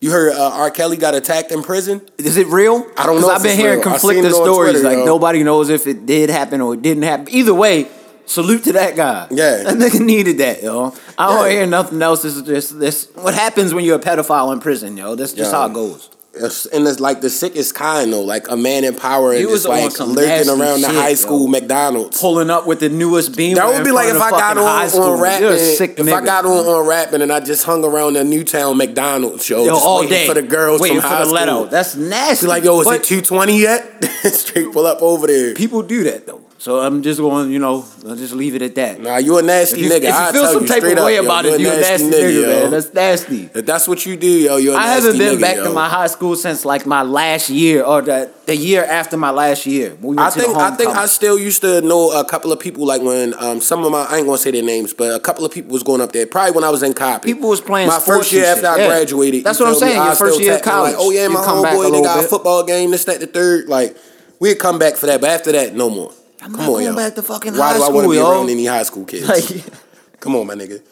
You 0.00 0.10
heard 0.10 0.34
uh, 0.34 0.50
R. 0.52 0.70
Kelly 0.70 0.98
got 0.98 1.14
attacked 1.14 1.52
in 1.52 1.62
prison? 1.62 2.06
Is 2.18 2.36
it 2.36 2.48
real? 2.48 2.86
I 2.98 3.06
don't 3.06 3.20
know 3.22 3.30
I've 3.30 3.42
been 3.42 3.52
it's 3.52 3.60
hearing 3.60 3.78
real. 3.78 3.90
Conflicting 3.90 4.24
seen 4.24 4.32
it 4.32 4.34
on 4.34 4.44
stories. 4.44 4.72
Twitter, 4.72 4.88
like 4.88 4.98
yo. 4.98 5.04
nobody 5.06 5.42
knows 5.42 5.70
if 5.70 5.86
it 5.86 6.04
did 6.04 6.28
happen 6.28 6.60
or 6.60 6.74
it 6.74 6.82
didn't 6.82 7.04
happen. 7.04 7.28
Either 7.30 7.54
way, 7.54 7.88
salute 8.26 8.64
to 8.64 8.72
that 8.74 8.96
guy. 8.96 9.26
Yeah. 9.30 9.62
that 9.64 9.74
nigga 9.76 10.00
needed 10.00 10.38
that, 10.38 10.62
yo. 10.62 10.92
I 11.18 11.28
don't 11.34 11.46
Yeah. 11.46 11.52
hear 11.52 11.66
nothing 11.66 12.02
else. 12.02 12.22
This 12.22 12.36
is 12.36 12.42
just 12.42 12.78
this. 12.78 13.08
What 13.14 13.34
happens 13.34 13.72
when 13.72 13.84
you're 13.84 13.96
a 13.96 14.00
pedophile 14.02 14.52
in 14.52 14.60
prison, 14.60 14.96
yo? 14.96 15.14
That's 15.14 15.32
just 15.32 15.52
Yeah. 15.52 15.58
how 15.60 15.66
it 15.66 15.72
goes. 15.72 16.10
It's- 16.34 16.66
and 16.70 16.86
it's 16.86 17.00
like 17.00 17.22
the 17.22 17.30
sickest 17.30 17.74
kind 17.74 18.12
though, 18.12 18.20
like 18.20 18.50
a 18.50 18.58
man 18.58 18.84
in 18.84 18.92
power 18.94 19.32
and 19.32 19.48
just 19.48 19.66
like 19.66 19.98
lurking 19.98 20.50
around 20.50 20.82
the 20.82 20.88
shit, 20.88 20.94
high 20.96 21.08
yo. 21.08 21.14
school 21.14 21.48
McDonald's. 21.48 22.20
Pulling 22.20 22.50
up 22.50 22.66
with 22.66 22.80
the 22.80 22.90
newest 22.90 23.34
beam. 23.34 23.54
That 23.54 23.68
would 23.72 23.82
be 23.84 23.90
like 23.90 24.08
if 24.08 24.20
I 24.20 24.28
got 24.32 24.58
on, 24.58 24.66
on 24.66 25.18
rapping. 25.18 25.44
You're 25.46 25.54
a 25.54 25.58
sick 25.58 25.94
if 25.98 26.12
I 26.12 26.20
got 26.20 26.44
on 26.44 26.66
on 26.66 26.86
rapping 26.86 27.22
and 27.22 27.32
I 27.32 27.40
just 27.40 27.64
hung 27.64 27.82
around 27.86 28.14
the 28.16 28.24
Newtown 28.24 28.76
McDonald's 28.76 29.46
show, 29.46 29.64
Yo, 29.64 29.70
just 29.72 29.82
all 29.82 30.00
waiting 30.00 30.10
day 30.12 30.26
for 30.26 30.34
the 30.34 30.42
girls 30.42 30.82
waiting 30.82 31.00
from 31.00 31.08
for 31.08 31.16
high 31.16 31.24
the 31.24 31.30
let 31.32 31.48
school. 31.48 31.62
out. 31.62 31.70
That's 31.70 31.96
nasty. 31.96 32.44
Be 32.44 32.48
like, 32.50 32.64
yo, 32.64 32.80
is 32.80 32.84
But 32.86 32.96
it 32.96 33.04
two 33.04 33.22
twenty 33.22 33.58
yet? 33.58 34.04
Straight 34.24 34.70
pull 34.74 34.86
up 34.86 35.00
over 35.00 35.26
there. 35.26 35.54
People 35.54 35.80
do 35.80 36.04
that 36.04 36.26
though. 36.26 36.40
So 36.58 36.80
I'm 36.80 37.02
just 37.02 37.20
going, 37.20 37.50
you 37.52 37.58
know, 37.58 37.84
I'll 38.08 38.16
just 38.16 38.32
leave 38.32 38.54
it 38.54 38.62
at 38.62 38.74
that. 38.76 39.00
Nah, 39.00 39.18
you 39.18 39.36
a 39.38 39.42
nasty 39.42 39.80
If 39.80 39.84
you, 39.84 39.90
nigga. 39.90 39.96
if 39.96 40.02
you 40.04 40.10
I'll 40.10 40.32
feel 40.32 40.46
some 40.46 40.62
you 40.62 40.68
type 40.68 40.82
of 40.82 41.04
way 41.04 41.18
up, 41.18 41.24
about 41.26 41.44
you 41.44 41.52
it, 41.52 41.60
you 41.60 41.70
a 41.70 41.76
nasty 41.76 42.04
nigga, 42.10 42.42
yo. 42.42 42.46
man. 42.46 42.70
That's 42.70 42.94
nasty. 42.94 43.50
If 43.54 43.66
that's 43.66 43.86
what 43.86 44.06
you 44.06 44.16
do, 44.16 44.26
yo, 44.26 44.56
you're 44.56 44.74
a 44.74 44.76
I 44.78 44.86
nasty 44.86 44.90
I 44.90 44.94
haven't 45.12 45.18
been 45.18 45.36
nigga, 45.36 45.40
back 45.42 45.56
yo. 45.56 45.64
to 45.64 45.70
my 45.74 45.88
high 45.88 46.06
school 46.06 46.34
since 46.34 46.64
like 46.64 46.86
my 46.86 47.02
last 47.02 47.50
year 47.50 47.84
or 47.84 48.00
the 48.00 48.30
the 48.46 48.56
year 48.56 48.84
after 48.84 49.16
my 49.18 49.30
last 49.30 49.66
year. 49.66 49.96
We 50.00 50.16
I 50.16 50.30
think 50.30 50.56
I 50.56 50.70
think 50.76 50.90
I 50.96 51.06
still 51.06 51.38
used 51.38 51.60
to 51.60 51.82
know 51.82 52.18
a 52.18 52.24
couple 52.24 52.52
of 52.52 52.58
people 52.58 52.86
like 52.86 53.02
when 53.02 53.34
um 53.34 53.60
some 53.60 53.84
of 53.84 53.92
my 53.92 54.06
I 54.08 54.16
ain't 54.16 54.26
gonna 54.26 54.38
say 54.38 54.50
their 54.50 54.62
names, 54.62 54.94
but 54.94 55.14
a 55.14 55.20
couple 55.20 55.44
of 55.44 55.52
people 55.52 55.72
was 55.72 55.82
going 55.82 56.00
up 56.00 56.12
there. 56.12 56.26
Probably 56.26 56.52
when 56.52 56.64
I 56.64 56.70
was 56.70 56.82
in 56.82 56.94
copy. 56.94 57.34
People 57.34 57.50
was 57.50 57.60
playing 57.60 57.88
my 57.88 57.98
first 57.98 58.32
year 58.32 58.46
after 58.46 58.62
shit, 58.62 58.70
I 58.70 58.78
yeah. 58.78 58.86
graduated. 58.86 59.44
That's 59.44 59.60
what 59.60 59.68
I'm 59.68 59.74
saying, 59.74 59.98
I 59.98 60.06
your 60.06 60.16
first 60.16 60.40
year 60.40 60.54
of 60.54 60.62
tapping, 60.62 60.82
Like, 60.82 60.94
college. 60.94 61.06
oh 61.06 61.10
yeah, 61.10 61.28
my 61.28 61.44
come 61.44 61.62
back 61.62 61.74
a 61.74 61.76
homeboy, 61.76 61.92
they 61.92 62.02
got 62.02 62.24
a 62.24 62.28
football 62.28 62.64
game. 62.64 62.92
This, 62.92 63.04
that, 63.04 63.20
the 63.20 63.26
third. 63.26 63.68
Like 63.68 63.96
we'd 64.40 64.58
come 64.58 64.78
back 64.78 64.96
for 64.96 65.06
that, 65.06 65.20
but 65.20 65.28
after 65.30 65.52
that, 65.52 65.74
no 65.74 65.90
more. 65.90 66.12
I'm 66.46 66.52
come 66.52 66.60
not 66.60 66.68
on, 66.68 66.72
going 66.74 66.84
yo. 66.86 66.96
back 66.96 67.14
to 67.16 67.22
fucking 67.22 67.52
Why 67.56 67.72
high 67.72 67.76
do 67.78 67.82
I 67.84 67.88
want 67.88 67.94
to 67.94 68.00
school, 68.02 68.10
be 68.12 68.16
yo. 68.16 68.30
around 68.30 68.48
any 68.50 68.64
high 68.66 68.82
school 68.84 69.04
kids? 69.04 69.28
Like, 69.28 69.64
come 70.20 70.36
on, 70.36 70.46
my 70.46 70.54
nigga. 70.54 70.82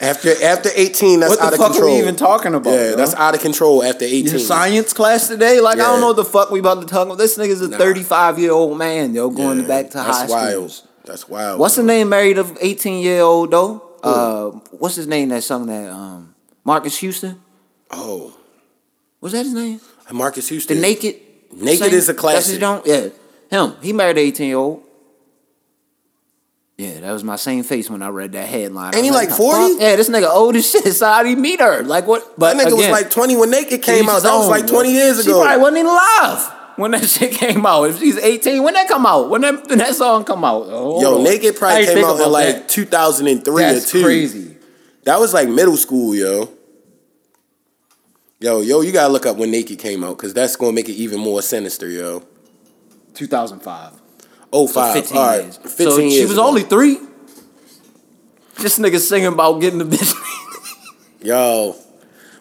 After 0.00 0.30
after 0.44 0.68
eighteen, 0.74 1.20
that's 1.20 1.30
what 1.36 1.40
out 1.40 1.50
the 1.50 1.54
of 1.56 1.60
fuck 1.60 1.72
control. 1.72 1.90
are 1.90 1.94
we 1.94 2.00
even 2.02 2.16
talking 2.16 2.54
about? 2.54 2.70
Yeah, 2.74 2.90
yo? 2.90 2.96
that's 2.96 3.14
out 3.14 3.34
of 3.34 3.40
control 3.40 3.82
after 3.82 4.04
Your 4.06 4.26
eighteen. 4.26 4.38
science 4.40 4.92
class 4.92 5.28
today? 5.28 5.58
Like 5.60 5.76
I 5.76 5.82
Yeah. 5.82 5.86
don't 5.92 6.00
know 6.00 6.08
what 6.08 6.16
the 6.16 6.24
fuck 6.24 6.50
we 6.50 6.58
about 6.58 6.82
to 6.82 6.86
talk 6.86 7.06
about. 7.06 7.16
This 7.16 7.38
nigga's 7.38 7.62
a 7.62 7.68
Nah. 7.68 7.78
35 7.78 8.38
year 8.38 8.52
old 8.52 8.76
man, 8.76 9.14
yo, 9.14 9.30
going 9.30 9.60
Yeah, 9.62 9.66
back 9.66 9.90
to 9.92 9.96
that's 9.98 10.18
high 10.18 10.26
wild. 10.26 10.70
school. 10.70 10.90
That's 11.06 11.06
wild. 11.06 11.06
That's 11.06 11.28
wild. 11.28 11.60
What's 11.60 11.76
the 11.76 11.82
name 11.82 12.08
married 12.10 12.36
of 12.36 12.58
18 12.60 13.02
year 13.02 13.22
old 13.22 13.50
though? 13.52 13.82
Uh, 14.02 14.50
what's 14.72 14.96
his 14.96 15.06
name 15.06 15.30
that 15.30 15.42
sung 15.44 15.66
that? 15.66 15.90
Um, 15.90 16.34
Marques 16.64 16.98
Houston. 16.98 17.40
Oh, 17.90 18.34
Was 19.22 19.32
that 19.32 19.44
his 19.46 19.54
name? 19.54 19.80
Marques 20.12 20.48
Houston. 20.48 20.78
The 20.80 20.86
Houston. 20.88 21.10
Naked. 21.10 21.62
Naked 21.64 21.92
is 21.94 22.08
a 22.10 22.12
That's 22.12 22.48
his 22.48 22.58
classic. 22.58 22.60
joint? 22.60 22.82
Yeah, 22.86 23.08
him. 23.50 23.72
He 23.80 23.92
married 23.94 24.18
an 24.18 24.24
18 24.24 24.48
year 24.48 24.58
old. 24.58 24.82
Yeah, 26.78 27.00
that 27.00 27.12
was 27.12 27.24
my 27.24 27.36
same 27.36 27.62
face 27.62 27.88
when 27.88 28.02
I 28.02 28.08
read 28.08 28.32
that 28.32 28.46
headline. 28.48 28.92
I 28.94 28.98
Ain't 28.98 29.04
he 29.06 29.10
like 29.10 29.30
40? 29.30 29.72
fuck? 29.74 29.80
Yeah, 29.80 29.96
this 29.96 30.10
nigga 30.10 30.28
old 30.28 30.56
as 30.56 30.70
shit. 30.70 30.84
So 30.92 31.06
how 31.06 31.22
did 31.22 31.30
he 31.30 31.34
meet 31.36 31.58
her? 31.60 31.82
Like 31.82 32.06
what? 32.06 32.38
But 32.38 32.56
That 32.58 32.66
nigga 32.66 32.76
was 32.76 32.88
like 32.88 33.10
twenty 33.10 33.34
when 33.34 33.50
Naked 33.50 33.80
came 33.82 34.08
out. 34.10 34.14
his 34.16 34.22
That 34.24 34.36
was 34.36 34.48
like 34.48 34.66
twenty 34.66 34.92
years 34.92 35.18
ago. 35.18 35.22
She 35.22 35.30
ago. 35.30 35.42
probably 35.42 35.62
wasn't 35.62 35.78
even 35.78 35.90
alive 35.92 36.52
when 36.76 36.90
that 36.90 37.04
shit 37.08 37.32
came 37.32 37.64
out. 37.64 37.84
If 37.84 37.98
she's 37.98 38.18
18, 38.18 38.62
when 38.62 38.74
that 38.74 38.88
come 38.88 39.06
out? 39.06 39.30
When 39.30 39.40
that, 39.40 39.66
when 39.68 39.78
that 39.78 39.94
song 39.94 40.24
come 40.24 40.44
out? 40.44 40.66
Oh, 40.68 41.00
Yo. 41.00 41.22
Naked 41.22 41.56
I 41.56 41.58
probably 41.58 41.86
came 41.86 42.04
out 42.04 42.20
in 42.20 42.30
like 42.30 42.68
2003 42.68 43.64
or 43.64 43.80
two. 43.80 44.02
crazy. 44.02 44.56
That 45.04 45.18
was 45.18 45.32
like 45.32 45.48
middle 45.48 45.78
school, 45.78 46.14
yo. 46.14 46.50
Yo, 48.38 48.60
yo, 48.60 48.82
you 48.82 48.92
gotta 48.92 49.10
look 49.10 49.24
up 49.24 49.38
when 49.38 49.50
Naked 49.50 49.78
came 49.78 50.04
out 50.04 50.18
because 50.18 50.34
that's 50.34 50.56
gonna 50.56 50.72
make 50.72 50.90
it 50.90 50.92
even 50.96 51.18
more 51.20 51.40
sinister, 51.40 51.88
yo. 51.88 52.22
2005. 53.14 53.92
Oh 54.52 54.66
So 54.66 54.74
five, 54.74 54.94
15 54.94 55.16
all 55.18 55.26
right, 55.26 55.42
years. 55.42 55.56
fifteen 55.58 55.90
so 55.90 55.98
years. 55.98 56.14
she 56.14 56.22
was 56.22 56.32
ago. 56.32 56.46
only 56.46 56.62
three. 56.62 56.98
This 58.58 58.78
nigga 58.78 58.98
singing 58.98 59.26
about 59.28 59.60
getting 59.60 59.78
the 59.78 59.84
bitch. 59.84 60.14
yo. 61.22 61.76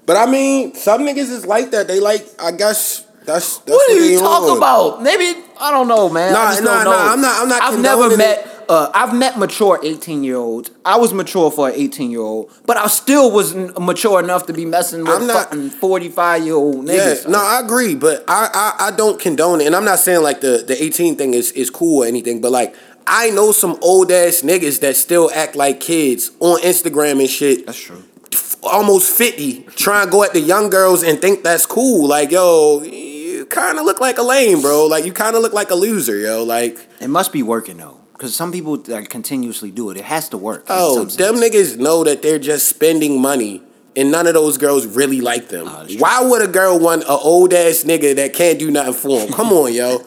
But 0.05 0.17
I 0.17 0.25
mean, 0.27 0.75
some 0.75 1.01
niggas 1.01 1.29
is 1.31 1.45
like 1.45 1.71
that. 1.71 1.87
They 1.87 1.99
like, 1.99 2.25
I 2.39 2.51
guess 2.51 3.01
that's. 3.25 3.57
that's 3.57 3.69
what 3.69 3.89
are 3.91 3.99
you 4.05 4.19
talking 4.19 4.55
about? 4.57 5.01
Maybe 5.01 5.41
I 5.59 5.71
don't 5.71 5.87
know, 5.87 6.09
man. 6.09 6.31
Nah, 6.33 6.39
I 6.39 6.51
just 6.51 6.63
nah, 6.63 6.83
don't 6.83 6.85
know. 6.85 6.91
nah, 6.91 7.11
I'm 7.13 7.21
not- 7.21 7.41
I'm 7.41 7.49
not 7.49 7.61
I've 7.63 7.79
never 7.79 8.15
met. 8.15 8.47
Uh, 8.67 8.89
I've 8.93 9.13
met 9.15 9.37
mature 9.37 9.79
18 9.83 10.23
year 10.23 10.37
olds. 10.37 10.71
I 10.83 10.97
was 10.97 11.13
mature 11.13 11.51
for 11.51 11.69
an 11.69 11.75
18 11.75 12.11
year 12.11 12.21
old, 12.21 12.51
but 12.65 12.77
I 12.77 12.87
still 12.87 13.31
wasn't 13.31 13.79
mature 13.79 14.19
enough 14.19 14.45
to 14.47 14.53
be 14.53 14.65
messing 14.65 15.01
with 15.03 15.09
I'm 15.09 15.27
not- 15.27 15.49
fucking 15.49 15.69
45 15.71 16.43
year 16.45 16.55
old 16.55 16.87
Yeah, 16.87 16.93
niggas. 16.95 17.27
no, 17.29 17.39
I 17.39 17.59
agree, 17.59 17.95
but 17.95 18.23
I, 18.27 18.49
I 18.79 18.87
I 18.87 18.91
don't 18.91 19.19
condone 19.19 19.61
it, 19.61 19.67
and 19.67 19.75
I'm 19.75 19.85
not 19.85 19.99
saying 19.99 20.21
like 20.23 20.41
the 20.41 20.63
the 20.65 20.81
18 20.81 21.15
thing 21.15 21.33
is 21.33 21.51
is 21.51 21.69
cool 21.69 22.03
or 22.03 22.05
anything, 22.07 22.41
but 22.41 22.51
like 22.51 22.75
I 23.07 23.29
know 23.29 23.51
some 23.51 23.77
old 23.81 24.11
ass 24.11 24.41
niggas 24.41 24.79
that 24.79 24.95
still 24.95 25.29
act 25.33 25.55
like 25.55 25.79
kids 25.79 26.31
on 26.39 26.59
Instagram 26.61 27.19
and 27.19 27.29
shit. 27.29 27.65
That's 27.67 27.77
true. 27.79 28.03
f- 28.33 28.55
Almost 28.63 29.11
50, 29.11 29.67
try 29.75 30.01
and 30.01 30.11
go 30.11 30.23
at 30.23 30.33
the 30.33 30.39
young 30.39 30.71
girls 30.71 31.03
and 31.03 31.21
think 31.21 31.43
that's 31.43 31.67
cool. 31.67 32.07
Like, 32.07 32.31
yo, 32.31 32.81
you 32.81 33.45
kind 33.45 33.77
of 33.77 33.85
look 33.85 33.99
like 34.01 34.17
a 34.17 34.23
lame, 34.23 34.59
bro. 34.61 34.87
Like, 34.87 35.05
you 35.05 35.13
kind 35.13 35.35
of 35.35 35.43
look 35.43 35.53
like 35.53 35.69
a 35.69 35.75
loser, 35.75 36.17
yo. 36.17 36.43
Like, 36.43 36.79
It 36.99 37.09
must 37.09 37.31
be 37.31 37.43
working 37.43 37.77
though, 37.77 37.99
because 38.17 38.35
some 38.35 38.51
people 38.51 38.77
like, 38.87 39.09
continuously 39.09 39.71
do 39.71 39.89
it. 39.89 39.97
It 39.97 40.05
has 40.05 40.29
to 40.29 40.37
work. 40.37 40.65
Oh, 40.69 41.03
them 41.05 41.35
niggas 41.35 41.77
know 41.77 42.03
that 42.05 42.21
they're 42.21 42.39
just 42.39 42.69
spending 42.69 43.21
money, 43.21 43.61
and 43.95 44.09
none 44.11 44.25
of 44.25 44.33
those 44.33 44.57
girls 44.57 44.85
really 44.85 45.19
like 45.21 45.49
them. 45.49 45.67
Oh. 45.67 45.85
Why 45.97 46.21
would 46.21 46.41
a 46.41 46.47
girl 46.47 46.79
want 46.79 47.03
a 47.03 47.09
old 47.09 47.53
ass 47.53 47.83
nigga 47.83 48.15
that 48.15 48.33
can't 48.33 48.57
do 48.57 48.71
nothing 48.71 48.93
for 48.93 49.19
him? 49.19 49.33
Come 49.33 49.47
on, 49.51 49.73
yo. 49.73 50.01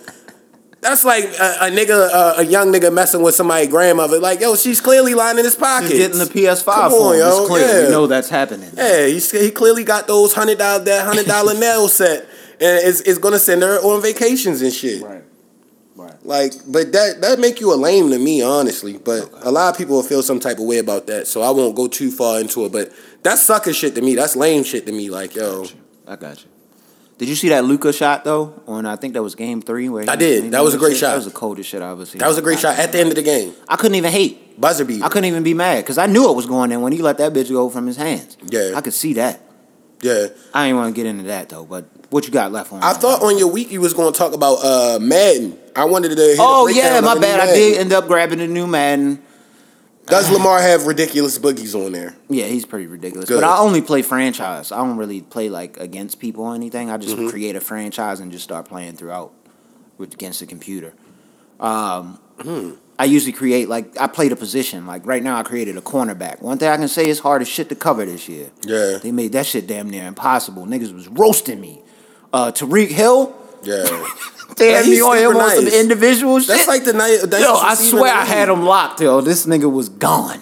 That's 0.80 1.04
like 1.04 1.24
a, 1.24 1.56
a 1.62 1.70
nigga, 1.70 2.08
a, 2.08 2.34
a 2.38 2.42
young 2.44 2.72
nigga 2.72 2.92
messing 2.92 3.20
with 3.20 3.34
somebody's 3.34 3.68
grandmother. 3.68 4.20
Like, 4.20 4.40
yo, 4.40 4.54
she's 4.54 4.80
clearly 4.80 5.12
lining 5.12 5.44
his 5.44 5.56
pockets. 5.56 5.90
He's 5.90 6.06
getting 6.06 6.18
the 6.20 6.24
PS5 6.24 6.64
Come 6.64 6.90
for 6.92 6.96
on, 7.08 7.14
him. 7.14 7.20
yo. 7.20 7.38
It's 7.40 7.48
clear. 7.48 7.66
Yeah. 7.66 7.84
We 7.86 7.90
know 7.90 8.06
that's 8.06 8.28
happening. 8.28 8.70
Yeah, 8.74 9.06
he, 9.06 9.18
he 9.18 9.50
clearly 9.50 9.82
got 9.82 10.06
those 10.06 10.32
hundred 10.32 10.58
dollar 10.58 10.84
that 10.84 11.04
hundred 11.04 11.26
dollar 11.26 11.54
nail 11.58 11.88
set, 11.88 12.20
and 12.60 12.86
it's, 12.86 13.00
it's 13.00 13.18
gonna 13.18 13.40
send 13.40 13.62
her 13.62 13.78
on 13.80 14.00
vacations 14.00 14.62
and 14.62 14.72
shit. 14.72 15.02
Right. 15.02 15.17
Like, 16.28 16.52
but 16.66 16.92
that 16.92 17.22
that 17.22 17.38
make 17.38 17.58
you 17.58 17.72
a 17.72 17.76
lame 17.76 18.10
to 18.10 18.18
me, 18.18 18.42
honestly. 18.42 18.98
But 18.98 19.30
a 19.40 19.50
lot 19.50 19.70
of 19.72 19.78
people 19.78 19.96
will 19.96 20.02
feel 20.02 20.22
some 20.22 20.38
type 20.38 20.58
of 20.58 20.64
way 20.64 20.76
about 20.76 21.06
that, 21.06 21.26
so 21.26 21.40
I 21.40 21.50
won't 21.50 21.74
go 21.74 21.88
too 21.88 22.10
far 22.10 22.38
into 22.38 22.66
it. 22.66 22.72
But 22.72 22.92
that's 23.22 23.40
sucker 23.42 23.72
shit 23.72 23.94
to 23.94 24.02
me. 24.02 24.14
That's 24.14 24.36
lame 24.36 24.62
shit 24.62 24.84
to 24.84 24.92
me. 24.92 25.08
Like, 25.08 25.34
yo, 25.34 25.64
I 26.06 26.16
got 26.16 26.42
you. 26.44 26.50
Did 27.16 27.30
you 27.30 27.34
see 27.34 27.48
that 27.48 27.64
Luka 27.64 27.94
shot 27.94 28.24
though? 28.24 28.62
On 28.66 28.84
I 28.84 28.96
think 28.96 29.14
that 29.14 29.22
was 29.22 29.34
game 29.34 29.62
three. 29.62 29.88
Where 29.88 30.02
he- 30.02 30.08
I 30.10 30.16
did. 30.16 30.50
That 30.50 30.62
was 30.62 30.74
a 30.74 30.78
great 30.78 30.90
shit? 30.90 30.98
shot. 31.00 31.10
That 31.12 31.16
was 31.16 31.24
the 31.24 31.30
coldest 31.30 31.70
shit 31.70 31.80
I've 31.80 31.92
ever 31.92 32.04
seen. 32.04 32.18
that 32.18 32.28
was 32.28 32.36
a 32.36 32.42
great 32.42 32.58
shot 32.58 32.78
at 32.78 32.92
the 32.92 33.00
end 33.00 33.08
of 33.08 33.14
the 33.16 33.22
game. 33.22 33.54
I 33.66 33.76
couldn't 33.76 33.94
even 33.96 34.12
hate. 34.12 34.60
Buzzer 34.60 34.84
beat. 34.84 35.02
I 35.02 35.08
couldn't 35.08 35.24
even 35.24 35.42
be 35.42 35.54
mad 35.54 35.78
because 35.82 35.96
I 35.96 36.06
knew 36.06 36.28
it 36.28 36.36
was 36.36 36.44
going 36.44 36.72
in 36.72 36.82
when 36.82 36.92
he 36.92 37.00
let 37.00 37.16
that 37.18 37.32
bitch 37.32 37.48
go 37.48 37.70
from 37.70 37.86
his 37.86 37.96
hands. 37.96 38.36
Yeah. 38.44 38.72
I 38.76 38.82
could 38.82 38.92
see 38.92 39.14
that. 39.14 39.40
Yeah, 40.02 40.28
I 40.54 40.66
didn't 40.66 40.76
want 40.78 40.94
to 40.94 40.96
get 41.02 41.06
into 41.06 41.24
that 41.24 41.48
though. 41.48 41.64
But 41.64 41.86
what 42.10 42.24
you 42.26 42.32
got 42.32 42.52
left 42.52 42.72
on? 42.72 42.82
I 42.82 42.92
thought 42.92 43.22
on 43.22 43.36
your 43.38 43.48
week 43.48 43.70
you 43.72 43.80
was 43.80 43.94
going 43.94 44.12
to 44.12 44.16
talk 44.18 44.32
about 44.32 44.54
uh 44.64 44.98
Madden. 45.00 45.58
I 45.74 45.84
wanted 45.86 46.10
to. 46.16 46.22
Hear 46.22 46.36
Oh 46.38 46.66
yeah, 46.68 47.00
my 47.00 47.18
bad. 47.18 47.40
I 47.40 47.46
did 47.52 47.78
end 47.78 47.92
up 47.92 48.06
grabbing 48.06 48.38
the 48.38 48.46
new 48.46 48.66
Madden. 48.66 49.22
Does 50.06 50.30
Lamar 50.30 50.58
have 50.62 50.86
ridiculous 50.86 51.38
boogies 51.38 51.74
on 51.74 51.92
there? 51.92 52.16
Yeah, 52.30 52.46
he's 52.46 52.64
pretty 52.64 52.86
ridiculous. 52.86 53.28
Good. 53.28 53.42
But 53.42 53.44
I 53.44 53.58
only 53.58 53.82
play 53.82 54.00
franchise. 54.00 54.72
I 54.72 54.78
don't 54.78 54.96
really 54.96 55.20
play 55.20 55.50
like 55.50 55.76
against 55.78 56.18
people 56.18 56.44
or 56.44 56.54
anything. 56.54 56.90
I 56.90 56.96
just 56.96 57.14
Mm-hmm. 57.16 57.28
create 57.28 57.56
a 57.56 57.60
franchise 57.60 58.18
and 58.20 58.32
just 58.32 58.44
start 58.44 58.66
playing 58.66 58.96
throughout 58.96 59.34
with 59.98 60.14
against 60.14 60.40
the 60.40 60.46
computer. 60.46 60.94
Um, 61.60 62.18
Hmm. 62.40 62.70
I 62.98 63.04
usually 63.04 63.32
create 63.32 63.68
like 63.68 63.98
I 63.98 64.08
played 64.08 64.32
a 64.32 64.36
position. 64.36 64.86
Like 64.86 65.06
right 65.06 65.22
now, 65.22 65.36
I 65.38 65.42
created 65.44 65.76
a 65.76 65.80
cornerback. 65.80 66.42
One 66.42 66.58
thing 66.58 66.68
I 66.68 66.76
can 66.76 66.88
say 66.88 67.08
is 67.08 67.20
hard 67.20 67.42
as 67.42 67.48
shit 67.48 67.68
to 67.68 67.76
cover 67.76 68.04
this 68.04 68.28
year. 68.28 68.50
Yeah. 68.62 68.98
They 69.00 69.12
made 69.12 69.32
that 69.32 69.46
shit 69.46 69.66
damn 69.66 69.88
near 69.88 70.06
impossible. 70.06 70.66
Niggas 70.66 70.92
was 70.92 71.06
roasting 71.08 71.60
me. 71.60 71.80
Uh, 72.32 72.50
Tyreek 72.50 72.88
Hill, 72.88 73.34
Yeah. 73.62 73.84
had 74.58 74.86
me 74.86 75.00
on 75.00 75.16
him 75.16 75.32
super 75.32 75.42
on 75.42 75.50
some 75.50 75.68
individual 75.68 76.40
shit. 76.40 76.48
That's 76.48 76.68
like 76.68 76.84
the 76.84 76.92
night. 76.92 77.18
that's 77.24 77.44
Yo, 77.44 77.54
I 77.54 77.74
swear 77.74 78.12
I 78.12 78.24
had 78.24 78.48
him 78.48 78.64
locked, 78.64 79.00
yo. 79.00 79.20
This 79.20 79.46
nigga 79.46 79.70
was 79.70 79.88
gone. 79.88 80.40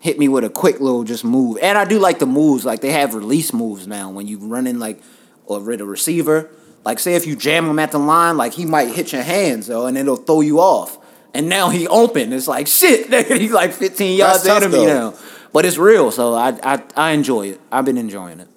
Hit 0.00 0.18
me 0.18 0.28
with 0.28 0.44
a 0.44 0.50
quick 0.50 0.80
little 0.80 1.04
just 1.04 1.24
move. 1.24 1.58
And 1.62 1.78
I 1.78 1.84
do 1.84 1.98
like 1.98 2.18
the 2.18 2.26
moves. 2.26 2.64
Like 2.64 2.80
they 2.80 2.92
have 2.92 3.14
release 3.14 3.52
moves 3.52 3.86
now 3.86 4.10
when 4.10 4.26
you 4.26 4.38
run 4.38 4.66
in 4.66 4.78
like 4.78 5.00
or 5.46 5.60
with 5.60 5.80
a 5.80 5.84
receiver. 5.84 6.50
Like 6.84 6.98
say 6.98 7.14
if 7.14 7.26
you 7.26 7.36
jam 7.36 7.66
him 7.66 7.78
at 7.78 7.92
the 7.92 7.98
line, 7.98 8.36
like 8.36 8.52
he 8.54 8.66
might 8.66 8.88
hit 8.88 9.12
your 9.12 9.22
hands 9.22 9.66
though, 9.66 9.86
and 9.86 9.96
it'll 9.96 10.16
throw 10.16 10.40
you 10.40 10.60
off. 10.60 10.98
And 11.32 11.48
now 11.48 11.68
he 11.68 11.86
open. 11.86 12.32
It's 12.32 12.48
like 12.48 12.66
shit. 12.66 13.12
He's 13.40 13.52
like 13.52 13.72
15 13.72 14.16
yards 14.16 14.44
ahead 14.46 14.62
of 14.64 14.72
me 14.72 14.86
now. 14.86 15.14
But 15.52 15.64
it's 15.64 15.78
real, 15.78 16.10
so 16.10 16.34
I, 16.34 16.58
I 16.62 16.82
I 16.96 17.10
enjoy 17.10 17.48
it. 17.48 17.60
I've 17.72 17.84
been 17.84 17.98
enjoying 17.98 18.40
it. 18.40 18.48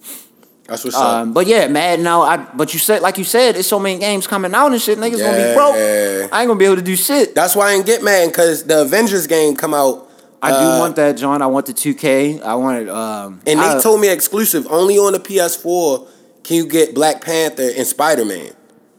That's 0.68 0.84
what's 0.84 0.96
up. 0.96 1.04
Um, 1.04 1.34
but 1.34 1.46
yeah, 1.48 1.68
mad 1.68 2.00
now. 2.00 2.22
I 2.22 2.38
but 2.38 2.74
you 2.74 2.80
said 2.80 3.02
like 3.02 3.18
you 3.18 3.24
said, 3.24 3.56
it's 3.56 3.68
so 3.68 3.80
many 3.80 4.00
games 4.00 4.28
coming 4.28 4.54
out 4.54 4.72
and 4.72 4.82
shit. 4.82 4.98
Niggas 4.98 5.20
gonna 5.20 5.50
be 5.50 5.54
broke. 5.56 5.76
I 5.76 6.42
ain't 6.42 6.48
gonna 6.48 6.56
be 6.56 6.66
able 6.66 6.78
to 6.78 6.82
do 6.82 6.96
shit. 6.96 7.36
That's 7.36 7.56
why 7.56 7.72
I 7.72 7.74
ain't 7.74 7.86
get 7.86 8.04
mad 8.04 8.28
because 8.30 8.64
the 8.66 8.82
Avengers 8.82 9.28
game 9.28 9.56
come 9.56 9.74
out. 9.74 10.10
I 10.42 10.50
do 10.50 10.56
uh, 10.56 10.80
want 10.80 10.96
that, 10.98 11.14
John. 11.14 11.42
I 11.42 11.48
want 11.48 11.68
the 11.68 11.74
2K. 11.74 12.42
I 12.42 12.56
wanted. 12.56 12.90
Um, 12.90 13.42
And 13.48 13.60
they 13.60 13.78
I- 13.78 13.80
told 13.82 14.02
me 14.02 14.10
exclusive 14.10 14.68
only 14.70 14.98
on 14.98 15.14
the 15.14 15.20
PS4 15.20 16.08
can 16.44 16.58
you 16.58 16.68
get 16.68 16.94
Black 16.94 17.22
Panther 17.24 17.70
and 17.76 17.88
Spider 17.88 18.26
Man. 18.26 18.52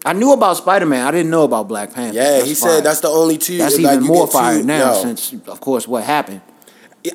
I 0.04 0.12
knew 0.12 0.32
about 0.32 0.56
Spider 0.58 0.86
Man. 0.86 1.06
I 1.06 1.10
didn't 1.10 1.30
know 1.30 1.44
about 1.44 1.66
Black 1.68 1.92
Panther. 1.94 2.14
Yeah, 2.16 2.30
That's 2.38 2.46
he 2.48 2.54
fire. 2.54 2.70
said 2.72 2.84
that's 2.84 3.00
the 3.00 3.08
only 3.08 3.38
two. 3.38 3.58
that's 3.58 3.78
like, 3.78 3.92
even 3.94 4.04
you 4.04 4.08
more 4.08 4.26
get 4.26 4.32
two- 4.32 4.38
fire 4.38 4.62
now 4.62 4.92
yo. 4.94 5.02
since, 5.02 5.32
of 5.46 5.60
course, 5.60 5.88
what 5.88 6.04
happened. 6.04 6.42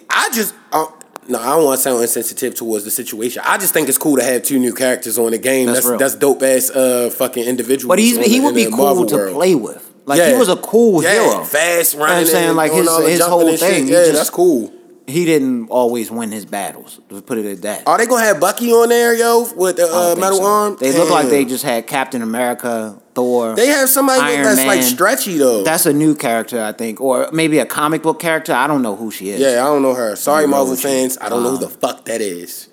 I 0.10 0.30
just 0.34 0.54
uh, 0.72 0.86
no, 1.28 1.40
I 1.40 1.56
don't 1.56 1.66
want 1.66 1.78
to 1.78 1.84
sound 1.84 2.02
insensitive 2.02 2.56
towards 2.56 2.86
the 2.86 2.92
situation. 2.92 3.44
I 3.46 3.58
just 3.58 3.74
think 3.74 3.88
it's 3.90 3.98
cool 3.98 4.18
to 4.18 4.24
have 4.24 4.44
two 4.44 4.58
new 4.60 4.74
characters 4.74 5.18
on 5.20 5.32
the 5.32 5.38
game. 5.38 5.68
That's 5.68 5.88
That's 5.88 6.00
that's, 6.00 6.16
dope 6.16 6.42
ass 6.44 6.70
uh 6.72 7.10
fucking 7.12 7.44
individual. 7.46 7.90
But 7.90 8.00
he's 8.00 8.18
he 8.26 8.40
the- 8.40 8.46
would 8.46 8.56
be 8.56 8.66
cool 8.66 8.78
Marvel 8.78 9.06
to 9.06 9.16
world. 9.16 9.36
play 9.36 9.56
with. 9.56 9.86
Like 10.06 10.24
he 10.24 10.34
was 10.36 10.50
a 10.50 10.56
cool 10.56 11.04
yeah, 11.04 11.14
hero. 11.14 11.44
fast 11.44 11.94
You 11.94 12.00
know 12.00 12.06
what 12.06 12.10
running. 12.10 12.26
I'm 12.26 12.32
saying 12.32 12.56
like 12.56 12.72
his 12.72 12.98
his 13.08 13.22
whole 13.22 13.56
thing. 13.58 13.88
Yeah, 13.88 13.94
just- 14.06 14.14
that's 14.14 14.30
cool. 14.32 14.74
He 15.10 15.26
didn't 15.26 15.68
always 15.70 16.10
win 16.12 16.32
his 16.32 16.46
battles. 16.46 17.00
Let's 17.10 17.26
put 17.26 17.38
it 17.38 17.46
at 17.46 17.62
that. 17.64 17.88
Are 17.88 17.98
they 17.98 18.06
gonna 18.06 18.24
have 18.26 18.40
Bucky 18.40 18.72
on 18.72 18.90
there, 18.90 19.14
yo, 19.16 19.48
with 19.56 19.78
the 19.78 19.86
uh, 19.86 20.16
metal 20.20 20.38
so. 20.38 20.46
arm? 20.46 20.78
They 20.80 20.92
look 20.92 21.10
like 21.10 21.28
they 21.30 21.46
just 21.46 21.64
had 21.64 21.88
Captain 21.88 22.22
America, 22.22 23.00
Thor. 23.16 23.56
They 23.56 23.68
have 23.68 23.90
somebody 23.90 24.22
Iron 24.22 24.44
that's 24.44 24.66
like 24.66 24.84
stretchy 24.84 25.38
though. 25.38 25.64
That's 25.64 25.86
a 25.86 25.94
new 25.94 26.16
character, 26.16 26.62
I 26.64 26.72
think, 26.72 27.02
or 27.02 27.30
maybe 27.34 27.60
a 27.60 27.66
comic 27.66 28.04
book 28.04 28.20
character. 28.20 28.54
I 28.54 28.68
don't 28.68 28.82
know 28.82 28.96
who 28.96 29.12
she 29.12 29.30
is. 29.30 29.40
yeah, 29.40 29.64
I 29.64 29.68
don't 29.68 29.82
know 29.82 29.94
her. 29.96 30.16
Sorry, 30.16 30.48
Marvel 30.48 30.76
fans. 30.76 31.18
I 31.20 31.30
don't 31.30 31.44
know 31.44 31.50
who 31.50 31.56
Um, 31.56 31.62
the 31.62 31.70
fuck 31.70 32.06
that 32.06 32.22
is. 32.22 32.70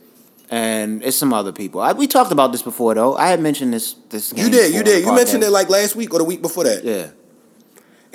and 0.51 1.03
it's 1.03 1.17
some 1.17 1.33
other 1.33 1.53
people. 1.53 1.81
I, 1.81 1.93
we 1.93 2.07
talked 2.07 2.31
about 2.33 2.53
this 2.53 2.63
before, 2.63 2.95
though. 2.95 3.17
I 3.17 3.29
had 3.29 3.41
mentioned 3.41 3.73
this. 3.73 3.95
This 4.11 4.33
You 4.37 4.49
did, 4.51 4.73
you 4.75 4.83
did. 4.83 5.05
You 5.05 5.13
mentioned 5.15 5.43
it 5.43 5.51
like 5.51 5.69
last 5.69 5.97
week 5.97 6.13
or 6.15 6.19
the 6.19 6.25
week 6.25 6.43
before 6.43 6.65
that. 6.65 6.85
Yeah, 6.85 7.09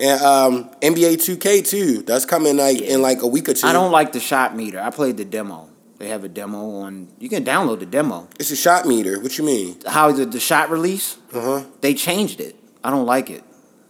And 0.02 0.22
um, 0.22 0.70
NBA 0.82 1.16
2K 1.16 1.68
too. 1.68 2.02
That's 2.02 2.26
coming 2.26 2.58
like 2.58 2.82
in 2.82 3.02
like 3.02 3.22
a 3.22 3.28
week 3.28 3.48
or 3.50 3.54
two. 3.54 3.68
I 3.68 3.74
don't 3.74 3.92
like 3.92 4.12
the 4.14 4.20
shot 4.20 4.56
meter. 4.56 4.80
I 4.82 4.90
played 4.90 5.18
the 5.18 5.26
demo. 5.26 5.70
They 6.00 6.08
have 6.10 6.24
a 6.24 6.30
demo 6.30 6.78
on. 6.82 7.08
You 7.20 7.30
can 7.30 7.46
download 7.46 7.80
the 7.80 7.86
demo. 7.86 8.28
It's 8.40 8.50
a 8.50 8.56
shot 8.56 8.88
meter. 8.88 9.20
What 9.20 9.38
you 9.38 9.44
mean? 9.46 9.78
How 9.86 10.12
the 10.12 10.26
the 10.26 10.40
shot 10.40 10.72
release? 10.72 11.18
Uh 11.32 11.42
huh. 11.42 11.64
They 11.82 11.94
changed 11.94 12.40
it. 12.40 12.56
I 12.84 12.90
don't 12.90 13.06
like 13.06 13.30
it. 13.30 13.44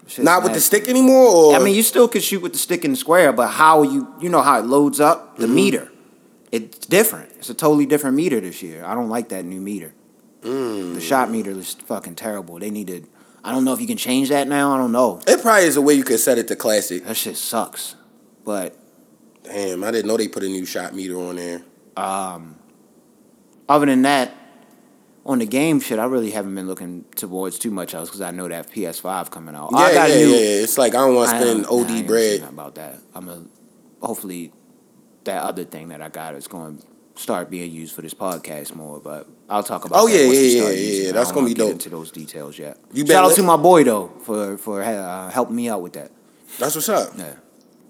Shit's 0.07 0.25
Not 0.25 0.43
with 0.43 0.53
the 0.53 0.59
stick 0.59 0.89
anymore. 0.89 1.29
Or 1.29 1.55
I 1.55 1.59
mean, 1.59 1.73
you 1.73 1.83
still 1.83 2.09
could 2.09 2.21
shoot 2.23 2.41
with 2.41 2.51
the 2.51 2.59
stick 2.59 2.83
in 2.83 2.91
the 2.91 2.97
square, 2.97 3.31
but 3.31 3.47
how 3.47 3.83
you 3.83 4.13
you 4.19 4.27
know 4.27 4.41
how 4.41 4.59
it 4.59 4.65
loads 4.65 4.99
up 4.99 5.37
the 5.37 5.45
Mm-hmm. 5.45 5.55
meter? 5.55 5.91
It's 6.51 6.85
different. 6.87 7.31
It's 7.37 7.49
a 7.49 7.53
totally 7.53 7.85
different 7.85 8.17
meter 8.17 8.41
this 8.41 8.61
year. 8.61 8.83
I 8.83 8.93
don't 8.93 9.07
like 9.07 9.29
that 9.29 9.45
new 9.45 9.61
meter. 9.61 9.93
Mm. 10.41 10.95
The 10.95 10.99
shot 11.01 11.31
meter 11.31 11.51
is 11.51 11.75
fucking 11.75 12.15
terrible. 12.15 12.59
They 12.59 12.69
need 12.71 12.87
to. 12.87 13.07
I 13.43 13.51
don't 13.51 13.65
know 13.65 13.73
if 13.73 13.81
you 13.81 13.87
can 13.87 13.97
change 13.97 14.29
that 14.29 14.47
now. 14.47 14.73
I 14.73 14.77
don't 14.77 14.91
know. 14.91 15.21
it 15.27 15.41
probably 15.41 15.65
is 15.65 15.77
a 15.77 15.81
way 15.81 15.93
you 15.93 16.03
could 16.03 16.19
set 16.19 16.37
it 16.37 16.47
to 16.49 16.55
classic. 16.55 17.05
That 17.05 17.17
shit 17.17 17.37
sucks. 17.37 17.95
But 18.45 18.77
Damn, 19.43 19.83
I 19.83 19.91
didn't 19.91 20.07
know 20.07 20.17
they 20.17 20.27
put 20.27 20.43
a 20.43 20.47
new 20.47 20.65
shot 20.65 20.93
meter 20.93 21.17
on 21.17 21.35
there. 21.35 21.61
um, 21.97 22.55
other 23.67 23.85
than 23.85 24.03
that, 24.03 24.35
on 25.25 25.39
the 25.39 25.45
game 25.45 25.79
shit, 25.79 25.99
I 25.99 26.05
really 26.05 26.31
haven't 26.31 26.55
been 26.55 26.67
looking 26.67 27.05
towards 27.15 27.59
too 27.59 27.71
much 27.71 27.93
else 27.93 28.09
because 28.09 28.21
I 28.21 28.31
know 28.31 28.47
that 28.47 28.71
PS5 28.71 29.29
coming 29.29 29.55
out. 29.55 29.69
Yeah, 29.71 29.77
I 29.77 29.93
got 29.93 30.09
yeah, 30.09 30.15
new, 30.15 30.29
yeah. 30.29 30.63
It's 30.63 30.77
like 30.77 30.93
I 30.95 30.97
don't 30.97 31.15
want 31.15 31.29
to 31.29 31.39
spend 31.39 31.61
nah, 31.63 31.69
OD 31.69 31.89
say 31.89 32.03
bread. 32.03 32.41
about 32.41 32.75
that. 32.75 32.97
I'm 33.13 33.29
a 33.29 33.43
hopefully 34.01 34.51
that 35.25 35.43
other 35.43 35.63
thing 35.63 35.89
that 35.89 36.01
I 36.01 36.09
got 36.09 36.35
is 36.35 36.47
going 36.47 36.79
to 36.79 37.21
start 37.21 37.49
being 37.49 37.71
used 37.71 37.93
for 37.93 38.01
this 38.01 38.13
podcast 38.13 38.73
more. 38.73 38.99
But 38.99 39.27
I'll 39.51 39.63
talk 39.63 39.83
about. 39.83 39.99
Oh, 39.99 40.07
yeah, 40.07 40.21
yeah, 40.21 40.31
yeah, 40.31 40.69
yeah. 40.69 41.09
it. 41.09 41.13
That's 41.13 41.33
gonna 41.33 41.47
be 41.47 41.53
get 41.53 41.63
dope. 41.63 41.71
Into 41.73 41.89
those 41.89 42.09
details 42.09 42.57
yet. 42.57 42.77
You 42.93 43.05
Shout 43.05 43.25
out 43.25 43.35
to 43.35 43.43
my 43.43 43.57
boy 43.57 43.83
though 43.83 44.07
for 44.23 44.57
for 44.57 44.81
uh, 44.81 45.29
helping 45.29 45.57
me 45.57 45.67
out 45.67 45.81
with 45.81 45.93
that. 45.93 46.09
That's 46.57 46.73
what's 46.75 46.87
up. 46.87 47.09
Yeah. 47.17 47.35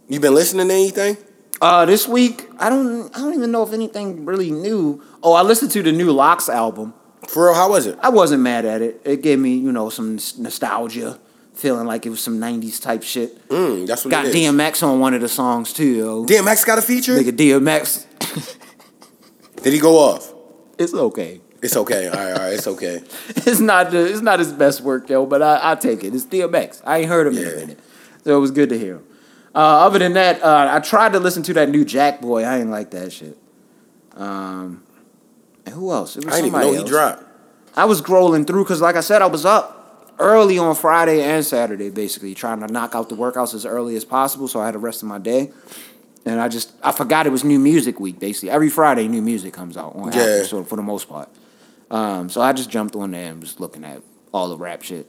You 0.10 0.20
been 0.20 0.34
listening 0.34 0.68
to 0.70 0.74
anything? 0.74 1.18
Uh, 1.62 1.86
this 1.86 2.08
week 2.08 2.50
I 2.58 2.70
don't 2.70 3.16
I 3.16 3.20
don't 3.20 3.36
even 3.36 3.52
know 3.52 3.62
if 3.62 3.74
anything 3.74 4.26
really 4.26 4.50
new. 4.50 5.04
Oh, 5.22 5.34
I 5.34 5.44
listened 5.44 5.70
to 5.72 5.84
the 5.84 5.92
new 5.92 6.12
LOX 6.12 6.50
album. 6.50 6.96
For 7.28 7.46
real, 7.46 7.54
how 7.54 7.70
was 7.70 7.86
it? 7.86 8.00
I 8.02 8.10
wasn't 8.10 8.42
mad 8.42 8.66
at 8.66 8.82
it. 8.82 9.00
It 9.06 9.22
gave 9.22 9.38
me 9.38 9.56
you 9.56 9.72
know 9.72 9.90
some 9.90 10.16
nostalgia, 10.40 11.20
feeling 11.54 11.86
like 11.86 12.08
it 12.08 12.10
was 12.10 12.22
some 12.22 12.40
'90s 12.40 12.82
type 12.82 13.04
shit. 13.04 13.48
Mm, 13.50 13.86
that's 13.86 14.04
what 14.04 14.10
Got 14.10 14.26
it 14.26 14.36
is. 14.36 14.36
DMX 14.36 14.82
on 14.82 15.00
one 15.00 15.14
of 15.14 15.22
the 15.22 15.30
songs 15.30 15.74
too, 15.74 15.86
yo. 15.86 16.26
DMX 16.26 16.66
got 16.66 16.80
a 16.80 16.82
feature? 16.82 17.14
Nigga 17.14 17.32
DMX. 17.32 18.08
Did 19.64 19.74
he 19.74 19.80
go 19.80 20.00
off? 20.00 20.34
It's 20.80 20.96
okay. 20.96 21.42
It's 21.62 21.78
okay. 21.78 22.08
all 22.08 22.14
right, 22.16 22.32
all 22.34 22.40
right. 22.40 22.54
It's 22.54 22.68
okay. 22.68 23.02
It's 23.36 23.60
not 23.60 23.92
the, 23.92 24.06
it's 24.06 24.22
not 24.22 24.40
his 24.40 24.52
best 24.52 24.82
work, 24.82 25.10
yo, 25.10 25.26
but 25.26 25.42
I 25.42 25.72
I 25.72 25.76
take 25.76 26.04
it. 26.04 26.14
It's 26.16 26.26
DMX. 26.26 26.82
I 26.86 27.00
ain't 27.00 27.08
heard 27.10 27.28
him 27.28 27.38
in 27.38 27.44
Yeah. 27.44 27.50
a 27.54 27.56
minute, 27.58 27.80
so 28.24 28.36
it 28.36 28.40
was 28.40 28.52
good 28.52 28.70
to 28.70 28.78
hear 28.80 28.96
him. 28.96 29.04
Uh, 29.54 29.58
other 29.86 30.00
than 30.00 30.14
that, 30.14 30.42
uh, 30.44 30.70
I 30.72 30.80
tried 30.80 31.14
to 31.14 31.20
listen 31.20 31.44
to 31.44 31.54
that 31.56 31.70
new 31.70 31.84
Jackboy. 31.86 32.46
I 32.48 32.60
ain't 32.60 32.70
like 32.72 32.92
that 32.92 33.12
shit. 33.12 33.38
Um, 34.16 34.84
and 35.66 35.76
who 35.76 35.92
else? 35.92 36.16
It 36.18 36.26
was 36.26 36.34
I 36.34 36.38
didn't 36.42 36.56
even 36.56 36.62
know 36.62 36.84
he 36.84 36.90
dropped. 36.90 37.24
I 37.76 37.86
was 37.86 38.02
scrolling 38.02 38.46
through 38.48 38.64
because, 38.64 38.82
like 38.82 38.96
I 38.96 39.02
said, 39.02 39.22
I 39.22 39.28
was 39.28 39.46
up 39.46 40.14
early 40.20 40.58
on 40.58 40.76
Friday 40.76 41.22
and 41.24 41.46
Saturday, 41.46 41.90
basically 41.90 42.34
trying 42.36 42.60
to 42.62 42.68
knock 42.68 42.96
out 42.96 43.10
the 43.10 43.16
workouts 43.16 43.54
as 43.54 43.66
early 43.66 43.96
as 43.96 44.06
possible, 44.06 44.48
so 44.48 44.60
I 44.60 44.66
had 44.66 44.76
the 44.76 44.80
rest 44.80 45.02
of 45.04 45.10
my 45.10 45.18
day. 45.20 45.52
And 46.26 46.40
I 46.40 46.48
just 46.50 46.72
I 46.84 46.92
forgot 46.92 47.26
it 47.28 47.32
was 47.32 47.44
New 47.44 47.60
Music 47.60 48.00
Week. 48.00 48.20
Basically, 48.20 48.50
every 48.50 48.70
Friday 48.70 49.08
new 49.08 49.22
music 49.22 49.54
comes 49.54 49.76
out 49.78 49.96
on 49.96 50.12
Yeah. 50.12 50.22
Apple, 50.24 50.46
so 50.46 50.64
for 50.64 50.76
the 50.76 50.82
most 50.84 51.10
part. 51.10 51.30
Um, 51.92 52.30
so 52.30 52.42
I 52.42 52.54
just 52.54 52.70
jumped 52.70 52.96
on 52.96 53.12
there 53.12 53.30
and 53.32 53.42
was 53.42 53.60
looking 53.60 53.84
at 53.84 54.02
all 54.34 54.50
the 54.50 54.58
rap 54.58 54.82
shit. 54.82 55.08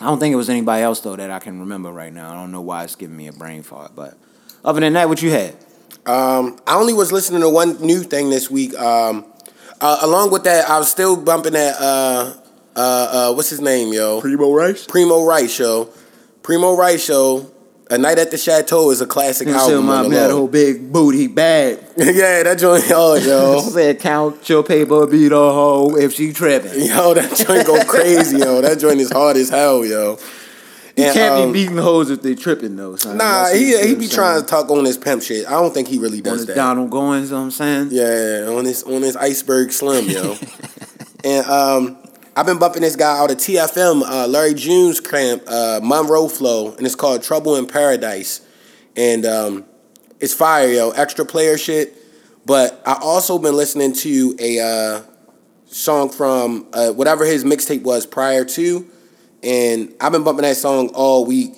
I 0.00 0.04
don't 0.04 0.20
think 0.20 0.32
it 0.32 0.36
was 0.36 0.50
anybody 0.50 0.82
else 0.82 1.00
though 1.00 1.16
that 1.16 1.30
I 1.30 1.38
can 1.38 1.60
remember 1.60 1.90
right 1.90 2.12
now. 2.12 2.30
I 2.30 2.34
don't 2.34 2.52
know 2.52 2.60
why 2.60 2.84
it's 2.84 2.94
giving 2.94 3.16
me 3.16 3.28
a 3.28 3.32
brain 3.32 3.62
fart, 3.62 3.96
but 3.96 4.16
other 4.64 4.80
than 4.80 4.92
that, 4.92 5.08
what 5.08 5.22
you 5.22 5.30
had? 5.30 5.54
Um, 6.06 6.58
I 6.66 6.76
only 6.76 6.92
was 6.92 7.12
listening 7.12 7.40
to 7.40 7.48
one 7.48 7.80
new 7.80 8.02
thing 8.02 8.28
this 8.28 8.50
week. 8.50 8.74
Um, 8.78 9.24
uh, 9.80 9.98
along 10.02 10.30
with 10.32 10.44
that, 10.44 10.68
I 10.68 10.78
was 10.78 10.90
still 10.90 11.16
bumping 11.16 11.54
that. 11.54 11.76
Uh, 11.80 12.36
uh, 12.76 13.30
uh, 13.30 13.34
what's 13.34 13.48
his 13.48 13.60
name, 13.60 13.92
yo? 13.92 14.20
Primo 14.20 14.52
Rice. 14.52 14.86
Primo 14.86 15.24
Rice 15.24 15.52
show. 15.52 15.90
Primo 16.42 16.76
Rice 16.76 17.02
show. 17.02 17.50
A 17.94 17.98
Night 17.98 18.18
at 18.18 18.30
the 18.32 18.36
Chateau 18.38 18.90
is 18.90 19.00
a 19.00 19.06
classic 19.06 19.46
You 19.46 19.54
album. 19.54 19.88
on 19.88 20.10
low. 20.10 20.30
whole 20.30 20.48
big 20.48 20.92
booty 20.92 21.28
bad. 21.28 21.78
yeah, 21.96 22.42
that 22.42 22.58
joint, 22.58 22.84
oh, 22.90 23.14
yo. 23.24 23.60
Said 23.60 24.00
count 24.00 24.48
your 24.48 24.64
paper, 24.64 25.06
beat 25.06 25.30
a 25.30 25.36
hoe 25.36 25.94
if 25.96 26.12
she 26.14 26.32
tripping. 26.32 26.72
Yo, 26.86 27.14
that 27.14 27.36
joint 27.36 27.64
go 27.66 27.84
crazy, 27.86 28.38
yo. 28.38 28.60
That 28.60 28.80
joint 28.80 28.98
is 29.00 29.12
hard 29.12 29.36
as 29.36 29.48
hell, 29.48 29.84
yo. 29.86 30.18
You 30.96 31.04
And, 31.04 31.14
can't 31.14 31.34
um, 31.34 31.52
be 31.52 31.60
beating 31.60 31.76
the 31.76 31.82
hoes 31.82 32.10
if 32.10 32.22
they 32.22 32.34
tripping 32.34 32.74
though. 32.74 32.96
Son. 32.96 33.16
Nah, 33.16 33.48
he 33.50 33.76
he 33.86 33.94
be 33.94 34.06
saying. 34.06 34.10
trying 34.10 34.40
to 34.40 34.46
talk 34.46 34.70
on 34.70 34.84
his 34.84 34.98
pimp 34.98 35.22
shit. 35.22 35.46
I 35.46 35.50
don't 35.52 35.72
think 35.72 35.86
he 35.88 35.98
really 35.98 36.20
does 36.20 36.38
his 36.40 36.46
that. 36.46 36.56
Donald 36.56 36.90
Goines. 36.90 37.24
You 37.26 37.30
know 37.30 37.36
what 37.38 37.42
I'm 37.44 37.50
saying. 37.52 37.88
Yeah, 37.92 38.46
on 38.48 38.64
his 38.64 38.82
on 38.84 39.02
his 39.02 39.14
iceberg 39.16 39.70
slim, 39.72 40.08
yo. 40.08 40.36
and 41.24 41.46
um, 41.46 41.96
I've 42.36 42.46
been 42.46 42.58
bumping 42.58 42.82
this 42.82 42.96
guy 42.96 43.16
out 43.16 43.30
of 43.30 43.36
TFM, 43.36 44.02
uh, 44.02 44.26
Larry 44.26 44.54
June's 44.54 44.98
cramp, 44.98 45.44
uh, 45.46 45.78
Monroe 45.80 46.26
Flow, 46.26 46.74
and 46.74 46.84
it's 46.84 46.96
called 46.96 47.22
Trouble 47.22 47.54
in 47.54 47.66
Paradise. 47.66 48.40
And 48.96 49.24
um, 49.24 49.64
it's 50.18 50.34
fire, 50.34 50.66
yo, 50.66 50.90
extra 50.90 51.24
player 51.24 51.56
shit. 51.56 51.96
But 52.44 52.82
I 52.84 52.98
also 53.00 53.38
been 53.38 53.54
listening 53.54 53.92
to 53.94 54.34
a 54.40 54.58
uh, 54.58 55.02
song 55.66 56.10
from 56.10 56.66
uh, 56.72 56.90
whatever 56.90 57.24
his 57.24 57.44
mixtape 57.44 57.82
was 57.82 58.04
prior 58.04 58.44
to, 58.44 58.90
and 59.44 59.94
I've 60.00 60.12
been 60.12 60.24
bumping 60.24 60.42
that 60.42 60.56
song 60.56 60.88
all 60.88 61.24
week. 61.24 61.54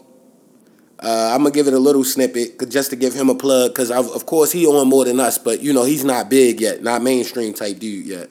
Uh, 0.99 1.33
I'm 1.35 1.39
gonna 1.43 1.53
give 1.53 1.68
it 1.68 1.74
a 1.74 1.79
little 1.79 2.05
snippet 2.05 2.68
just 2.68 2.91
to 2.91 2.97
give 2.97 3.14
him 3.14 3.31
a 3.31 3.35
plug, 3.35 3.72
because 3.72 3.91
of 3.91 4.27
course 4.27 4.53
he 4.53 4.66
on 4.66 4.89
more 4.89 5.07
than 5.07 5.20
us, 5.20 5.39
but 5.39 5.61
you 5.61 5.72
know 5.72 5.85
he's 5.85 6.05
not 6.05 6.29
big 6.31 6.61
yet, 6.61 6.83
not 6.83 7.03
mainstream 7.03 7.53
type 7.53 7.79
dude 7.79 8.07
yet. 8.07 8.31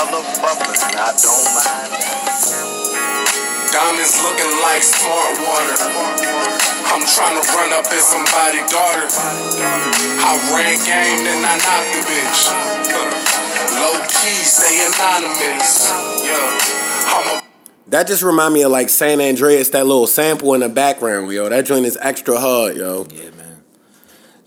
Motherfucker, 0.00 0.72
and 0.72 0.96
I 0.96 1.12
don't 1.12 1.48
mind 1.52 1.92
that. 2.00 2.80
Diamonds 3.70 4.16
looking 4.24 4.52
like 4.64 4.82
smart 4.82 5.36
water. 5.44 5.76
I'm 6.90 7.04
trying 7.06 7.36
to 7.38 7.44
run 7.54 7.70
up 7.72 7.86
in 7.86 8.00
somebody's 8.00 8.66
daughter. 8.72 9.06
I 9.06 10.30
ran 10.50 10.74
game, 10.82 11.24
then 11.24 11.44
I 11.44 11.54
knocked 11.60 11.90
the 11.94 12.02
bitch. 12.08 12.50
Low 13.78 14.00
key, 14.08 14.42
stay 14.42 14.86
anonymous. 14.86 15.88
Yeah, 16.24 16.58
I'm 17.14 17.38
a 17.38 17.42
That 17.88 18.06
just 18.06 18.22
remind 18.22 18.54
me 18.54 18.62
of 18.62 18.72
like 18.72 18.88
San 18.88 19.20
Andreas, 19.20 19.70
that 19.70 19.86
little 19.86 20.06
sample 20.06 20.54
in 20.54 20.60
the 20.60 20.68
background, 20.68 21.30
yo. 21.30 21.48
That 21.48 21.64
joint 21.66 21.86
is 21.86 21.96
extra 22.00 22.38
hard, 22.40 22.76
yo. 22.76 23.06
Yeah, 23.10 23.30
man. 23.30 23.39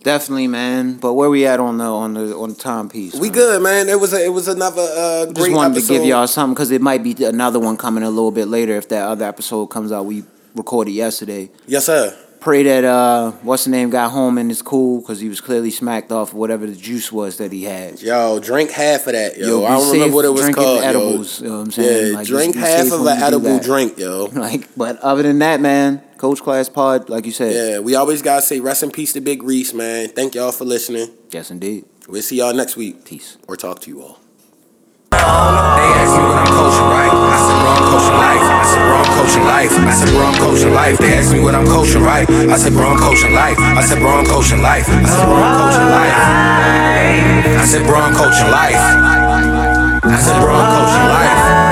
Definitely, 0.04 0.48
man. 0.48 0.98
But 0.98 1.14
where 1.14 1.30
we 1.30 1.46
at 1.48 1.60
on 1.60 1.78
the 1.78 1.86
on 1.86 2.14
the 2.14 2.36
on 2.36 2.50
the 2.50 2.56
timepiece? 2.56 3.14
We 3.16 3.30
man? 3.30 3.34
good, 3.34 3.62
man. 3.64 3.90
It 3.90 4.00
was 4.00 4.14
a, 4.14 4.24
it 4.24 4.30
was 4.30 4.48
another 4.48 4.82
uh, 4.82 5.26
great 5.26 5.36
Just 5.36 5.52
wanted 5.52 5.78
episode. 5.78 5.94
to 5.94 6.00
give 6.00 6.08
y'all 6.08 6.28
something 6.28 6.54
because 6.54 6.72
it 6.72 6.82
might 6.82 7.04
be 7.04 7.16
another 7.24 7.60
one 7.60 7.78
coming 7.78 8.04
a 8.04 8.10
little 8.10 8.32
bit 8.32 8.48
later 8.48 8.76
if 8.76 8.90
that 8.90 9.08
other 9.08 9.26
episode 9.26 9.68
comes 9.68 9.92
out. 9.92 10.06
We 10.06 10.24
recorded 10.56 10.92
yesterday. 10.92 11.50
Yes, 11.68 11.86
sir. 11.86 12.18
Pray 12.42 12.64
that 12.64 12.84
uh, 12.84 13.32
what's 13.44 13.64
the 13.64 13.70
name 13.70 13.90
got 13.90 14.12
home 14.12 14.38
and 14.38 14.52
is 14.52 14.62
cool 14.62 15.00
because 15.00 15.22
he 15.22 15.30
was 15.30 15.40
clearly 15.40 15.72
smacked 15.72 16.12
off 16.12 16.34
whatever 16.34 16.68
the 16.68 16.76
juice 16.76 17.10
was 17.10 17.38
that 17.38 17.54
he 17.54 17.64
had. 17.64 18.02
Yo, 18.02 18.38
drink 18.42 18.70
half 18.70 19.08
of 19.08 19.14
that, 19.14 19.38
yo. 19.38 19.48
Yo, 19.48 19.64
I 19.66 19.70
don't 19.70 19.82
safe 19.84 19.94
remember 19.94 20.16
what 20.16 20.26
it 20.26 20.30
was 20.34 20.50
called. 20.54 20.84
edibles, 20.84 21.40
yo. 21.40 21.46
you 21.46 21.50
know 21.52 21.58
what 21.60 21.64
I'm 21.68 21.72
saying? 21.72 22.08
Yeah, 22.12 22.18
Like, 22.18 22.28
drink 22.28 22.56
half 22.58 22.92
of 22.92 23.06
an 23.06 23.18
do 23.18 23.24
edible 23.24 23.60
drink, 23.60 23.98
yo. 23.98 24.28
Like, 24.34 24.68
but 24.76 25.00
other 25.00 25.24
than 25.24 25.40
that, 25.40 25.62
man, 25.62 26.02
Coach 26.24 26.40
Class 26.40 26.70
Pod, 26.70 27.10
like 27.10 27.26
you 27.26 27.34
said, 27.34 27.52
Yeah, 27.52 27.80
we 27.84 27.96
always 27.96 28.22
gotta 28.22 28.42
say 28.42 28.62
rest 28.62 28.82
in 28.82 28.92
peace 28.92 29.12
to 29.12 29.20
Big 29.20 29.44
Reese, 29.44 29.74
man. 29.74 30.08
Thank 30.08 30.36
y'all 30.36 30.54
for 30.54 30.64
listening. 30.64 31.10
yes, 31.32 31.52
indeed. 31.52 31.84
We'll 32.08 32.22
see 32.22 32.38
y'all 32.38 32.54
next 32.54 32.78
week 32.78 33.04
Peace. 33.04 33.36
or 33.46 33.58
talk 33.58 33.82
to 33.82 33.90
you 33.92 34.02
all. 34.02 34.20
They 35.12 35.18
ask 35.20 36.16
me 36.16 36.24
what 36.24 36.40
I'm 36.40 36.48
coaching, 36.48 36.88
right? 36.96 37.12
I 37.12 37.36
said, 37.44 37.60
bro, 37.60 37.76
I'm 37.76 37.84
coaching 37.92 38.16
life. 38.24 38.40
I 38.40 38.64
said, 38.72 38.80
bro, 38.88 38.96
I'm 38.96 39.12
coaching 39.20 39.44
life. 39.44 39.72
I 39.76 39.92
said, 39.92 40.08
bro, 40.16 40.24
I'm 40.24 40.38
coaching 40.40 40.74
life. 40.74 40.98
They 40.98 41.12
ask 41.12 41.34
me 41.34 41.40
what 41.44 41.56
I'm 41.56 41.68
coaching, 41.68 42.04
right? 42.04 42.30
I 42.30 42.56
said, 42.56 42.72
bro, 42.72 42.88
I'm 42.88 43.00
coaching 43.04 43.34
life. 43.36 43.60
I 43.60 43.84
said, 43.84 44.00
bro, 44.00 44.08
I'm 44.16 44.26
coaching 44.26 44.62
life. 44.64 44.88
I 44.88 45.04
said, 45.04 45.28
bro, 45.28 45.36
I'm 45.44 45.60
coaching 45.60 45.92
life. 45.92 46.16
I 47.60 47.66
said, 47.68 47.84
bro, 47.84 48.00
I'm 48.00 48.16
coaching 48.16 48.48
life. 48.48 48.80
I 50.08 50.20
said, 50.24 50.40
bro, 50.40 50.56
I'm 50.56 50.72
coaching 50.72 51.04
life. 51.12 51.63